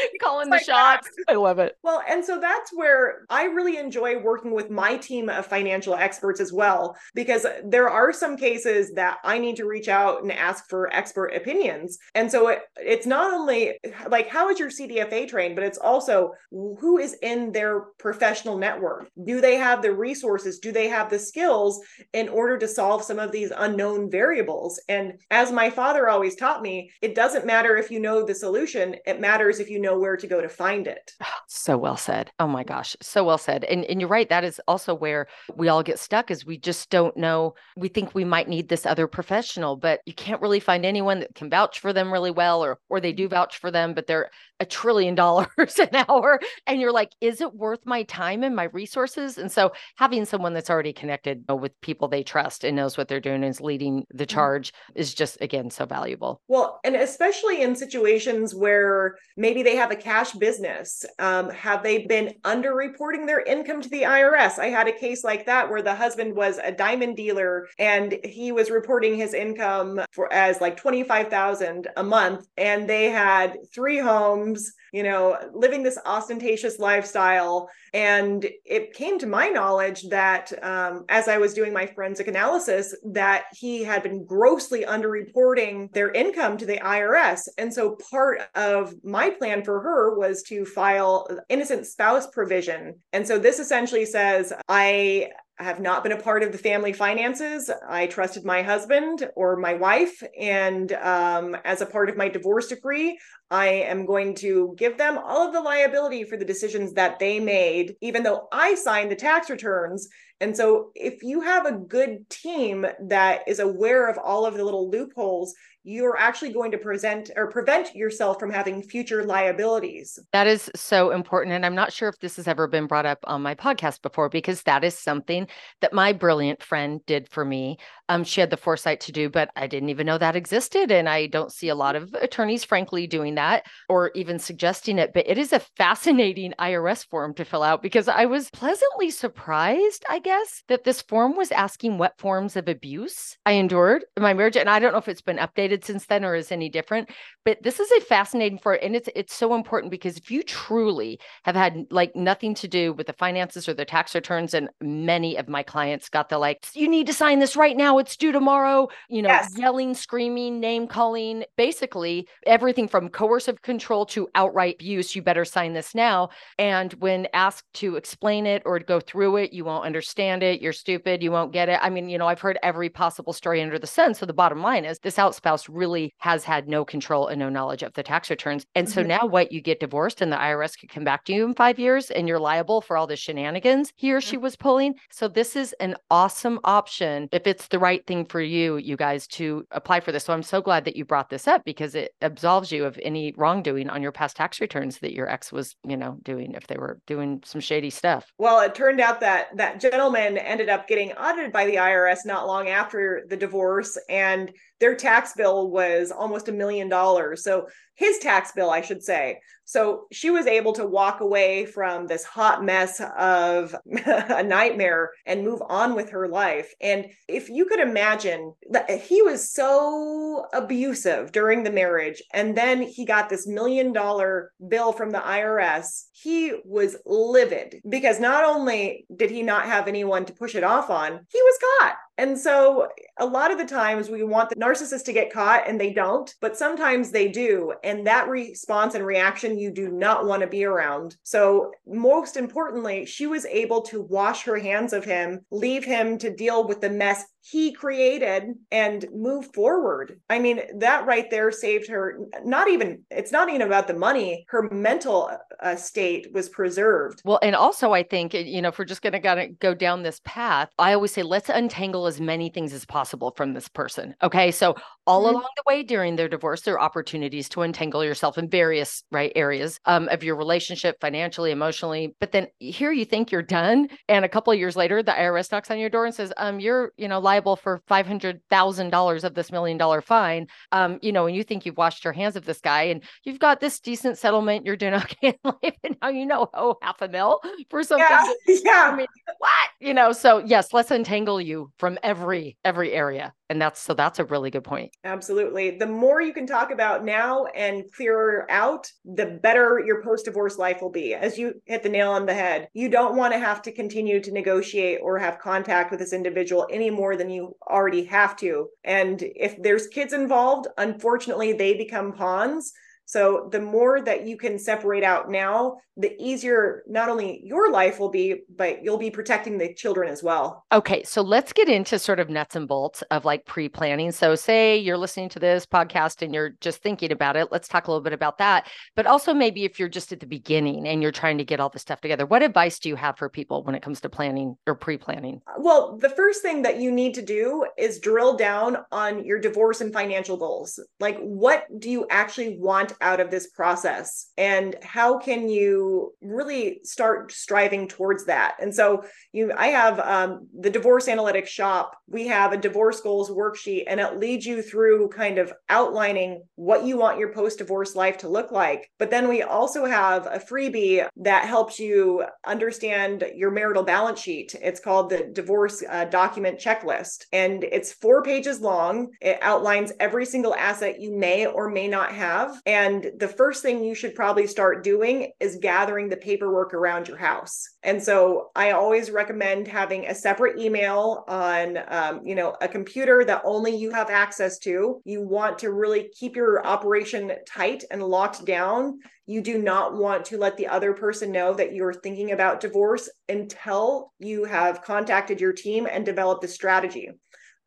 calling 0.20 0.50
the 0.50 0.58
shots. 0.58 1.08
I 1.28 1.34
love 1.34 1.58
it. 1.58 1.76
Well, 1.82 2.02
and 2.08 2.24
so 2.24 2.40
that's 2.40 2.70
where 2.72 3.24
I 3.30 3.44
really 3.44 3.76
enjoy 3.76 4.18
working 4.18 4.52
with 4.52 4.70
my 4.70 4.96
team 4.96 5.28
of 5.28 5.46
financial 5.46 5.94
experts 5.94 6.40
as 6.40 6.52
well, 6.52 6.96
because 7.14 7.46
there 7.64 7.88
are 7.88 8.12
some 8.12 8.36
cases 8.36 8.92
that 8.94 9.18
I 9.24 9.38
need 9.38 9.56
to 9.56 9.66
reach 9.66 9.88
out 9.88 10.22
and 10.22 10.32
ask 10.32 10.68
for 10.68 10.92
expert 10.94 11.28
opinions. 11.28 11.98
And 12.14 12.30
so 12.30 12.48
it, 12.48 12.62
it's 12.76 13.06
not 13.06 13.32
only 13.32 13.78
like, 14.08 14.28
how 14.28 14.48
is 14.48 14.58
your 14.58 14.70
CDFA 14.70 15.28
trained, 15.28 15.54
but 15.54 15.64
it's 15.64 15.78
also 15.78 16.32
who 16.50 16.98
is 16.98 17.16
in 17.22 17.52
their 17.52 17.80
professional 17.98 18.58
network? 18.58 19.10
Do 19.24 19.40
they 19.40 19.56
have 19.56 19.82
the 19.82 19.94
resources? 19.94 20.58
Do 20.58 20.72
they 20.72 20.88
have 20.88 21.10
the 21.10 21.18
skills 21.18 21.80
in 22.12 22.28
order 22.28 22.58
to 22.58 22.68
solve 22.68 23.04
some 23.04 23.18
of 23.18 23.32
these 23.32 23.52
unknown 23.56 24.10
variables? 24.10 24.80
And 24.88 25.14
as 25.30 25.52
my 25.52 25.70
father 25.70 26.08
always 26.08 26.36
taught 26.36 26.62
me, 26.62 26.90
it 27.00 27.14
doesn't 27.14 27.46
matter 27.46 27.76
if 27.76 27.90
you 27.90 28.00
know 28.00 28.24
the 28.24 28.34
solution, 28.34 28.96
it 29.06 29.20
matters 29.20 29.60
if 29.60 29.68
you 29.68 29.81
know 29.82 29.98
where 29.98 30.16
to 30.16 30.26
go 30.26 30.40
to 30.40 30.48
find 30.48 30.86
it. 30.86 31.12
So 31.48 31.76
well 31.76 31.96
said. 31.96 32.30
Oh 32.38 32.46
my 32.46 32.64
gosh, 32.64 32.96
so 33.02 33.24
well 33.24 33.38
said. 33.38 33.64
And 33.64 33.84
and 33.84 34.00
you're 34.00 34.08
right. 34.08 34.28
That 34.28 34.44
is 34.44 34.60
also 34.66 34.94
where 34.94 35.26
we 35.54 35.68
all 35.68 35.82
get 35.82 35.98
stuck 35.98 36.30
is 36.30 36.46
we 36.46 36.56
just 36.56 36.88
don't 36.88 37.16
know. 37.16 37.54
We 37.76 37.88
think 37.88 38.14
we 38.14 38.24
might 38.24 38.48
need 38.48 38.68
this 38.68 38.86
other 38.86 39.06
professional, 39.06 39.76
but 39.76 40.00
you 40.06 40.14
can't 40.14 40.40
really 40.40 40.60
find 40.60 40.86
anyone 40.86 41.20
that 41.20 41.34
can 41.34 41.50
vouch 41.50 41.80
for 41.80 41.92
them 41.92 42.12
really 42.12 42.30
well, 42.30 42.64
or 42.64 42.78
or 42.88 43.00
they 43.00 43.12
do 43.12 43.28
vouch 43.28 43.58
for 43.58 43.70
them, 43.70 43.92
but 43.92 44.06
they're 44.06 44.30
a 44.60 44.64
trillion 44.64 45.14
dollars 45.22 45.78
an 45.78 46.04
hour. 46.08 46.40
And 46.66 46.80
you're 46.80 46.92
like, 46.92 47.10
is 47.20 47.40
it 47.40 47.54
worth 47.54 47.84
my 47.84 48.04
time 48.04 48.42
and 48.42 48.56
my 48.56 48.64
resources? 48.64 49.36
And 49.36 49.52
so 49.52 49.72
having 49.96 50.24
someone 50.24 50.54
that's 50.54 50.70
already 50.70 50.92
connected 50.92 51.44
with 51.48 51.78
people 51.82 52.08
they 52.08 52.22
trust 52.22 52.64
and 52.64 52.76
knows 52.76 52.96
what 52.96 53.08
they're 53.08 53.20
doing 53.20 53.42
and 53.42 53.50
is 53.50 53.60
leading 53.60 54.04
the 54.10 54.24
mm-hmm. 54.24 54.34
charge 54.34 54.72
is 54.94 55.12
just 55.12 55.40
again 55.40 55.70
so 55.70 55.84
valuable. 55.84 56.40
Well, 56.48 56.80
and 56.84 56.96
especially 56.96 57.62
in 57.62 57.74
situations 57.74 58.54
where 58.54 59.16
maybe 59.36 59.62
they 59.62 59.71
have 59.76 59.90
a 59.90 59.96
cash 59.96 60.32
business, 60.32 61.04
um, 61.18 61.50
have 61.50 61.82
they 61.82 62.06
been 62.06 62.34
underreporting 62.44 63.26
their 63.26 63.40
income 63.40 63.80
to 63.80 63.88
the 63.88 64.02
IRS? 64.02 64.58
I 64.58 64.66
had 64.66 64.88
a 64.88 64.92
case 64.92 65.24
like 65.24 65.46
that 65.46 65.68
where 65.70 65.82
the 65.82 65.94
husband 65.94 66.34
was 66.34 66.58
a 66.58 66.72
diamond 66.72 67.16
dealer 67.16 67.68
and 67.78 68.18
he 68.24 68.52
was 68.52 68.70
reporting 68.70 69.16
his 69.16 69.34
income 69.34 70.00
for 70.12 70.32
as 70.32 70.60
like 70.60 70.76
25,000 70.76 71.88
a 71.96 72.02
month 72.02 72.46
and 72.56 72.88
they 72.88 73.10
had 73.10 73.56
three 73.72 73.98
homes, 73.98 74.72
you 74.92 75.02
know, 75.02 75.38
living 75.54 75.82
this 75.82 75.98
ostentatious 76.04 76.78
lifestyle 76.78 77.70
and 77.94 78.46
it 78.64 78.94
came 78.94 79.18
to 79.18 79.26
my 79.26 79.48
knowledge 79.48 80.08
that 80.08 80.52
um, 80.62 81.04
as 81.08 81.28
I 81.28 81.38
was 81.38 81.54
doing 81.54 81.72
my 81.72 81.86
forensic 81.86 82.28
analysis, 82.28 82.94
that 83.04 83.44
he 83.52 83.82
had 83.82 84.02
been 84.02 84.24
grossly 84.24 84.84
underreporting 84.84 85.92
their 85.92 86.10
income 86.10 86.56
to 86.58 86.66
the 86.66 86.78
IRS. 86.78 87.48
And 87.58 87.72
so 87.72 87.96
part 88.10 88.40
of 88.54 88.94
my 89.04 89.30
plan 89.30 89.64
for 89.64 89.80
her 89.80 90.18
was 90.18 90.42
to 90.44 90.64
file 90.64 91.28
innocent 91.48 91.86
spouse 91.86 92.26
provision. 92.28 92.94
And 93.12 93.26
so 93.26 93.38
this 93.38 93.58
essentially 93.58 94.06
says 94.06 94.52
I 94.68 95.30
have 95.62 95.80
not 95.80 96.02
been 96.02 96.12
a 96.12 96.20
part 96.20 96.42
of 96.42 96.52
the 96.52 96.58
family 96.58 96.92
finances. 96.92 97.70
I 97.88 98.06
trusted 98.06 98.44
my 98.44 98.62
husband 98.62 99.28
or 99.36 99.56
my 99.56 99.74
wife. 99.74 100.22
And 100.38 100.92
um, 100.92 101.56
as 101.64 101.80
a 101.80 101.86
part 101.86 102.10
of 102.10 102.16
my 102.16 102.28
divorce 102.28 102.68
decree, 102.68 103.18
I 103.50 103.66
am 103.68 104.06
going 104.06 104.34
to 104.36 104.74
give 104.76 104.98
them 104.98 105.18
all 105.18 105.46
of 105.46 105.52
the 105.52 105.60
liability 105.60 106.24
for 106.24 106.36
the 106.36 106.44
decisions 106.44 106.94
that 106.94 107.18
they 107.18 107.38
made, 107.38 107.94
even 108.00 108.22
though 108.22 108.48
I 108.52 108.74
signed 108.74 109.10
the 109.10 109.16
tax 109.16 109.50
returns. 109.50 110.08
And 110.40 110.56
so, 110.56 110.90
if 110.96 111.22
you 111.22 111.40
have 111.42 111.66
a 111.66 111.78
good 111.78 112.28
team 112.28 112.84
that 113.08 113.42
is 113.46 113.60
aware 113.60 114.08
of 114.08 114.18
all 114.18 114.44
of 114.44 114.54
the 114.54 114.64
little 114.64 114.90
loopholes, 114.90 115.54
you're 115.84 116.16
actually 116.16 116.52
going 116.52 116.70
to 116.70 116.78
present 116.78 117.30
or 117.36 117.50
prevent 117.50 117.94
yourself 117.94 118.38
from 118.38 118.50
having 118.50 118.82
future 118.82 119.24
liabilities. 119.24 120.18
That 120.32 120.46
is 120.46 120.70
so 120.76 121.10
important. 121.10 121.54
And 121.54 121.66
I'm 121.66 121.74
not 121.74 121.92
sure 121.92 122.08
if 122.08 122.18
this 122.20 122.36
has 122.36 122.46
ever 122.46 122.68
been 122.68 122.86
brought 122.86 123.06
up 123.06 123.18
on 123.24 123.42
my 123.42 123.54
podcast 123.54 124.02
before, 124.02 124.28
because 124.28 124.62
that 124.62 124.84
is 124.84 124.96
something 124.96 125.48
that 125.80 125.92
my 125.92 126.12
brilliant 126.12 126.62
friend 126.62 127.00
did 127.06 127.28
for 127.28 127.44
me. 127.44 127.78
Um, 128.08 128.24
she 128.24 128.40
had 128.40 128.50
the 128.50 128.56
foresight 128.56 129.00
to 129.00 129.12
do, 129.12 129.28
but 129.28 129.50
I 129.56 129.66
didn't 129.66 129.88
even 129.88 130.06
know 130.06 130.18
that 130.18 130.36
existed. 130.36 130.92
And 130.92 131.08
I 131.08 131.26
don't 131.26 131.52
see 131.52 131.68
a 131.68 131.74
lot 131.74 131.96
of 131.96 132.14
attorneys, 132.14 132.64
frankly, 132.64 133.06
doing 133.06 133.34
that 133.36 133.64
or 133.88 134.12
even 134.14 134.38
suggesting 134.38 134.98
it. 134.98 135.12
But 135.12 135.28
it 135.28 135.38
is 135.38 135.52
a 135.52 135.60
fascinating 135.76 136.52
IRS 136.58 137.08
form 137.08 137.34
to 137.34 137.44
fill 137.44 137.62
out 137.62 137.82
because 137.82 138.08
I 138.08 138.26
was 138.26 138.50
pleasantly 138.50 139.10
surprised, 139.10 140.04
I 140.08 140.18
guess, 140.18 140.62
that 140.68 140.84
this 140.84 141.02
form 141.02 141.36
was 141.36 141.50
asking 141.50 141.98
what 141.98 142.18
forms 142.18 142.56
of 142.56 142.68
abuse 142.68 143.36
I 143.46 143.52
endured 143.52 144.04
in 144.16 144.22
my 144.22 144.34
marriage. 144.34 144.56
And 144.56 144.68
I 144.68 144.78
don't 144.78 144.92
know 144.92 144.98
if 144.98 145.08
it's 145.08 145.22
been 145.22 145.38
updated 145.38 145.71
since 145.80 146.06
then 146.06 146.24
or 146.24 146.34
is 146.34 146.52
any 146.52 146.68
different. 146.68 147.10
But 147.44 147.62
this 147.62 147.80
is 147.80 147.90
a 147.92 148.00
fascinating 148.00 148.58
for 148.58 148.74
and 148.74 148.94
it's 148.94 149.08
it's 149.14 149.34
so 149.34 149.54
important 149.54 149.90
because 149.90 150.16
if 150.16 150.30
you 150.30 150.42
truly 150.42 151.18
have 151.44 151.56
had 151.56 151.86
like 151.90 152.14
nothing 152.14 152.54
to 152.54 152.68
do 152.68 152.92
with 152.92 153.06
the 153.06 153.12
finances 153.12 153.68
or 153.68 153.74
the 153.74 153.84
tax 153.84 154.14
returns, 154.14 154.54
and 154.54 154.68
many 154.80 155.36
of 155.36 155.48
my 155.48 155.62
clients 155.62 156.08
got 156.08 156.28
the 156.28 156.38
like, 156.38 156.66
you 156.74 156.88
need 156.88 157.06
to 157.06 157.12
sign 157.12 157.38
this 157.38 157.56
right 157.56 157.76
now, 157.76 157.98
it's 157.98 158.16
due 158.16 158.32
tomorrow, 158.32 158.88
you 159.08 159.22
know, 159.22 159.28
yes. 159.28 159.56
yelling, 159.56 159.94
screaming, 159.94 160.60
name 160.60 160.86
calling, 160.86 161.44
basically 161.56 162.28
everything 162.46 162.88
from 162.88 163.08
coercive 163.08 163.62
control 163.62 164.06
to 164.06 164.28
outright 164.34 164.76
abuse, 164.80 165.14
you 165.14 165.22
better 165.22 165.44
sign 165.44 165.72
this 165.72 165.94
now. 165.94 166.28
And 166.58 166.92
when 166.94 167.28
asked 167.32 167.72
to 167.74 167.96
explain 167.96 168.46
it 168.46 168.62
or 168.64 168.78
go 168.78 169.00
through 169.00 169.36
it, 169.36 169.52
you 169.52 169.64
won't 169.64 169.84
understand 169.84 170.42
it, 170.42 170.60
you're 170.60 170.72
stupid, 170.72 171.22
you 171.22 171.30
won't 171.30 171.52
get 171.52 171.68
it. 171.68 171.78
I 171.82 171.90
mean, 171.90 172.08
you 172.08 172.18
know, 172.18 172.26
I've 172.26 172.40
heard 172.40 172.58
every 172.62 172.88
possible 172.88 173.32
story 173.32 173.62
under 173.62 173.78
the 173.78 173.86
sun. 173.86 174.14
So 174.14 174.26
the 174.26 174.32
bottom 174.32 174.62
line 174.62 174.84
is 174.84 174.98
this 175.00 175.18
out 175.18 175.34
spouse 175.62 175.74
really 175.74 176.14
has 176.18 176.44
had 176.44 176.68
no 176.68 176.84
control 176.84 177.28
and 177.28 177.38
no 177.38 177.48
knowledge 177.48 177.82
of 177.82 177.92
the 177.94 178.02
tax 178.02 178.30
returns. 178.30 178.64
And 178.74 178.88
so 178.88 179.00
mm-hmm. 179.00 179.08
now 179.08 179.26
what 179.26 179.52
you 179.52 179.60
get 179.60 179.80
divorced 179.80 180.20
and 180.20 180.32
the 180.32 180.36
IRS 180.36 180.78
could 180.78 180.90
come 180.90 181.04
back 181.04 181.24
to 181.24 181.32
you 181.32 181.44
in 181.44 181.54
five 181.54 181.78
years 181.78 182.10
and 182.10 182.28
you're 182.28 182.38
liable 182.38 182.80
for 182.80 182.96
all 182.96 183.06
the 183.06 183.16
shenanigans 183.16 183.92
he 183.96 184.12
or 184.12 184.20
she 184.20 184.36
mm-hmm. 184.36 184.44
was 184.44 184.56
pulling. 184.56 184.94
So 185.10 185.28
this 185.28 185.56
is 185.56 185.74
an 185.80 185.96
awesome 186.10 186.58
option 186.64 187.28
if 187.32 187.46
it's 187.46 187.68
the 187.68 187.78
right 187.78 188.06
thing 188.06 188.24
for 188.24 188.40
you, 188.40 188.76
you 188.76 188.96
guys, 188.96 189.26
to 189.28 189.64
apply 189.70 190.00
for 190.00 190.12
this. 190.12 190.24
So 190.24 190.32
I'm 190.32 190.42
so 190.42 190.60
glad 190.60 190.84
that 190.84 190.96
you 190.96 191.04
brought 191.04 191.30
this 191.30 191.48
up 191.48 191.64
because 191.64 191.94
it 191.94 192.12
absolves 192.20 192.72
you 192.72 192.84
of 192.84 192.98
any 193.02 193.34
wrongdoing 193.36 193.88
on 193.88 194.02
your 194.02 194.12
past 194.12 194.36
tax 194.36 194.60
returns 194.60 194.98
that 194.98 195.14
your 195.14 195.28
ex 195.28 195.52
was, 195.52 195.76
you 195.86 195.96
know, 195.96 196.18
doing 196.22 196.54
if 196.54 196.66
they 196.66 196.76
were 196.76 196.98
doing 197.06 197.42
some 197.44 197.60
shady 197.60 197.90
stuff. 197.90 198.32
Well, 198.38 198.60
it 198.60 198.74
turned 198.74 199.00
out 199.00 199.20
that 199.20 199.56
that 199.56 199.80
gentleman 199.80 200.38
ended 200.38 200.68
up 200.68 200.88
getting 200.88 201.12
audited 201.12 201.52
by 201.52 201.66
the 201.66 201.76
IRS 201.76 202.18
not 202.24 202.46
long 202.46 202.68
after 202.68 203.24
the 203.28 203.36
divorce 203.36 203.98
and 204.08 204.52
their 204.82 204.96
tax 204.96 205.32
bill 205.34 205.70
was 205.70 206.10
almost 206.10 206.48
a 206.48 206.52
million 206.52 206.88
dollars. 206.88 207.44
So 207.44 207.68
his 207.94 208.18
tax 208.18 208.50
bill, 208.50 208.68
I 208.68 208.80
should 208.80 209.00
say. 209.00 209.38
So 209.64 210.06
she 210.10 210.30
was 210.30 210.48
able 210.48 210.72
to 210.72 210.84
walk 210.84 211.20
away 211.20 211.66
from 211.66 212.08
this 212.08 212.24
hot 212.24 212.64
mess 212.64 213.00
of 213.16 213.76
a 214.06 214.42
nightmare 214.42 215.12
and 215.24 215.44
move 215.44 215.62
on 215.68 215.94
with 215.94 216.10
her 216.10 216.26
life. 216.26 216.74
And 216.80 217.06
if 217.28 217.48
you 217.48 217.64
could 217.66 217.78
imagine 217.78 218.54
that 218.70 218.90
he 218.90 219.22
was 219.22 219.52
so 219.52 220.46
abusive 220.52 221.30
during 221.30 221.62
the 221.62 221.70
marriage, 221.70 222.20
and 222.34 222.56
then 222.56 222.82
he 222.82 223.04
got 223.04 223.28
this 223.28 223.46
million 223.46 223.92
dollar 223.92 224.50
bill 224.68 224.92
from 224.92 225.12
the 225.12 225.20
IRS, 225.20 226.06
he 226.10 226.54
was 226.64 226.96
livid 227.06 227.80
because 227.88 228.18
not 228.18 228.44
only 228.44 229.06
did 229.14 229.30
he 229.30 229.42
not 229.42 229.66
have 229.66 229.86
anyone 229.86 230.24
to 230.24 230.32
push 230.32 230.56
it 230.56 230.64
off 230.64 230.90
on, 230.90 231.12
he 231.30 231.40
was 231.40 231.58
caught. 231.78 231.96
And 232.22 232.38
so 232.38 232.86
a 233.18 233.26
lot 233.26 233.50
of 233.50 233.58
the 233.58 233.64
times 233.64 234.08
we 234.08 234.22
want 234.22 234.48
the 234.48 234.54
narcissist 234.54 235.04
to 235.06 235.12
get 235.12 235.32
caught 235.32 235.64
and 235.66 235.80
they 235.80 235.92
don't, 235.92 236.32
but 236.40 236.56
sometimes 236.56 237.10
they 237.10 237.26
do. 237.26 237.74
And 237.82 238.06
that 238.06 238.28
response 238.28 238.94
and 238.94 239.04
reaction 239.04 239.58
you 239.58 239.72
do 239.72 239.88
not 239.88 240.24
want 240.24 240.40
to 240.42 240.46
be 240.46 240.64
around. 240.64 241.16
So, 241.24 241.72
most 241.84 242.36
importantly, 242.36 243.06
she 243.06 243.26
was 243.26 243.44
able 243.46 243.82
to 243.82 244.02
wash 244.02 244.44
her 244.44 244.56
hands 244.56 244.92
of 244.92 245.04
him, 245.04 245.40
leave 245.50 245.84
him 245.84 246.16
to 246.18 246.32
deal 246.32 246.64
with 246.64 246.80
the 246.80 246.90
mess 246.90 247.24
he 247.44 247.72
created 247.72 248.54
and 248.70 249.04
move 249.12 249.52
forward. 249.52 250.20
I 250.30 250.38
mean, 250.38 250.60
that 250.78 251.06
right 251.06 251.28
there 251.28 251.50
saved 251.50 251.88
her. 251.88 252.20
Not 252.44 252.68
even, 252.68 253.02
it's 253.10 253.32
not 253.32 253.48
even 253.48 253.62
about 253.62 253.88
the 253.88 253.94
money. 253.94 254.44
Her 254.48 254.70
mental 254.70 255.30
uh, 255.60 255.76
state 255.76 256.28
was 256.32 256.48
preserved. 256.48 257.20
Well, 257.24 257.40
and 257.42 257.56
also, 257.56 257.92
I 257.92 258.04
think, 258.04 258.32
you 258.32 258.62
know, 258.62 258.68
if 258.68 258.78
we're 258.78 258.84
just 258.84 259.02
going 259.02 259.20
to 259.20 259.48
go 259.58 259.74
down 259.74 260.02
this 260.02 260.20
path, 260.24 260.68
I 260.78 260.92
always 260.92 261.12
say, 261.12 261.24
let's 261.24 261.48
untangle 261.48 262.06
as 262.06 262.20
many 262.20 262.48
things 262.48 262.72
as 262.72 262.84
possible 262.84 263.32
from 263.36 263.54
this 263.54 263.68
person. 263.68 264.14
Okay. 264.22 264.52
So, 264.52 264.76
all 265.06 265.24
mm-hmm. 265.24 265.34
along 265.34 265.48
the 265.56 265.64
way 265.66 265.82
during 265.82 266.14
their 266.14 266.28
divorce, 266.28 266.60
there 266.60 266.74
are 266.74 266.80
opportunities 266.80 267.48
to 267.50 267.62
untangle 267.62 268.04
yourself 268.04 268.38
in 268.38 268.48
various 268.48 269.02
right 269.10 269.32
areas 269.34 269.80
um, 269.86 270.08
of 270.08 270.22
your 270.22 270.36
relationship, 270.36 270.96
financially, 271.00 271.50
emotionally. 271.50 272.14
But 272.20 272.30
then 272.30 272.46
here 272.60 272.92
you 272.92 273.04
think 273.04 273.32
you're 273.32 273.42
done. 273.42 273.88
And 274.08 274.24
a 274.24 274.28
couple 274.28 274.52
of 274.52 274.60
years 274.60 274.76
later, 274.76 275.02
the 275.02 275.10
IRS 275.10 275.50
knocks 275.50 275.72
on 275.72 275.78
your 275.78 275.90
door 275.90 276.06
and 276.06 276.14
says, 276.14 276.32
um, 276.36 276.60
you're, 276.60 276.92
you 276.96 277.08
know, 277.08 277.18
liable 277.32 277.56
for 277.56 277.80
$500,000 277.90 279.24
of 279.24 279.34
this 279.34 279.50
million 279.50 279.78
dollar 279.78 280.02
fine, 280.02 280.46
um, 280.72 280.98
you 281.00 281.12
know, 281.12 281.26
and 281.26 281.34
you 281.34 281.42
think 281.42 281.64
you've 281.64 281.78
washed 281.78 282.04
your 282.04 282.12
hands 282.12 282.36
of 282.36 282.44
this 282.44 282.60
guy 282.60 282.82
and 282.82 283.02
you've 283.24 283.38
got 283.38 283.58
this 283.60 283.80
decent 283.80 284.18
settlement, 284.18 284.66
you're 284.66 284.76
doing 284.76 284.94
okay 285.02 285.28
in 285.28 285.34
life. 285.44 285.74
And 285.82 285.96
now 286.02 286.08
you 286.08 286.26
know, 286.26 286.50
oh, 286.52 286.76
half 286.82 287.00
a 287.00 287.08
mil 287.08 287.40
for 287.70 287.82
something. 287.82 288.06
Yeah. 288.46 288.56
yeah. 288.64 288.90
I 288.92 288.96
mean, 288.96 289.06
what? 289.38 289.70
You 289.80 289.94
know, 289.94 290.12
so 290.12 290.38
yes, 290.44 290.74
let's 290.74 290.90
untangle 290.90 291.40
you 291.40 291.72
from 291.78 291.98
every, 292.02 292.58
every 292.64 292.92
area 292.92 293.32
and 293.52 293.60
that's 293.60 293.80
so 293.80 293.92
that's 293.92 294.18
a 294.18 294.24
really 294.24 294.50
good 294.50 294.64
point. 294.64 294.96
Absolutely. 295.04 295.76
The 295.76 295.86
more 295.86 296.22
you 296.22 296.32
can 296.32 296.46
talk 296.46 296.70
about 296.70 297.04
now 297.04 297.44
and 297.54 297.84
clear 297.92 298.46
out 298.48 298.90
the 299.04 299.26
better 299.26 299.78
your 299.84 300.02
post 300.02 300.24
divorce 300.24 300.56
life 300.56 300.80
will 300.80 300.90
be. 300.90 301.12
As 301.12 301.36
you 301.36 301.60
hit 301.66 301.82
the 301.82 301.90
nail 301.90 302.10
on 302.12 302.24
the 302.24 302.32
head 302.32 302.68
you 302.72 302.88
don't 302.88 303.14
want 303.14 303.34
to 303.34 303.38
have 303.38 303.60
to 303.62 303.70
continue 303.70 304.20
to 304.20 304.32
negotiate 304.32 305.00
or 305.02 305.18
have 305.18 305.38
contact 305.38 305.90
with 305.90 306.00
this 306.00 306.14
individual 306.14 306.66
any 306.70 306.88
more 306.88 307.14
than 307.14 307.28
you 307.28 307.54
already 307.68 308.04
have 308.04 308.36
to. 308.36 308.68
And 308.84 309.22
if 309.22 309.62
there's 309.62 309.86
kids 309.86 310.14
involved 310.14 310.66
unfortunately 310.78 311.52
they 311.52 311.74
become 311.74 312.12
pawns 312.14 312.72
So 313.12 313.50
the 313.52 313.60
more 313.60 314.00
that 314.00 314.26
you 314.26 314.38
can 314.38 314.58
separate 314.58 315.04
out 315.04 315.30
now, 315.30 315.76
the 315.98 316.16
easier 316.18 316.82
not 316.88 317.10
only 317.10 317.42
your 317.44 317.70
life 317.70 318.00
will 318.00 318.08
be, 318.08 318.40
but 318.56 318.82
you'll 318.82 318.96
be 318.96 319.10
protecting 319.10 319.58
the 319.58 319.74
children 319.74 320.10
as 320.10 320.22
well. 320.22 320.64
Okay, 320.72 321.02
so 321.02 321.20
let's 321.20 321.52
get 321.52 321.68
into 321.68 321.98
sort 321.98 322.20
of 322.20 322.30
nuts 322.30 322.56
and 322.56 322.66
bolts 322.66 323.02
of 323.10 323.26
like 323.26 323.44
pre 323.44 323.68
planning. 323.68 324.12
So, 324.12 324.34
say 324.34 324.78
you're 324.78 324.96
listening 324.96 325.28
to 325.28 325.38
this 325.38 325.66
podcast 325.66 326.22
and 326.22 326.32
you're 326.32 326.54
just 326.62 326.82
thinking 326.82 327.12
about 327.12 327.36
it. 327.36 327.52
Let's 327.52 327.68
talk 327.68 327.86
a 327.86 327.90
little 327.90 328.02
bit 328.02 328.14
about 328.14 328.38
that. 328.38 328.70
But 328.96 329.06
also, 329.06 329.34
maybe 329.34 329.66
if 329.66 329.78
you're 329.78 329.90
just 329.90 330.10
at 330.12 330.20
the 330.20 330.26
beginning 330.26 330.88
and 330.88 331.02
you're 331.02 331.12
trying 331.12 331.36
to 331.36 331.44
get 331.44 331.60
all 331.60 331.68
the 331.68 331.78
stuff 331.78 332.00
together, 332.00 332.24
what 332.24 332.42
advice 332.42 332.78
do 332.78 332.88
you 332.88 332.96
have 332.96 333.18
for 333.18 333.28
people 333.28 333.62
when 333.62 333.74
it 333.74 333.82
comes 333.82 334.00
to 334.00 334.08
planning 334.08 334.56
or 334.66 334.74
pre 334.74 334.96
planning? 334.96 335.42
Uh, 335.46 335.58
well, 335.58 335.98
the 335.98 336.08
first 336.08 336.40
thing 336.40 336.62
that 336.62 336.80
you 336.80 336.90
need 336.90 337.12
to 337.12 337.22
do 337.22 337.66
is 337.76 338.00
drill 338.00 338.38
down 338.38 338.78
on 338.90 339.22
your 339.22 339.38
divorce 339.38 339.82
and 339.82 339.92
financial 339.92 340.38
goals. 340.38 340.80
Like, 340.98 341.18
what 341.18 341.66
do 341.78 341.90
you 341.90 342.06
actually 342.08 342.56
want 342.56 342.94
out 343.02 343.20
of 343.20 343.30
this 343.30 343.48
process? 343.48 344.30
And 344.38 344.76
how 344.82 345.18
can 345.18 345.48
you 345.48 346.12
really 346.22 346.80
start 346.84 347.32
striving 347.32 347.88
towards 347.88 348.26
that? 348.26 348.56
And 348.60 348.74
so, 348.74 349.04
you, 349.32 349.52
I 349.56 349.68
have 349.68 350.00
um, 350.00 350.48
the 350.58 350.70
divorce 350.70 351.08
analytics 351.08 351.48
shop. 351.48 351.96
We 352.08 352.26
have 352.28 352.52
a 352.52 352.56
divorce 352.56 353.00
goals 353.00 353.30
worksheet, 353.30 353.84
and 353.86 354.00
it 354.00 354.18
leads 354.18 354.46
you 354.46 354.62
through 354.62 355.08
kind 355.08 355.38
of 355.38 355.52
outlining 355.68 356.42
what 356.54 356.84
you 356.84 356.96
want 356.96 357.18
your 357.18 357.32
post 357.32 357.58
divorce 357.58 357.94
life 357.96 358.18
to 358.18 358.28
look 358.28 358.52
like. 358.52 358.90
But 358.98 359.10
then 359.10 359.28
we 359.28 359.42
also 359.42 359.84
have 359.84 360.26
a 360.26 360.38
freebie 360.38 361.06
that 361.16 361.46
helps 361.46 361.78
you 361.78 362.24
understand 362.46 363.24
your 363.34 363.50
marital 363.50 363.82
balance 363.82 364.20
sheet. 364.20 364.54
It's 364.60 364.80
called 364.80 365.10
the 365.10 365.30
divorce 365.32 365.82
uh, 365.88 366.04
document 366.04 366.58
checklist, 366.58 367.24
and 367.32 367.64
it's 367.64 367.92
four 367.92 368.22
pages 368.22 368.60
long. 368.60 369.08
It 369.20 369.38
outlines 369.42 369.92
every 369.98 370.26
single 370.26 370.54
asset 370.54 371.00
you 371.00 371.16
may 371.16 371.46
or 371.46 371.70
may 371.70 371.88
not 371.88 372.12
have. 372.12 372.60
And 372.66 372.81
the 373.18 373.28
first 373.28 373.62
thing 373.62 373.84
you 373.84 373.94
should 373.94 374.14
probably 374.14 374.46
start 374.46 374.82
doing 374.82 375.32
is 375.40 375.58
gathering 375.60 376.08
the 376.08 376.16
paperwork 376.16 376.74
around 376.74 377.08
your 377.08 377.16
house. 377.16 377.68
And 377.82 378.02
so 378.02 378.50
I 378.54 378.70
always 378.70 379.10
recommend 379.10 379.68
having 379.68 380.06
a 380.06 380.14
separate 380.14 380.58
email 380.58 381.24
on, 381.28 381.78
um, 381.88 382.20
you 382.24 382.34
know, 382.34 382.56
a 382.60 382.68
computer 382.68 383.24
that 383.24 383.42
only 383.44 383.76
you 383.76 383.90
have 383.90 384.10
access 384.10 384.58
to. 384.60 385.00
You 385.04 385.22
want 385.22 385.58
to 385.60 385.72
really 385.72 386.10
keep 386.18 386.36
your 386.36 386.66
operation 386.66 387.32
tight 387.46 387.84
and 387.90 388.02
locked 388.02 388.44
down. 388.44 388.98
You 389.26 389.40
do 389.40 389.58
not 389.58 389.96
want 389.96 390.24
to 390.26 390.38
let 390.38 390.56
the 390.56 390.66
other 390.66 390.92
person 390.92 391.30
know 391.30 391.54
that 391.54 391.74
you're 391.74 391.94
thinking 391.94 392.32
about 392.32 392.60
divorce 392.60 393.08
until 393.28 394.12
you 394.18 394.44
have 394.44 394.82
contacted 394.82 395.40
your 395.40 395.52
team 395.52 395.86
and 395.90 396.04
developed 396.04 396.44
a 396.44 396.48
strategy. 396.48 397.10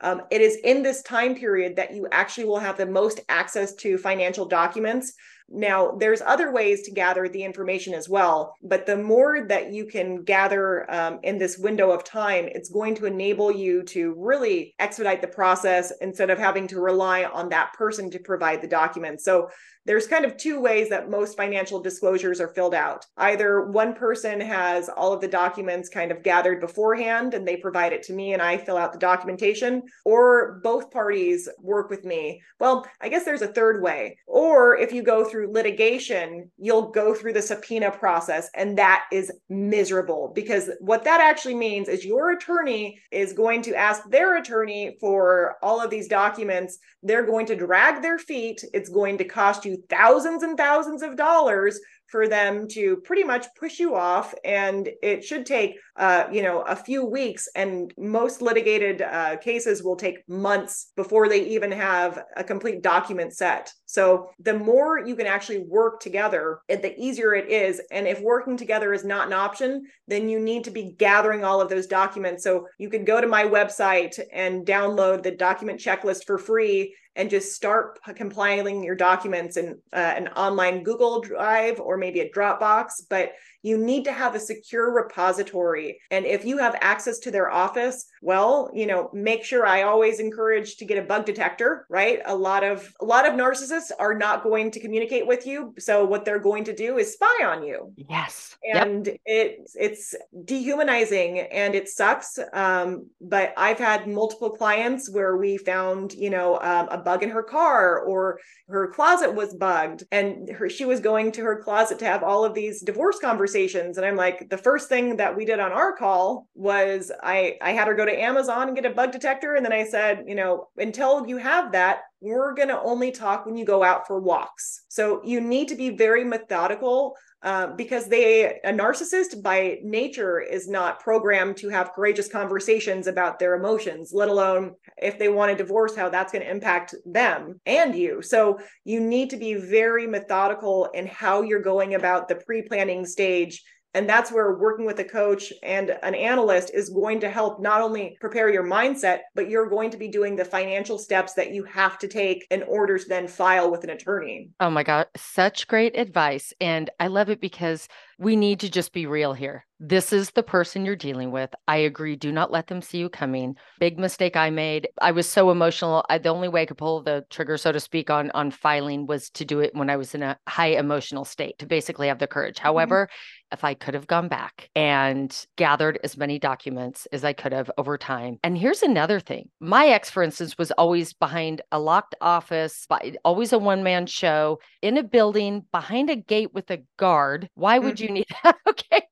Um, 0.02 0.24
it 0.30 0.42
is 0.42 0.58
in 0.64 0.84
this 0.84 1.02
time 1.04 1.36
period 1.36 1.76
that 1.78 1.94
you 1.94 2.08
actually 2.12 2.46
will 2.46 2.60
have 2.60 2.78
the 2.78 2.86
most 2.86 3.22
access 3.30 3.74
to 3.76 3.98
financial 3.98 4.46
documents. 4.46 5.14
Now, 5.48 5.92
there's 5.92 6.22
other 6.22 6.52
ways 6.52 6.82
to 6.84 6.92
gather 6.92 7.30
the 7.30 7.44
information 7.44 7.94
as 7.94 8.10
well, 8.10 8.56
but 8.64 8.86
the 8.88 8.98
more 8.98 9.46
that 9.48 9.72
you 9.72 9.86
can 9.86 10.24
gather 10.24 10.92
um, 10.92 11.20
in 11.22 11.38
this 11.38 11.60
window 11.60 11.92
of 11.92 12.04
time, 12.04 12.50
it's 12.52 12.70
going 12.70 12.96
to 12.96 13.06
enable 13.06 13.52
you 13.52 13.84
to 13.84 14.16
really 14.18 14.74
expedite 14.80 15.22
the 15.22 15.28
process 15.28 15.94
instead 16.02 16.32
of 16.32 16.40
having 16.40 16.68
to 16.70 16.80
rely 16.80 17.26
on 17.26 17.50
that 17.50 17.74
person 17.74 18.10
to 18.10 18.20
provide 18.20 18.62
the 18.62 18.68
documents. 18.68 19.24
So, 19.24 19.50
there's 19.86 20.08
kind 20.08 20.26
of 20.26 20.38
two 20.38 20.60
ways 20.60 20.90
that 20.90 21.10
most 21.10 21.38
financial 21.38 21.80
disclosures 21.80 22.42
are 22.42 22.48
filled 22.48 22.74
out. 22.74 23.06
Either 23.18 23.66
one 23.66 23.94
person 23.94 24.42
has 24.42 24.90
all 24.90 25.14
of 25.14 25.22
the 25.22 25.28
documents 25.28 25.90
kind 25.90 26.12
of 26.12 26.24
gathered 26.24 26.60
beforehand 26.60 27.34
and 27.34 27.48
they 27.48 27.58
provide 27.58 27.94
it 27.94 28.04
to 28.04 28.14
me 28.14 28.34
and 28.34 28.42
I 28.42 28.58
fill 28.58 28.78
out 28.78 28.94
the 28.94 29.00
documentation, 29.00 29.84
or 30.04 30.60
both 30.64 30.92
parties 30.92 31.48
work 31.62 31.90
with 31.90 32.04
me. 32.06 32.42
Well, 32.60 32.88
I 33.02 33.10
guess 33.10 33.26
there's 33.26 33.42
a 33.42 33.48
third 33.48 33.82
way. 33.82 34.18
Or 34.28 34.78
if 34.78 34.92
you 34.92 35.04
go 35.04 35.24
through 35.24 35.54
litigation, 35.54 36.50
you'll 36.58 36.90
go 36.90 37.14
through 37.14 37.34
the 37.34 37.42
subpoena 37.42 37.92
process, 37.92 38.50
and 38.56 38.78
that 38.78 39.06
is 39.12 39.32
miserable 39.50 40.32
because 40.34 40.70
what 40.80 41.04
that 41.04 41.22
actually 41.22 41.56
means 41.56 41.88
is 41.88 42.06
your 42.06 42.32
attorney 42.32 43.00
is 43.12 43.34
going 43.34 43.62
to 43.64 43.76
ask 43.76 44.10
their 44.10 44.38
attorney 44.38 44.98
for 45.00 45.56
all 45.62 45.82
of 45.82 45.90
these 45.90 46.08
documents. 46.08 46.78
They're 47.04 47.26
going 47.26 47.46
to 47.48 47.56
drag 47.56 48.02
their 48.02 48.18
feet. 48.18 48.64
It's 48.74 48.90
going 48.90 49.18
to 49.20 49.26
cost 49.26 49.66
you 49.66 49.75
thousands 49.90 50.44
and 50.44 50.58
thousands 50.58 51.02
of 51.02 51.16
dollars 51.16 51.80
for 52.08 52.28
them 52.28 52.68
to 52.68 52.98
pretty 52.98 53.24
much 53.24 53.48
push 53.60 53.80
you 53.80 53.96
off. 53.96 54.34
And 54.46 54.88
it 55.02 55.24
should 55.24 55.46
take 55.46 55.76
uh, 55.98 56.26
you 56.32 56.44
know 56.44 56.62
a 56.62 56.76
few 56.76 57.04
weeks. 57.06 57.48
And 57.56 57.94
most 57.98 58.42
litigated 58.42 59.02
uh, 59.02 59.38
cases 59.38 59.84
will 59.84 59.96
take 59.96 60.28
months 60.30 60.92
before 60.96 61.28
they 61.28 61.46
even 61.48 61.72
have 61.72 62.24
a 62.38 62.44
complete 62.44 62.82
document 62.82 63.34
set. 63.34 63.72
So 63.86 64.30
the 64.40 64.58
more 64.58 65.00
you 65.00 65.16
can 65.16 65.28
actually 65.28 65.66
work 65.68 66.00
together 66.00 66.60
the 66.68 66.94
easier 67.00 67.34
it 67.34 67.50
is. 67.50 67.82
And 67.92 68.08
if 68.08 68.22
working 68.22 68.58
together 68.58 68.94
is 68.94 69.04
not 69.04 69.28
an 69.28 69.34
option 69.34 69.86
then 70.08 70.30
you 70.30 70.40
need 70.40 70.64
to 70.64 70.72
be 70.72 70.94
gathering 70.98 71.44
all 71.44 71.62
of 71.62 71.70
those 71.70 71.88
documents. 71.88 72.44
So 72.44 72.68
you 72.78 72.90
can 72.90 73.06
go 73.06 73.20
to 73.20 73.28
my 73.28 73.44
website 73.44 74.20
and 74.32 74.66
download 74.66 75.24
the 75.24 75.32
document 75.32 75.80
checklist 75.80 76.26
for 76.26 76.38
free 76.38 76.96
and 77.16 77.30
just 77.30 77.54
start 77.54 78.00
compiling 78.16 78.84
your 78.84 78.96
documents 78.96 79.58
in 79.58 79.80
uh, 79.94 79.96
an 79.96 80.28
online 80.30 80.84
Google 80.84 81.22
Drive 81.22 81.80
or 81.80 81.98
maybe 81.98 82.20
a 82.20 82.30
Dropbox. 82.30 83.04
But 83.10 83.34
you 83.66 83.80
need 83.80 84.04
to 84.04 84.12
have 84.12 84.36
a 84.36 84.40
secure 84.40 84.94
repository. 84.94 86.00
And 86.12 86.24
if 86.24 86.46
you 86.46 86.60
have 86.60 86.78
access 86.82 87.18
to 87.20 87.32
their 87.32 87.50
office, 87.50 88.06
well, 88.22 88.70
you 88.76 88.86
know, 88.86 89.10
make 89.12 89.44
sure 89.44 89.66
I 89.66 89.82
always 89.82 90.20
encourage 90.20 90.78
to 90.78 90.86
get 90.86 91.00
a 91.00 91.02
bug 91.02 91.26
detector, 91.26 91.88
right? 91.90 92.20
A 92.28 92.36
lot 92.36 92.64
of 92.64 92.94
a 93.02 93.06
lot 93.06 93.28
of 93.28 93.34
narcissists 93.34 93.90
are 93.98 94.14
not 94.14 94.44
going 94.44 94.70
to 94.70 94.80
communicate 94.80 95.26
with 95.26 95.48
you. 95.48 95.74
So 95.80 96.06
what 96.06 96.26
they're 96.26 96.38
going 96.38 96.64
to 96.66 96.76
do 96.76 97.00
is 97.00 97.14
spy 97.14 97.44
on 97.44 97.64
you. 97.64 97.92
Yes. 97.96 98.56
And 98.72 99.08
yep. 99.08 99.18
it 99.26 99.72
it's 99.74 100.14
dehumanizing 100.44 101.40
and 101.40 101.74
it 101.74 101.90
sucks. 101.90 102.38
Um, 102.54 103.10
but 103.20 103.52
I've 103.58 103.80
had 103.80 104.08
multiple 104.08 104.52
clients 104.52 105.10
where 105.10 105.38
we 105.38 105.58
found, 105.58 106.14
you 106.14 106.30
know, 106.30 106.60
um, 106.62 106.88
a 106.92 107.00
bug 107.00 107.24
in 107.24 107.30
her 107.30 107.44
car 107.44 108.00
or 108.02 108.40
her 108.70 108.92
closet 108.92 109.34
was 109.34 109.56
bugged 109.56 110.04
and 110.12 110.50
her 110.50 110.70
she 110.70 110.86
was 110.86 111.00
going 111.00 111.32
to 111.32 111.42
her 111.42 111.64
closet 111.64 111.98
to 112.00 112.06
have 112.06 112.22
all 112.22 112.46
of 112.46 112.54
these 112.54 112.84
divorce 112.84 113.18
conversations 113.20 113.55
conversations 113.56 113.98
and 113.98 114.06
i'm 114.06 114.16
like 114.16 114.50
the 114.50 114.58
first 114.58 114.90
thing 114.90 115.16
that 115.16 115.36
we 115.36 115.46
did 115.46 115.60
on 115.60 115.72
our 115.72 115.96
call 115.96 116.48
was 116.56 117.12
i 117.24 117.58
i 117.62 117.72
had 117.72 117.88
her 117.88 117.96
go 117.96 118.06
to 118.06 118.22
amazon 118.22 118.68
and 118.68 118.76
get 118.76 118.86
a 118.86 118.90
bug 118.90 119.12
detector 119.12 119.56
and 119.56 119.66
then 119.66 119.72
i 119.74 119.84
said 119.84 120.24
you 120.28 120.36
know 120.36 120.68
until 120.78 121.26
you 121.26 121.38
have 121.38 121.72
that 121.72 122.00
we're 122.26 122.54
going 122.56 122.70
to 122.70 122.82
only 122.82 123.12
talk 123.12 123.46
when 123.46 123.56
you 123.56 123.64
go 123.66 123.84
out 123.84 124.08
for 124.08 124.20
walks. 124.20 124.86
So 124.88 125.22
you 125.24 125.40
need 125.40 125.68
to 125.68 125.76
be 125.76 125.92
very 125.92 126.24
methodical 126.24 127.16
uh, 127.46 127.68
because 127.68 128.08
they 128.08 128.60
a 128.64 128.74
narcissist 128.74 129.42
by 129.42 129.78
nature 129.84 130.42
is 130.42 130.68
not 130.68 131.00
programmed 131.00 131.56
to 131.56 131.70
have 131.70 131.94
courageous 131.94 132.28
conversations 132.28 133.08
about 133.08 133.38
their 133.38 133.54
emotions 133.54 134.12
let 134.14 134.30
alone 134.30 134.74
if 134.98 135.20
they 135.20 135.30
want 135.30 135.52
a 135.52 135.56
divorce 135.56 135.96
how 135.96 136.10
that's 136.10 136.32
going 136.32 136.44
to 136.44 136.50
impact 136.50 136.96
them 137.06 137.60
and 137.66 137.96
you. 137.96 138.22
So 138.22 138.60
you 138.84 139.00
need 139.00 139.30
to 139.30 139.38
be 139.38 139.54
very 139.54 140.08
methodical 140.08 140.86
in 140.94 141.06
how 141.06 141.44
you're 141.44 141.62
going 141.62 141.96
about 141.96 142.28
the 142.28 142.36
pre-planning 142.36 143.06
stage 143.06 143.64
and 143.96 144.10
that's 144.10 144.32
where 144.32 144.54
working 144.58 144.86
with 144.86 145.00
a 145.00 145.06
coach 145.06 145.54
and 145.64 145.98
an 146.04 146.14
analyst 146.14 146.72
is 146.74 146.90
going 146.90 147.22
to 147.22 147.30
help 147.30 147.62
not 147.62 147.82
only 147.82 148.18
prepare 148.20 148.50
your 148.50 148.64
mindset, 148.64 149.20
but 149.34 149.50
you're 149.50 149.70
going 149.70 149.90
to 149.90 149.98
be 149.98 150.10
doing 150.10 150.36
the 150.36 150.44
financial 150.44 151.00
steps 151.00 151.34
that 151.34 151.52
you 151.52 151.64
have 151.64 151.98
to 152.00 152.08
take 152.10 152.46
in 152.52 152.62
order 152.64 153.00
to 153.00 153.08
then 153.08 153.28
file 153.28 153.72
with 153.72 153.86
an 153.86 153.90
attorney. 153.90 154.50
Oh 154.60 154.70
my 154.70 154.84
God, 154.84 155.08
such 155.16 155.68
great 155.70 155.98
advice. 155.98 156.54
And 156.60 156.90
I 157.00 157.08
love 157.08 157.30
it 157.30 157.40
because 157.40 157.88
we 158.18 158.36
need 158.36 158.60
to 158.62 158.70
just 158.70 158.94
be 158.94 159.06
real 159.06 159.34
here. 159.34 159.66
This 159.80 160.14
is 160.14 160.32
the 160.32 160.44
person 160.44 160.86
you're 160.86 160.96
dealing 160.96 161.32
with. 161.32 161.54
I 161.68 161.78
agree. 161.78 162.16
Do 162.16 162.32
not 162.32 162.50
let 162.50 162.68
them 162.68 162.82
see 162.82 162.98
you 162.98 163.10
coming. 163.10 163.56
Big 163.78 164.00
mistake 164.00 164.38
I 164.38 164.50
made. 164.50 164.88
I 165.02 165.12
was 165.12 165.28
so 165.28 165.52
emotional. 165.52 166.06
I, 166.10 166.18
the 166.18 166.30
only 166.30 166.48
way 166.48 166.62
I 166.62 166.66
could 166.66 166.78
pull 166.78 167.02
the 167.02 167.26
trigger, 167.30 167.58
so 167.58 167.74
to 167.74 167.80
speak, 167.80 168.10
on 168.10 168.32
on 168.32 168.52
filing 168.52 169.06
was 169.06 169.30
to 169.32 169.44
do 169.44 169.60
it 169.60 169.76
when 169.76 169.90
I 169.90 169.98
was 169.98 170.16
in 170.16 170.24
a 170.24 170.38
high 170.48 170.78
emotional 170.78 171.26
state 171.26 171.60
to 171.60 171.66
basically 171.66 172.08
have 172.08 172.20
the 172.20 172.28
courage. 172.28 172.56
Mm-hmm. 172.56 172.68
However, 172.68 173.10
if 173.52 173.64
I 173.64 173.74
could 173.74 173.94
have 173.94 174.08
gone 174.08 174.28
back 174.28 174.70
and 174.76 175.46
gathered 175.56 176.00
as 176.04 176.18
many 176.18 176.40
documents 176.40 177.06
as 177.12 177.24
I 177.24 177.34
could 177.34 177.54
have 177.54 177.70
over 177.78 177.98
time. 177.98 178.40
And 178.44 178.58
here's 178.58 178.82
another 178.82 179.20
thing. 179.20 179.50
My 179.60 179.88
ex, 179.88 180.10
for 180.10 180.24
instance, 180.24 180.58
was 180.58 180.72
always 180.72 181.14
behind 181.14 181.62
a 181.72 181.80
locked 181.80 182.16
office, 182.22 182.88
always 183.24 183.54
a 183.54 183.60
one 183.60 183.84
man 183.84 184.08
show 184.08 184.60
in 184.82 184.98
a 184.98 185.04
building 185.04 185.66
behind 185.72 186.10
a 186.10 186.16
gate 186.16 186.54
with 186.54 186.72
a 186.72 186.84
guard. 186.98 187.50
Why 187.56 187.78
would 187.80 187.98
mm-hmm. 187.98 188.04
you? 188.04 188.05
You 188.06 188.12
need 188.12 188.28
that? 188.44 188.58
okay. 188.68 189.04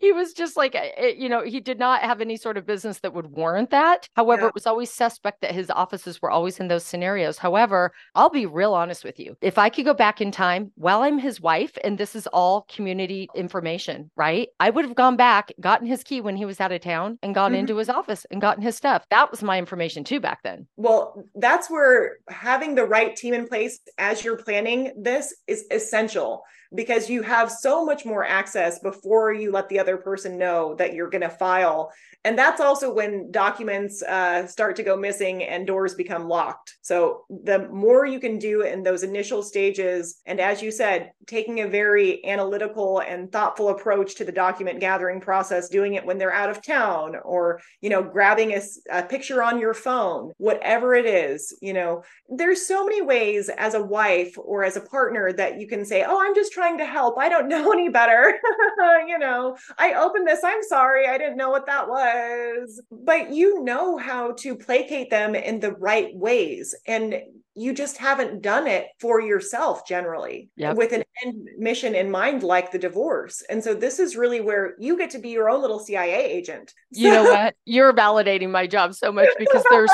He 0.00 0.12
was 0.12 0.32
just 0.32 0.56
like, 0.56 0.74
eh, 0.74 0.90
eh, 0.96 1.14
you 1.16 1.28
know, 1.28 1.42
he 1.42 1.60
did 1.60 1.78
not 1.78 2.00
have 2.00 2.20
any 2.20 2.36
sort 2.36 2.56
of 2.56 2.66
business 2.66 3.00
that 3.00 3.14
would 3.14 3.26
warrant 3.26 3.70
that. 3.70 4.08
However, 4.14 4.42
yeah. 4.42 4.48
it 4.48 4.54
was 4.54 4.66
always 4.66 4.90
suspect 4.90 5.40
that 5.40 5.52
his 5.52 5.70
offices 5.70 6.20
were 6.20 6.30
always 6.30 6.60
in 6.60 6.68
those 6.68 6.84
scenarios. 6.84 7.38
However, 7.38 7.92
I'll 8.14 8.30
be 8.30 8.46
real 8.46 8.74
honest 8.74 9.04
with 9.04 9.18
you. 9.18 9.36
If 9.40 9.58
I 9.58 9.68
could 9.68 9.84
go 9.84 9.94
back 9.94 10.20
in 10.20 10.30
time 10.30 10.72
while 10.76 11.02
I'm 11.02 11.18
his 11.18 11.40
wife, 11.40 11.76
and 11.82 11.98
this 11.98 12.14
is 12.14 12.26
all 12.28 12.66
community 12.70 13.28
information, 13.34 14.10
right? 14.16 14.48
I 14.60 14.70
would 14.70 14.84
have 14.84 14.94
gone 14.94 15.16
back, 15.16 15.52
gotten 15.60 15.86
his 15.86 16.02
key 16.02 16.20
when 16.20 16.36
he 16.36 16.44
was 16.44 16.60
out 16.60 16.72
of 16.72 16.80
town, 16.80 17.18
and 17.22 17.34
gone 17.34 17.52
mm-hmm. 17.52 17.60
into 17.60 17.76
his 17.76 17.88
office 17.88 18.26
and 18.30 18.40
gotten 18.40 18.62
his 18.62 18.76
stuff. 18.76 19.04
That 19.10 19.30
was 19.30 19.42
my 19.42 19.58
information 19.58 20.04
too 20.04 20.20
back 20.20 20.42
then. 20.42 20.66
Well, 20.76 21.24
that's 21.34 21.70
where 21.70 22.18
having 22.28 22.74
the 22.74 22.84
right 22.84 23.14
team 23.16 23.34
in 23.34 23.46
place 23.46 23.80
as 23.98 24.24
you're 24.24 24.36
planning 24.36 24.92
this 24.96 25.34
is 25.46 25.64
essential 25.70 26.42
because 26.74 27.10
you 27.10 27.22
have 27.22 27.50
so 27.50 27.84
much 27.84 28.04
more 28.04 28.24
access 28.24 28.78
before 28.78 29.32
you 29.32 29.50
let 29.50 29.68
the 29.68 29.78
other 29.78 29.96
person 29.96 30.38
know 30.38 30.74
that 30.76 30.94
you're 30.94 31.10
going 31.10 31.20
to 31.22 31.28
file. 31.28 31.92
And 32.24 32.38
that's 32.38 32.60
also 32.60 32.92
when 32.92 33.30
documents 33.30 34.02
uh, 34.02 34.46
start 34.46 34.76
to 34.76 34.82
go 34.82 34.96
missing 34.96 35.42
and 35.42 35.66
doors 35.66 35.94
become 35.94 36.26
locked. 36.26 36.76
So 36.80 37.24
the 37.28 37.68
more 37.68 38.06
you 38.06 38.18
can 38.18 38.38
do 38.38 38.62
in 38.62 38.82
those 38.82 39.02
initial 39.02 39.42
stages 39.42 40.20
and 40.26 40.40
as 40.40 40.62
you 40.62 40.70
said 40.70 41.12
taking 41.26 41.60
a 41.60 41.68
very 41.68 42.24
analytical 42.24 43.00
and 43.00 43.30
thoughtful 43.30 43.68
approach 43.68 44.14
to 44.16 44.24
the 44.24 44.32
document 44.32 44.80
gathering 44.80 45.20
process 45.20 45.68
doing 45.68 45.94
it 45.94 46.04
when 46.04 46.18
they're 46.18 46.32
out 46.32 46.50
of 46.50 46.64
town 46.64 47.16
or 47.24 47.60
you 47.80 47.90
know 47.90 48.02
grabbing 48.02 48.52
a, 48.52 48.60
a 48.90 49.02
picture 49.02 49.42
on 49.42 49.60
your 49.60 49.74
phone 49.74 50.32
whatever 50.38 50.94
it 50.94 51.06
is 51.06 51.56
you 51.60 51.72
know. 51.72 52.02
There's 52.28 52.66
so 52.66 52.84
many 52.84 53.02
ways 53.02 53.50
as 53.50 53.74
a 53.74 53.82
wife 53.82 54.36
or 54.38 54.64
as 54.64 54.76
a 54.76 54.80
partner 54.80 55.32
that 55.32 55.60
you 55.60 55.66
can 55.66 55.84
say 55.84 56.04
oh 56.06 56.20
i'm 56.20 56.34
just 56.34 56.52
trying 56.52 56.63
to 56.78 56.84
help. 56.84 57.18
I 57.18 57.28
don't 57.28 57.48
know 57.54 57.72
any 57.72 57.88
better 57.88 58.38
you 59.06 59.18
know. 59.18 59.56
I 59.78 59.94
opened 59.94 60.26
this 60.26 60.40
i'm 60.44 60.62
sorry 60.62 61.06
i 61.06 61.18
didn't 61.18 61.36
know 61.36 61.50
what 61.50 61.66
that 61.66 61.88
was. 61.88 62.80
But 62.90 63.32
you 63.32 63.62
know 63.62 63.96
how 63.96 64.32
to 64.38 64.56
placate 64.56 65.10
them 65.10 65.34
in 65.34 65.60
the 65.60 65.72
right 65.72 66.14
ways 66.14 66.74
and 66.86 67.20
you 67.56 67.72
just 67.72 67.98
haven't 67.98 68.42
done 68.42 68.66
it 68.66 68.88
for 68.98 69.20
yourself 69.20 69.86
generally 69.86 70.50
yep. 70.56 70.76
with 70.76 70.92
an 70.92 71.04
end 71.24 71.48
mission 71.56 71.94
in 71.94 72.10
mind 72.10 72.42
like 72.42 72.72
the 72.72 72.78
divorce. 72.78 73.42
And 73.48 73.62
so 73.62 73.74
this 73.74 74.00
is 74.00 74.16
really 74.16 74.40
where 74.40 74.74
you 74.78 74.98
get 74.98 75.10
to 75.10 75.18
be 75.18 75.30
your 75.30 75.48
own 75.48 75.60
little 75.60 75.78
cia 75.78 76.24
agent. 76.24 76.74
You 76.90 77.10
know 77.10 77.24
what? 77.30 77.54
You're 77.64 77.92
validating 77.92 78.50
my 78.50 78.66
job 78.66 78.94
so 78.94 79.12
much 79.12 79.28
because 79.38 79.64
there's 79.70 79.90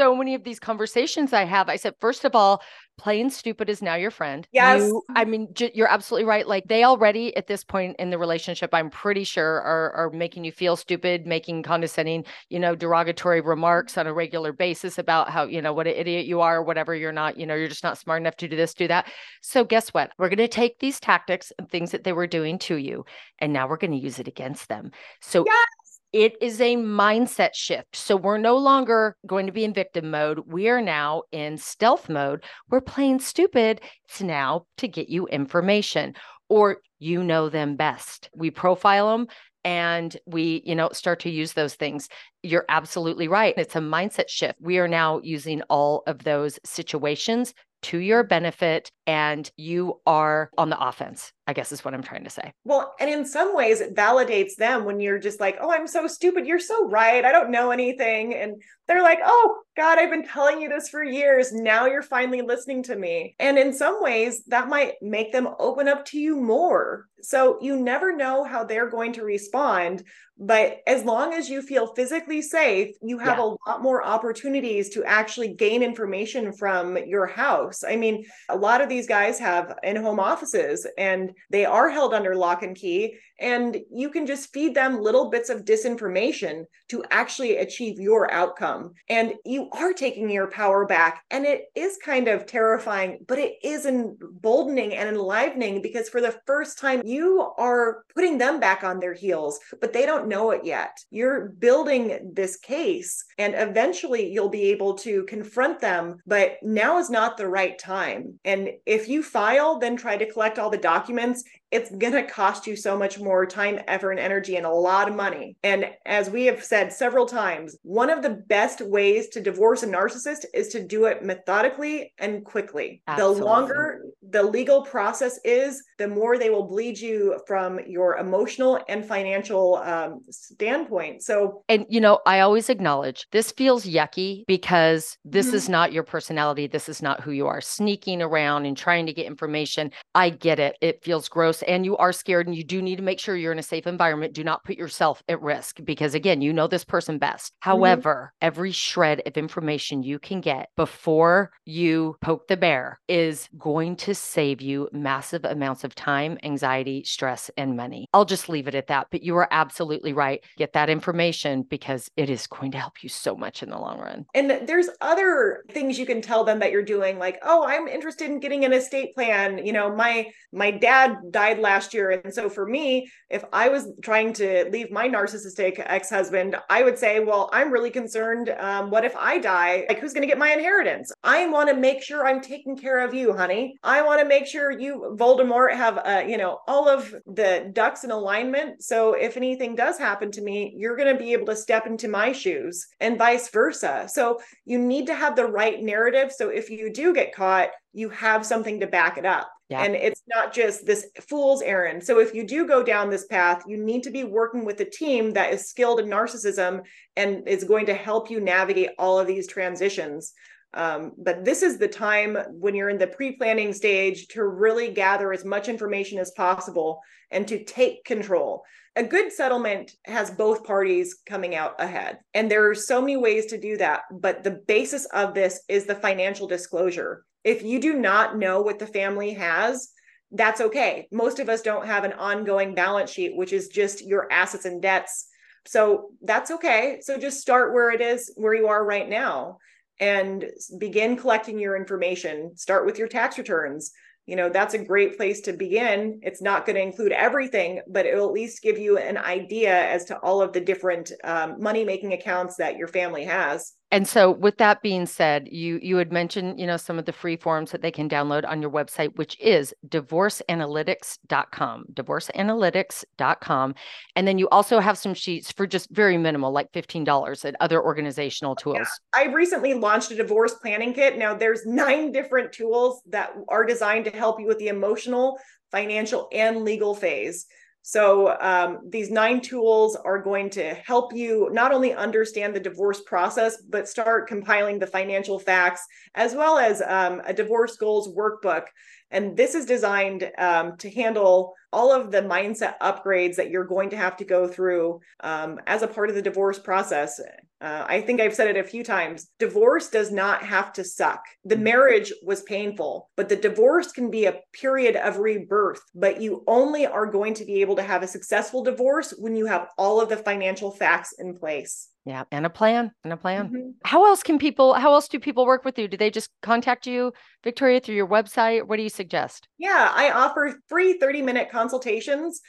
so 0.00 0.14
many 0.14 0.34
of 0.34 0.44
these 0.44 0.60
conversations 0.60 1.32
I 1.32 1.44
have. 1.44 1.68
I 1.68 1.76
said, 1.76 1.94
first 2.00 2.24
of 2.24 2.36
all, 2.36 2.62
playing 3.00 3.30
stupid 3.30 3.70
is 3.70 3.80
now 3.80 3.94
your 3.94 4.10
friend. 4.10 4.46
Yes. 4.52 4.82
You, 4.82 5.02
I 5.16 5.24
mean, 5.24 5.48
j- 5.54 5.72
you're 5.74 5.90
absolutely 5.90 6.26
right. 6.26 6.46
Like 6.46 6.68
they 6.68 6.84
already 6.84 7.34
at 7.34 7.46
this 7.46 7.64
point 7.64 7.96
in 7.98 8.10
the 8.10 8.18
relationship, 8.18 8.74
I'm 8.74 8.90
pretty 8.90 9.24
sure 9.24 9.62
are, 9.62 9.90
are 9.92 10.10
making 10.10 10.44
you 10.44 10.52
feel 10.52 10.76
stupid, 10.76 11.26
making 11.26 11.62
condescending, 11.62 12.26
you 12.50 12.58
know, 12.58 12.74
derogatory 12.74 13.40
remarks 13.40 13.96
on 13.96 14.06
a 14.06 14.12
regular 14.12 14.52
basis 14.52 14.98
about 14.98 15.30
how, 15.30 15.44
you 15.44 15.62
know, 15.62 15.72
what 15.72 15.86
an 15.86 15.94
idiot 15.94 16.26
you 16.26 16.42
are, 16.42 16.58
or 16.58 16.62
whatever 16.62 16.94
you're 16.94 17.10
not, 17.10 17.38
you 17.38 17.46
know, 17.46 17.54
you're 17.54 17.68
just 17.68 17.82
not 17.82 17.96
smart 17.96 18.20
enough 18.20 18.36
to 18.36 18.48
do 18.48 18.54
this, 18.54 18.74
do 18.74 18.86
that. 18.86 19.10
So 19.40 19.64
guess 19.64 19.94
what? 19.94 20.12
We're 20.18 20.28
going 20.28 20.36
to 20.36 20.48
take 20.48 20.78
these 20.78 21.00
tactics 21.00 21.54
and 21.58 21.70
things 21.70 21.92
that 21.92 22.04
they 22.04 22.12
were 22.12 22.26
doing 22.26 22.58
to 22.60 22.76
you, 22.76 23.06
and 23.38 23.50
now 23.50 23.66
we're 23.66 23.78
going 23.78 23.92
to 23.92 23.96
use 23.96 24.18
it 24.18 24.28
against 24.28 24.68
them. 24.68 24.90
So 25.22 25.44
yes 25.46 25.79
it 26.12 26.34
is 26.40 26.60
a 26.60 26.76
mindset 26.76 27.50
shift. 27.54 27.94
So 27.94 28.16
we're 28.16 28.38
no 28.38 28.56
longer 28.56 29.16
going 29.26 29.46
to 29.46 29.52
be 29.52 29.64
in 29.64 29.72
victim 29.72 30.10
mode. 30.10 30.40
We 30.46 30.68
are 30.68 30.82
now 30.82 31.22
in 31.32 31.56
stealth 31.56 32.08
mode. 32.08 32.44
We're 32.68 32.80
playing 32.80 33.20
stupid. 33.20 33.80
It's 34.08 34.20
now 34.20 34.66
to 34.78 34.88
get 34.88 35.08
you 35.08 35.26
information 35.28 36.14
or 36.48 36.78
you 36.98 37.22
know 37.22 37.48
them 37.48 37.76
best. 37.76 38.28
We 38.34 38.50
profile 38.50 39.16
them 39.16 39.28
and 39.62 40.16
we 40.26 40.62
you 40.64 40.74
know 40.74 40.88
start 40.92 41.20
to 41.20 41.28
use 41.28 41.52
those 41.52 41.74
things 41.74 42.08
you're 42.42 42.64
absolutely 42.70 43.28
right 43.28 43.52
it's 43.58 43.76
a 43.76 43.78
mindset 43.78 44.26
shift 44.26 44.58
we 44.58 44.78
are 44.78 44.88
now 44.88 45.20
using 45.22 45.60
all 45.68 46.02
of 46.06 46.24
those 46.24 46.58
situations 46.64 47.52
to 47.82 47.98
your 47.98 48.22
benefit 48.22 48.90
and 49.06 49.50
you 49.56 50.00
are 50.06 50.50
on 50.58 50.70
the 50.70 50.80
offense, 50.80 51.32
I 51.50 51.52
guess 51.52 51.72
is 51.72 51.84
what 51.84 51.94
I'm 51.94 52.02
trying 52.02 52.22
to 52.22 52.30
say. 52.30 52.52
Well, 52.62 52.94
and 53.00 53.10
in 53.10 53.24
some 53.24 53.56
ways, 53.56 53.80
it 53.80 53.96
validates 53.96 54.54
them 54.54 54.84
when 54.84 55.00
you're 55.00 55.18
just 55.18 55.40
like, 55.40 55.58
oh, 55.60 55.72
I'm 55.72 55.88
so 55.88 56.06
stupid. 56.06 56.46
You're 56.46 56.60
so 56.60 56.88
right. 56.88 57.24
I 57.24 57.32
don't 57.32 57.50
know 57.50 57.72
anything. 57.72 58.36
And 58.36 58.62
they're 58.86 59.02
like, 59.02 59.18
oh, 59.24 59.56
God, 59.76 59.98
I've 59.98 60.10
been 60.10 60.26
telling 60.26 60.60
you 60.60 60.68
this 60.68 60.88
for 60.88 61.02
years. 61.02 61.52
Now 61.52 61.86
you're 61.86 62.02
finally 62.02 62.42
listening 62.42 62.84
to 62.84 62.94
me. 62.94 63.34
And 63.40 63.58
in 63.58 63.72
some 63.72 64.00
ways, 64.00 64.44
that 64.44 64.68
might 64.68 64.94
make 65.02 65.32
them 65.32 65.48
open 65.58 65.88
up 65.88 66.04
to 66.06 66.20
you 66.20 66.36
more. 66.36 67.06
So 67.20 67.58
you 67.60 67.76
never 67.76 68.14
know 68.14 68.44
how 68.44 68.62
they're 68.62 68.88
going 68.88 69.14
to 69.14 69.24
respond. 69.24 70.04
But 70.38 70.78
as 70.86 71.04
long 71.04 71.34
as 71.34 71.50
you 71.50 71.62
feel 71.62 71.94
physically 71.94 72.42
safe, 72.42 72.94
you 73.02 73.18
have 73.18 73.38
yeah. 73.38 73.44
a 73.44 73.54
lot 73.68 73.82
more 73.82 74.02
opportunities 74.04 74.88
to 74.90 75.04
actually 75.04 75.54
gain 75.54 75.82
information 75.82 76.52
from 76.52 76.96
your 76.96 77.26
house. 77.26 77.84
I 77.84 77.96
mean, 77.96 78.24
a 78.48 78.56
lot 78.56 78.80
of 78.80 78.88
these 78.88 79.06
guys 79.06 79.38
have 79.38 79.78
in 79.82 79.96
home 79.96 80.18
offices 80.18 80.86
and 80.96 81.32
they 81.48 81.64
are 81.64 81.88
held 81.88 82.12
under 82.14 82.34
lock 82.34 82.62
and 82.62 82.76
key. 82.76 83.16
And 83.40 83.78
you 83.90 84.10
can 84.10 84.26
just 84.26 84.52
feed 84.52 84.74
them 84.74 85.00
little 85.00 85.30
bits 85.30 85.48
of 85.48 85.64
disinformation 85.64 86.64
to 86.88 87.02
actually 87.10 87.56
achieve 87.56 87.98
your 87.98 88.30
outcome. 88.30 88.92
And 89.08 89.32
you 89.46 89.70
are 89.72 89.94
taking 89.94 90.28
your 90.28 90.50
power 90.50 90.84
back. 90.84 91.22
And 91.30 91.46
it 91.46 91.64
is 91.74 91.98
kind 92.04 92.28
of 92.28 92.44
terrifying, 92.44 93.24
but 93.26 93.38
it 93.38 93.54
is 93.62 93.86
emboldening 93.86 94.94
and 94.94 95.08
enlivening 95.08 95.80
because 95.80 96.10
for 96.10 96.20
the 96.20 96.38
first 96.46 96.78
time, 96.78 97.00
you 97.04 97.50
are 97.56 98.04
putting 98.14 98.36
them 98.36 98.60
back 98.60 98.84
on 98.84 99.00
their 99.00 99.14
heels, 99.14 99.58
but 99.80 99.94
they 99.94 100.04
don't 100.04 100.28
know 100.28 100.50
it 100.50 100.64
yet. 100.64 100.98
You're 101.10 101.48
building 101.58 102.32
this 102.34 102.56
case, 102.56 103.24
and 103.38 103.54
eventually 103.56 104.30
you'll 104.30 104.50
be 104.50 104.70
able 104.70 104.94
to 104.98 105.24
confront 105.24 105.80
them. 105.80 106.16
But 106.26 106.58
now 106.62 106.98
is 106.98 107.08
not 107.08 107.38
the 107.38 107.48
right 107.48 107.78
time. 107.78 108.38
And 108.44 108.70
if 108.84 109.08
you 109.08 109.22
file, 109.22 109.78
then 109.78 109.96
try 109.96 110.18
to 110.18 110.30
collect 110.30 110.58
all 110.58 110.68
the 110.68 110.76
documents 110.76 111.29
it's 111.70 111.90
going 111.90 112.12
to 112.12 112.24
cost 112.24 112.66
you 112.66 112.74
so 112.76 112.98
much 112.98 113.18
more 113.18 113.46
time, 113.46 113.78
effort, 113.86 114.12
and 114.12 114.20
energy 114.20 114.56
and 114.56 114.66
a 114.66 114.70
lot 114.70 115.08
of 115.08 115.14
money. 115.14 115.56
And 115.62 115.90
as 116.04 116.28
we 116.28 116.46
have 116.46 116.64
said 116.64 116.92
several 116.92 117.26
times, 117.26 117.76
one 117.82 118.10
of 118.10 118.22
the 118.22 118.42
best 118.48 118.80
ways 118.80 119.28
to 119.28 119.40
divorce 119.40 119.82
a 119.82 119.86
narcissist 119.86 120.46
is 120.52 120.68
to 120.68 120.84
do 120.84 121.04
it 121.04 121.24
methodically 121.24 122.12
and 122.18 122.44
quickly. 122.44 123.02
Absolutely. 123.06 123.40
The 123.40 123.44
longer 123.44 124.02
the 124.30 124.42
legal 124.42 124.82
process 124.82 125.38
is, 125.44 125.82
the 125.98 126.08
more 126.08 126.38
they 126.38 126.50
will 126.50 126.66
bleed 126.66 126.98
you 126.98 127.40
from 127.46 127.80
your 127.86 128.16
emotional 128.16 128.80
and 128.88 129.04
financial 129.04 129.76
um, 129.76 130.20
standpoint. 130.30 131.22
So, 131.22 131.62
and 131.68 131.84
you 131.88 132.00
know, 132.00 132.20
I 132.26 132.40
always 132.40 132.70
acknowledge 132.70 133.26
this 133.32 133.52
feels 133.52 133.84
yucky 133.84 134.44
because 134.46 135.18
this 135.24 135.48
mm-hmm. 135.48 135.56
is 135.56 135.68
not 135.68 135.92
your 135.92 136.02
personality. 136.02 136.66
This 136.66 136.88
is 136.88 137.02
not 137.02 137.20
who 137.20 137.32
you 137.32 137.46
are. 137.46 137.60
Sneaking 137.60 138.22
around 138.22 138.66
and 138.66 138.76
trying 138.76 139.06
to 139.06 139.12
get 139.12 139.26
information. 139.26 139.90
I 140.14 140.30
get 140.30 140.58
it. 140.58 140.76
It 140.80 141.02
feels 141.02 141.28
gross 141.28 141.62
and 141.62 141.84
you 141.84 141.96
are 141.96 142.12
scared 142.12 142.46
and 142.46 142.56
you 142.56 142.64
do 142.64 142.80
need 142.80 142.96
to 142.96 143.02
make 143.02 143.18
sure 143.18 143.36
you're 143.36 143.52
in 143.52 143.58
a 143.58 143.62
safe 143.62 143.86
environment, 143.86 144.32
do 144.32 144.44
not 144.44 144.64
put 144.64 144.76
yourself 144.76 145.22
at 145.28 145.42
risk 145.42 145.80
because, 145.84 146.14
again, 146.14 146.40
you 146.40 146.52
know 146.52 146.66
this 146.66 146.84
person 146.84 147.18
best. 147.18 147.52
Mm-hmm. 147.52 147.70
However, 147.70 148.32
every 148.40 148.72
shred 148.72 149.22
of 149.26 149.36
information 149.36 150.02
you 150.02 150.18
can 150.18 150.40
get 150.40 150.68
before 150.76 151.50
you 151.64 152.16
poke 152.20 152.48
the 152.48 152.56
bear 152.56 153.00
is 153.08 153.48
going 153.58 153.96
to 153.96 154.14
save 154.20 154.60
you 154.60 154.88
massive 154.92 155.44
amounts 155.44 155.84
of 155.84 155.94
time, 155.94 156.38
anxiety, 156.42 157.02
stress, 157.04 157.50
and 157.56 157.76
money. 157.76 158.06
I'll 158.12 158.24
just 158.24 158.48
leave 158.48 158.68
it 158.68 158.74
at 158.74 158.86
that. 158.88 159.08
But 159.10 159.22
you 159.22 159.36
are 159.36 159.48
absolutely 159.50 160.12
right. 160.12 160.42
Get 160.56 160.72
that 160.74 160.90
information 160.90 161.62
because 161.62 162.10
it 162.16 162.30
is 162.30 162.46
going 162.46 162.72
to 162.72 162.78
help 162.78 163.02
you 163.02 163.08
so 163.08 163.36
much 163.36 163.62
in 163.62 163.70
the 163.70 163.78
long 163.78 163.98
run. 163.98 164.26
And 164.34 164.68
there's 164.68 164.88
other 165.00 165.64
things 165.70 165.98
you 165.98 166.06
can 166.06 166.22
tell 166.22 166.44
them 166.44 166.58
that 166.60 166.72
you're 166.72 166.82
doing, 166.82 167.18
like, 167.18 167.38
oh, 167.42 167.64
I'm 167.66 167.88
interested 167.88 168.30
in 168.30 168.40
getting 168.40 168.64
an 168.64 168.72
estate 168.72 169.14
plan. 169.14 169.64
You 169.64 169.72
know, 169.72 169.94
my 169.94 170.30
my 170.52 170.70
dad 170.70 171.16
died 171.30 171.58
last 171.58 171.94
year. 171.94 172.10
And 172.10 172.32
so 172.32 172.48
for 172.48 172.66
me, 172.66 173.10
if 173.28 173.44
I 173.52 173.68
was 173.68 173.88
trying 174.02 174.32
to 174.34 174.68
leave 174.70 174.90
my 174.90 175.08
narcissistic 175.08 175.82
ex 175.84 176.10
husband, 176.10 176.56
I 176.68 176.82
would 176.82 176.98
say, 176.98 177.20
well, 177.20 177.48
I'm 177.52 177.72
really 177.72 177.90
concerned. 177.90 178.50
Um, 178.58 178.90
what 178.90 179.04
if 179.04 179.14
I 179.16 179.38
die? 179.38 179.86
Like, 179.88 179.98
who's 179.98 180.12
going 180.12 180.22
to 180.22 180.28
get 180.28 180.38
my 180.38 180.52
inheritance? 180.52 181.12
I 181.22 181.46
want 181.46 181.68
to 181.68 181.76
make 181.76 182.02
sure 182.02 182.26
I'm 182.26 182.40
taking 182.40 182.76
care 182.76 183.00
of 183.00 183.14
you, 183.14 183.32
honey. 183.32 183.76
I 183.82 184.02
want 184.02 184.09
to 184.18 184.26
make 184.26 184.46
sure 184.46 184.72
you, 184.72 185.14
Voldemort, 185.16 185.74
have, 185.74 185.98
uh, 185.98 186.24
you 186.26 186.36
know, 186.36 186.58
all 186.66 186.88
of 186.88 187.14
the 187.26 187.70
ducks 187.72 188.02
in 188.02 188.10
alignment. 188.10 188.82
So 188.82 189.12
if 189.12 189.36
anything 189.36 189.76
does 189.76 189.98
happen 189.98 190.32
to 190.32 190.40
me, 190.40 190.74
you're 190.76 190.96
going 190.96 191.14
to 191.14 191.22
be 191.22 191.32
able 191.32 191.46
to 191.46 191.56
step 191.56 191.86
into 191.86 192.08
my 192.08 192.32
shoes 192.32 192.88
and 192.98 193.18
vice 193.18 193.48
versa. 193.50 194.08
So 194.10 194.40
you 194.64 194.78
need 194.78 195.06
to 195.06 195.14
have 195.14 195.36
the 195.36 195.46
right 195.46 195.80
narrative. 195.80 196.32
So 196.32 196.48
if 196.48 196.70
you 196.70 196.92
do 196.92 197.14
get 197.14 197.34
caught, 197.34 197.68
you 197.92 198.08
have 198.08 198.46
something 198.46 198.80
to 198.80 198.86
back 198.86 199.18
it 199.18 199.26
up. 199.26 199.50
Yeah. 199.68 199.82
And 199.82 199.94
it's 199.94 200.22
not 200.34 200.52
just 200.52 200.84
this 200.84 201.06
fool's 201.28 201.62
errand. 201.62 202.02
So 202.02 202.18
if 202.18 202.34
you 202.34 202.44
do 202.44 202.66
go 202.66 202.82
down 202.82 203.08
this 203.08 203.26
path, 203.26 203.62
you 203.68 203.76
need 203.76 204.02
to 204.02 204.10
be 204.10 204.24
working 204.24 204.64
with 204.64 204.80
a 204.80 204.84
team 204.84 205.32
that 205.34 205.52
is 205.52 205.68
skilled 205.68 206.00
in 206.00 206.06
narcissism 206.06 206.82
and 207.16 207.46
is 207.46 207.62
going 207.62 207.86
to 207.86 207.94
help 207.94 208.30
you 208.30 208.40
navigate 208.40 208.90
all 208.98 209.20
of 209.20 209.28
these 209.28 209.46
transitions. 209.46 210.32
Um, 210.72 211.12
but 211.18 211.44
this 211.44 211.62
is 211.62 211.78
the 211.78 211.88
time 211.88 212.36
when 212.50 212.74
you're 212.74 212.90
in 212.90 212.98
the 212.98 213.06
pre 213.06 213.32
planning 213.32 213.72
stage 213.72 214.28
to 214.28 214.44
really 214.44 214.92
gather 214.92 215.32
as 215.32 215.44
much 215.44 215.68
information 215.68 216.18
as 216.18 216.30
possible 216.32 217.00
and 217.30 217.46
to 217.48 217.64
take 217.64 218.04
control. 218.04 218.62
A 218.96 219.04
good 219.04 219.32
settlement 219.32 219.92
has 220.04 220.30
both 220.30 220.64
parties 220.64 221.18
coming 221.26 221.54
out 221.54 221.74
ahead. 221.78 222.18
And 222.34 222.50
there 222.50 222.68
are 222.68 222.74
so 222.74 223.00
many 223.00 223.16
ways 223.16 223.46
to 223.46 223.58
do 223.58 223.76
that. 223.76 224.02
But 224.12 224.42
the 224.42 224.62
basis 224.66 225.06
of 225.06 225.34
this 225.34 225.60
is 225.68 225.86
the 225.86 225.94
financial 225.94 226.48
disclosure. 226.48 227.24
If 227.44 227.62
you 227.62 227.80
do 227.80 227.94
not 227.94 228.36
know 228.36 228.60
what 228.60 228.78
the 228.78 228.86
family 228.86 229.32
has, 229.34 229.90
that's 230.32 230.60
okay. 230.60 231.08
Most 231.10 231.38
of 231.38 231.48
us 231.48 231.62
don't 231.62 231.86
have 231.86 232.04
an 232.04 232.12
ongoing 232.12 232.74
balance 232.74 233.10
sheet, 233.10 233.36
which 233.36 233.52
is 233.52 233.68
just 233.68 234.04
your 234.04 234.30
assets 234.32 234.64
and 234.64 234.82
debts. 234.82 235.26
So 235.66 236.10
that's 236.22 236.50
okay. 236.50 236.98
So 237.02 237.18
just 237.18 237.40
start 237.40 237.72
where 237.72 237.90
it 237.90 238.00
is, 238.00 238.32
where 238.36 238.54
you 238.54 238.68
are 238.68 238.84
right 238.84 239.08
now, 239.08 239.58
and 240.00 240.46
begin 240.78 241.16
collecting 241.16 241.58
your 241.58 241.76
information. 241.76 242.56
Start 242.56 242.86
with 242.86 242.98
your 242.98 243.08
tax 243.08 243.38
returns. 243.38 243.92
You 244.26 244.36
know 244.36 244.48
that's 244.48 244.74
a 244.74 244.84
great 244.84 245.16
place 245.16 245.40
to 245.42 245.52
begin. 245.52 246.20
It's 246.22 246.42
not 246.42 246.66
going 246.66 246.76
to 246.76 246.82
include 246.82 247.12
everything 247.12 247.80
but 247.88 248.06
it'll 248.06 248.26
at 248.26 248.32
least 248.32 248.62
give 248.62 248.78
you 248.78 248.98
an 248.98 249.16
idea 249.16 249.74
as 249.74 250.04
to 250.06 250.18
all 250.18 250.40
of 250.40 250.52
the 250.52 250.60
different 250.60 251.12
um, 251.24 251.60
money 251.60 251.84
making 251.84 252.12
accounts 252.12 252.56
that 252.56 252.76
your 252.76 252.88
family 252.88 253.24
has 253.24 253.74
and 253.92 254.06
so 254.06 254.30
with 254.30 254.58
that 254.58 254.82
being 254.82 255.04
said, 255.06 255.48
you 255.50 255.80
you 255.82 255.96
had 255.96 256.12
mentioned, 256.12 256.60
you 256.60 256.66
know, 256.66 256.76
some 256.76 256.98
of 256.98 257.06
the 257.06 257.12
free 257.12 257.36
forms 257.36 257.72
that 257.72 257.82
they 257.82 257.90
can 257.90 258.08
download 258.08 258.48
on 258.48 258.62
your 258.62 258.70
website, 258.70 259.16
which 259.16 259.36
is 259.40 259.74
divorceanalytics.com, 259.88 261.84
divorceanalytics.com. 261.92 263.74
And 264.14 264.28
then 264.28 264.38
you 264.38 264.48
also 264.50 264.78
have 264.78 264.96
some 264.96 265.14
sheets 265.14 265.50
for 265.50 265.66
just 265.66 265.90
very 265.90 266.16
minimal, 266.18 266.52
like 266.52 266.70
$15 266.72 267.44
at 267.44 267.56
other 267.60 267.82
organizational 267.82 268.54
tools. 268.54 268.78
Yeah. 268.78 268.86
I 269.14 269.24
recently 269.26 269.74
launched 269.74 270.12
a 270.12 270.16
divorce 270.16 270.54
planning 270.54 270.94
kit. 270.94 271.18
Now 271.18 271.34
there's 271.34 271.66
nine 271.66 272.12
different 272.12 272.52
tools 272.52 273.02
that 273.08 273.32
are 273.48 273.64
designed 273.64 274.04
to 274.04 274.12
help 274.12 274.38
you 274.38 274.46
with 274.46 274.58
the 274.58 274.68
emotional, 274.68 275.38
financial, 275.72 276.28
and 276.32 276.64
legal 276.64 276.94
phase. 276.94 277.46
So 277.82 278.36
um, 278.40 278.80
these 278.88 279.10
nine 279.10 279.40
tools 279.40 279.96
are 279.96 280.18
going 280.18 280.50
to 280.50 280.74
help 280.74 281.14
you 281.14 281.48
not 281.52 281.72
only 281.72 281.94
understand 281.94 282.54
the 282.54 282.60
divorce 282.60 283.00
process, 283.00 283.62
but 283.62 283.88
start 283.88 284.28
compiling 284.28 284.78
the 284.78 284.86
financial 284.86 285.38
facts, 285.38 285.82
as 286.14 286.34
well 286.34 286.58
as 286.58 286.82
um, 286.82 287.22
a 287.24 287.32
divorce 287.32 287.76
goals 287.76 288.14
workbook. 288.14 288.64
And 289.10 289.36
this 289.36 289.54
is 289.54 289.66
designed 289.66 290.30
um, 290.38 290.76
to 290.78 290.90
handle 290.90 291.54
all 291.72 291.92
of 291.92 292.10
the 292.10 292.22
mindset 292.22 292.74
upgrades 292.80 293.36
that 293.36 293.50
you're 293.50 293.64
going 293.64 293.90
to 293.90 293.96
have 293.96 294.16
to 294.16 294.24
go 294.24 294.48
through 294.48 295.00
um, 295.20 295.58
as 295.66 295.82
a 295.82 295.88
part 295.88 296.08
of 296.08 296.14
the 296.14 296.22
divorce 296.22 296.58
process. 296.58 297.20
Uh, 297.60 297.84
I 297.86 298.00
think 298.00 298.20
I've 298.20 298.34
said 298.34 298.48
it 298.48 298.58
a 298.58 298.66
few 298.66 298.82
times. 298.82 299.28
Divorce 299.38 299.90
does 299.90 300.10
not 300.10 300.42
have 300.42 300.72
to 300.74 300.84
suck. 300.84 301.22
The 301.44 301.56
mm. 301.56 301.62
marriage 301.62 302.12
was 302.22 302.42
painful, 302.42 303.10
but 303.16 303.28
the 303.28 303.36
divorce 303.36 303.92
can 303.92 304.10
be 304.10 304.24
a 304.24 304.40
period 304.52 304.96
of 304.96 305.18
rebirth. 305.18 305.82
But 305.94 306.22
you 306.22 306.42
only 306.46 306.86
are 306.86 307.06
going 307.06 307.34
to 307.34 307.44
be 307.44 307.60
able 307.60 307.76
to 307.76 307.82
have 307.82 308.02
a 308.02 308.08
successful 308.08 308.64
divorce 308.64 309.12
when 309.18 309.36
you 309.36 309.46
have 309.46 309.68
all 309.76 310.00
of 310.00 310.08
the 310.08 310.16
financial 310.16 310.70
facts 310.70 311.14
in 311.18 311.36
place. 311.36 311.88
Yeah, 312.06 312.24
and 312.32 312.46
a 312.46 312.50
plan, 312.50 312.92
and 313.04 313.12
a 313.12 313.16
plan. 313.16 313.48
Mm-hmm. 313.48 313.70
How 313.84 314.06
else 314.06 314.22
can 314.22 314.38
people? 314.38 314.72
How 314.72 314.94
else 314.94 315.06
do 315.06 315.20
people 315.20 315.44
work 315.44 315.64
with 315.64 315.78
you? 315.78 315.86
Do 315.86 315.98
they 315.98 316.10
just 316.10 316.30
contact 316.40 316.86
you, 316.86 317.12
Victoria, 317.44 317.78
through 317.78 317.94
your 317.94 318.08
website? 318.08 318.66
What 318.66 318.76
do 318.76 318.82
you 318.82 318.88
suggest? 318.88 319.48
Yeah, 319.58 319.92
I 319.94 320.10
offer 320.10 320.58
free 320.68 320.94
30 320.98 321.20
minute 321.22 321.50
consultations. 321.50 322.40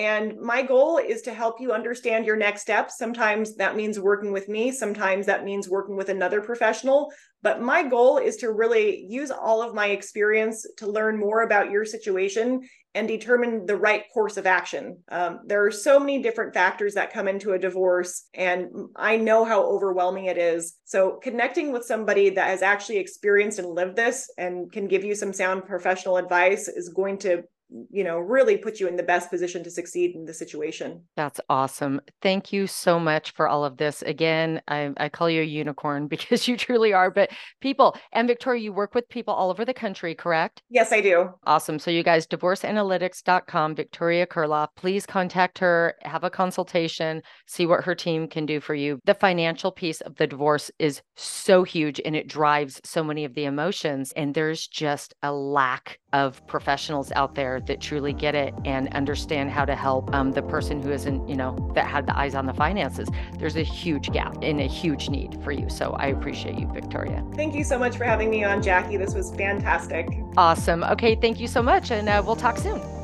And 0.00 0.40
my 0.40 0.62
goal 0.62 0.96
is 0.96 1.20
to 1.22 1.34
help 1.34 1.60
you 1.60 1.74
understand 1.74 2.24
your 2.24 2.34
next 2.34 2.62
steps. 2.62 2.96
Sometimes 2.96 3.56
that 3.56 3.76
means 3.76 4.00
working 4.00 4.32
with 4.32 4.48
me, 4.48 4.72
sometimes 4.72 5.26
that 5.26 5.44
means 5.44 5.68
working 5.68 5.94
with 5.94 6.08
another 6.08 6.40
professional. 6.40 7.12
But 7.42 7.60
my 7.60 7.82
goal 7.86 8.16
is 8.16 8.36
to 8.36 8.50
really 8.50 9.04
use 9.06 9.30
all 9.30 9.60
of 9.60 9.74
my 9.74 9.88
experience 9.88 10.66
to 10.78 10.90
learn 10.90 11.20
more 11.20 11.42
about 11.42 11.70
your 11.70 11.84
situation 11.84 12.62
and 12.94 13.08
determine 13.08 13.66
the 13.66 13.76
right 13.76 14.04
course 14.14 14.38
of 14.38 14.46
action. 14.46 15.00
Um, 15.10 15.40
there 15.44 15.66
are 15.66 15.70
so 15.70 16.00
many 16.00 16.22
different 16.22 16.54
factors 16.54 16.94
that 16.94 17.12
come 17.12 17.28
into 17.28 17.52
a 17.52 17.58
divorce, 17.58 18.26
and 18.32 18.70
I 18.96 19.18
know 19.18 19.44
how 19.44 19.62
overwhelming 19.62 20.24
it 20.24 20.38
is. 20.38 20.78
So, 20.84 21.20
connecting 21.22 21.72
with 21.72 21.84
somebody 21.84 22.30
that 22.30 22.48
has 22.48 22.62
actually 22.62 22.96
experienced 22.96 23.58
and 23.58 23.68
lived 23.68 23.96
this 23.96 24.32
and 24.38 24.72
can 24.72 24.88
give 24.88 25.04
you 25.04 25.14
some 25.14 25.34
sound 25.34 25.66
professional 25.66 26.16
advice 26.16 26.68
is 26.68 26.88
going 26.88 27.18
to 27.18 27.44
you 27.90 28.04
know 28.04 28.18
really 28.18 28.56
put 28.56 28.80
you 28.80 28.88
in 28.88 28.96
the 28.96 29.02
best 29.02 29.30
position 29.30 29.62
to 29.64 29.70
succeed 29.70 30.14
in 30.14 30.24
the 30.24 30.34
situation. 30.34 31.02
That's 31.16 31.40
awesome. 31.48 32.00
Thank 32.22 32.52
you 32.52 32.66
so 32.66 32.98
much 32.98 33.32
for 33.32 33.48
all 33.48 33.64
of 33.64 33.76
this. 33.76 34.02
Again 34.02 34.60
i, 34.68 34.90
I 34.96 35.08
call 35.08 35.30
you 35.30 35.42
a 35.42 35.44
unicorn 35.44 36.06
because 36.14 36.48
you 36.48 36.56
truly 36.56 36.92
are 36.92 37.10
but 37.10 37.30
people 37.60 37.96
and 38.12 38.28
victoria 38.28 38.62
you 38.62 38.72
work 38.72 38.94
with 38.94 39.08
people 39.08 39.34
all 39.34 39.50
over 39.50 39.64
the 39.64 39.74
country 39.74 40.14
correct? 40.14 40.62
Yes 40.68 40.92
i 40.92 41.00
do. 41.00 41.30
Awesome. 41.44 41.78
So 41.78 41.90
you 41.90 42.02
guys 42.02 42.26
divorceanalytics.com 42.26 43.74
victoria 43.74 44.26
Kirilloff 44.26 44.68
please 44.76 45.06
contact 45.06 45.58
her 45.58 45.94
have 46.02 46.24
a 46.24 46.30
consultation 46.30 47.22
see 47.46 47.66
what 47.66 47.84
her 47.84 47.94
team 47.94 48.28
can 48.28 48.46
do 48.46 48.60
for 48.60 48.74
you. 48.74 49.00
The 49.04 49.14
financial 49.14 49.72
piece 49.72 50.00
of 50.00 50.16
the 50.16 50.26
divorce 50.26 50.70
is 50.78 51.02
so 51.16 51.62
huge 51.62 52.00
and 52.04 52.16
it 52.16 52.28
drives 52.28 52.80
so 52.84 53.02
many 53.04 53.24
of 53.24 53.34
the 53.34 53.44
emotions 53.44 54.12
and 54.16 54.34
there's 54.34 54.66
just 54.66 55.14
a 55.22 55.32
lack 55.32 55.98
of 56.12 56.44
professionals 56.46 57.12
out 57.12 57.34
there 57.34 57.60
that 57.60 57.80
truly 57.80 58.12
get 58.12 58.34
it 58.34 58.54
and 58.64 58.92
understand 58.94 59.50
how 59.50 59.64
to 59.64 59.74
help 59.74 60.12
um, 60.14 60.32
the 60.32 60.42
person 60.42 60.82
who 60.82 60.90
isn't, 60.90 61.28
you 61.28 61.36
know, 61.36 61.56
that 61.74 61.86
had 61.86 62.06
the 62.06 62.16
eyes 62.18 62.34
on 62.34 62.46
the 62.46 62.54
finances. 62.54 63.08
There's 63.38 63.56
a 63.56 63.62
huge 63.62 64.10
gap 64.12 64.36
and 64.42 64.60
a 64.60 64.66
huge 64.66 65.08
need 65.08 65.42
for 65.42 65.52
you. 65.52 65.68
So 65.68 65.92
I 65.98 66.08
appreciate 66.08 66.58
you, 66.58 66.66
Victoria. 66.72 67.24
Thank 67.34 67.54
you 67.54 67.64
so 67.64 67.78
much 67.78 67.96
for 67.96 68.04
having 68.04 68.30
me 68.30 68.44
on, 68.44 68.62
Jackie. 68.62 68.96
This 68.96 69.14
was 69.14 69.34
fantastic. 69.34 70.08
Awesome. 70.36 70.82
Okay. 70.84 71.14
Thank 71.14 71.40
you 71.40 71.46
so 71.46 71.62
much. 71.62 71.90
And 71.90 72.08
uh, 72.08 72.22
we'll 72.24 72.36
talk 72.36 72.58
soon. 72.58 72.99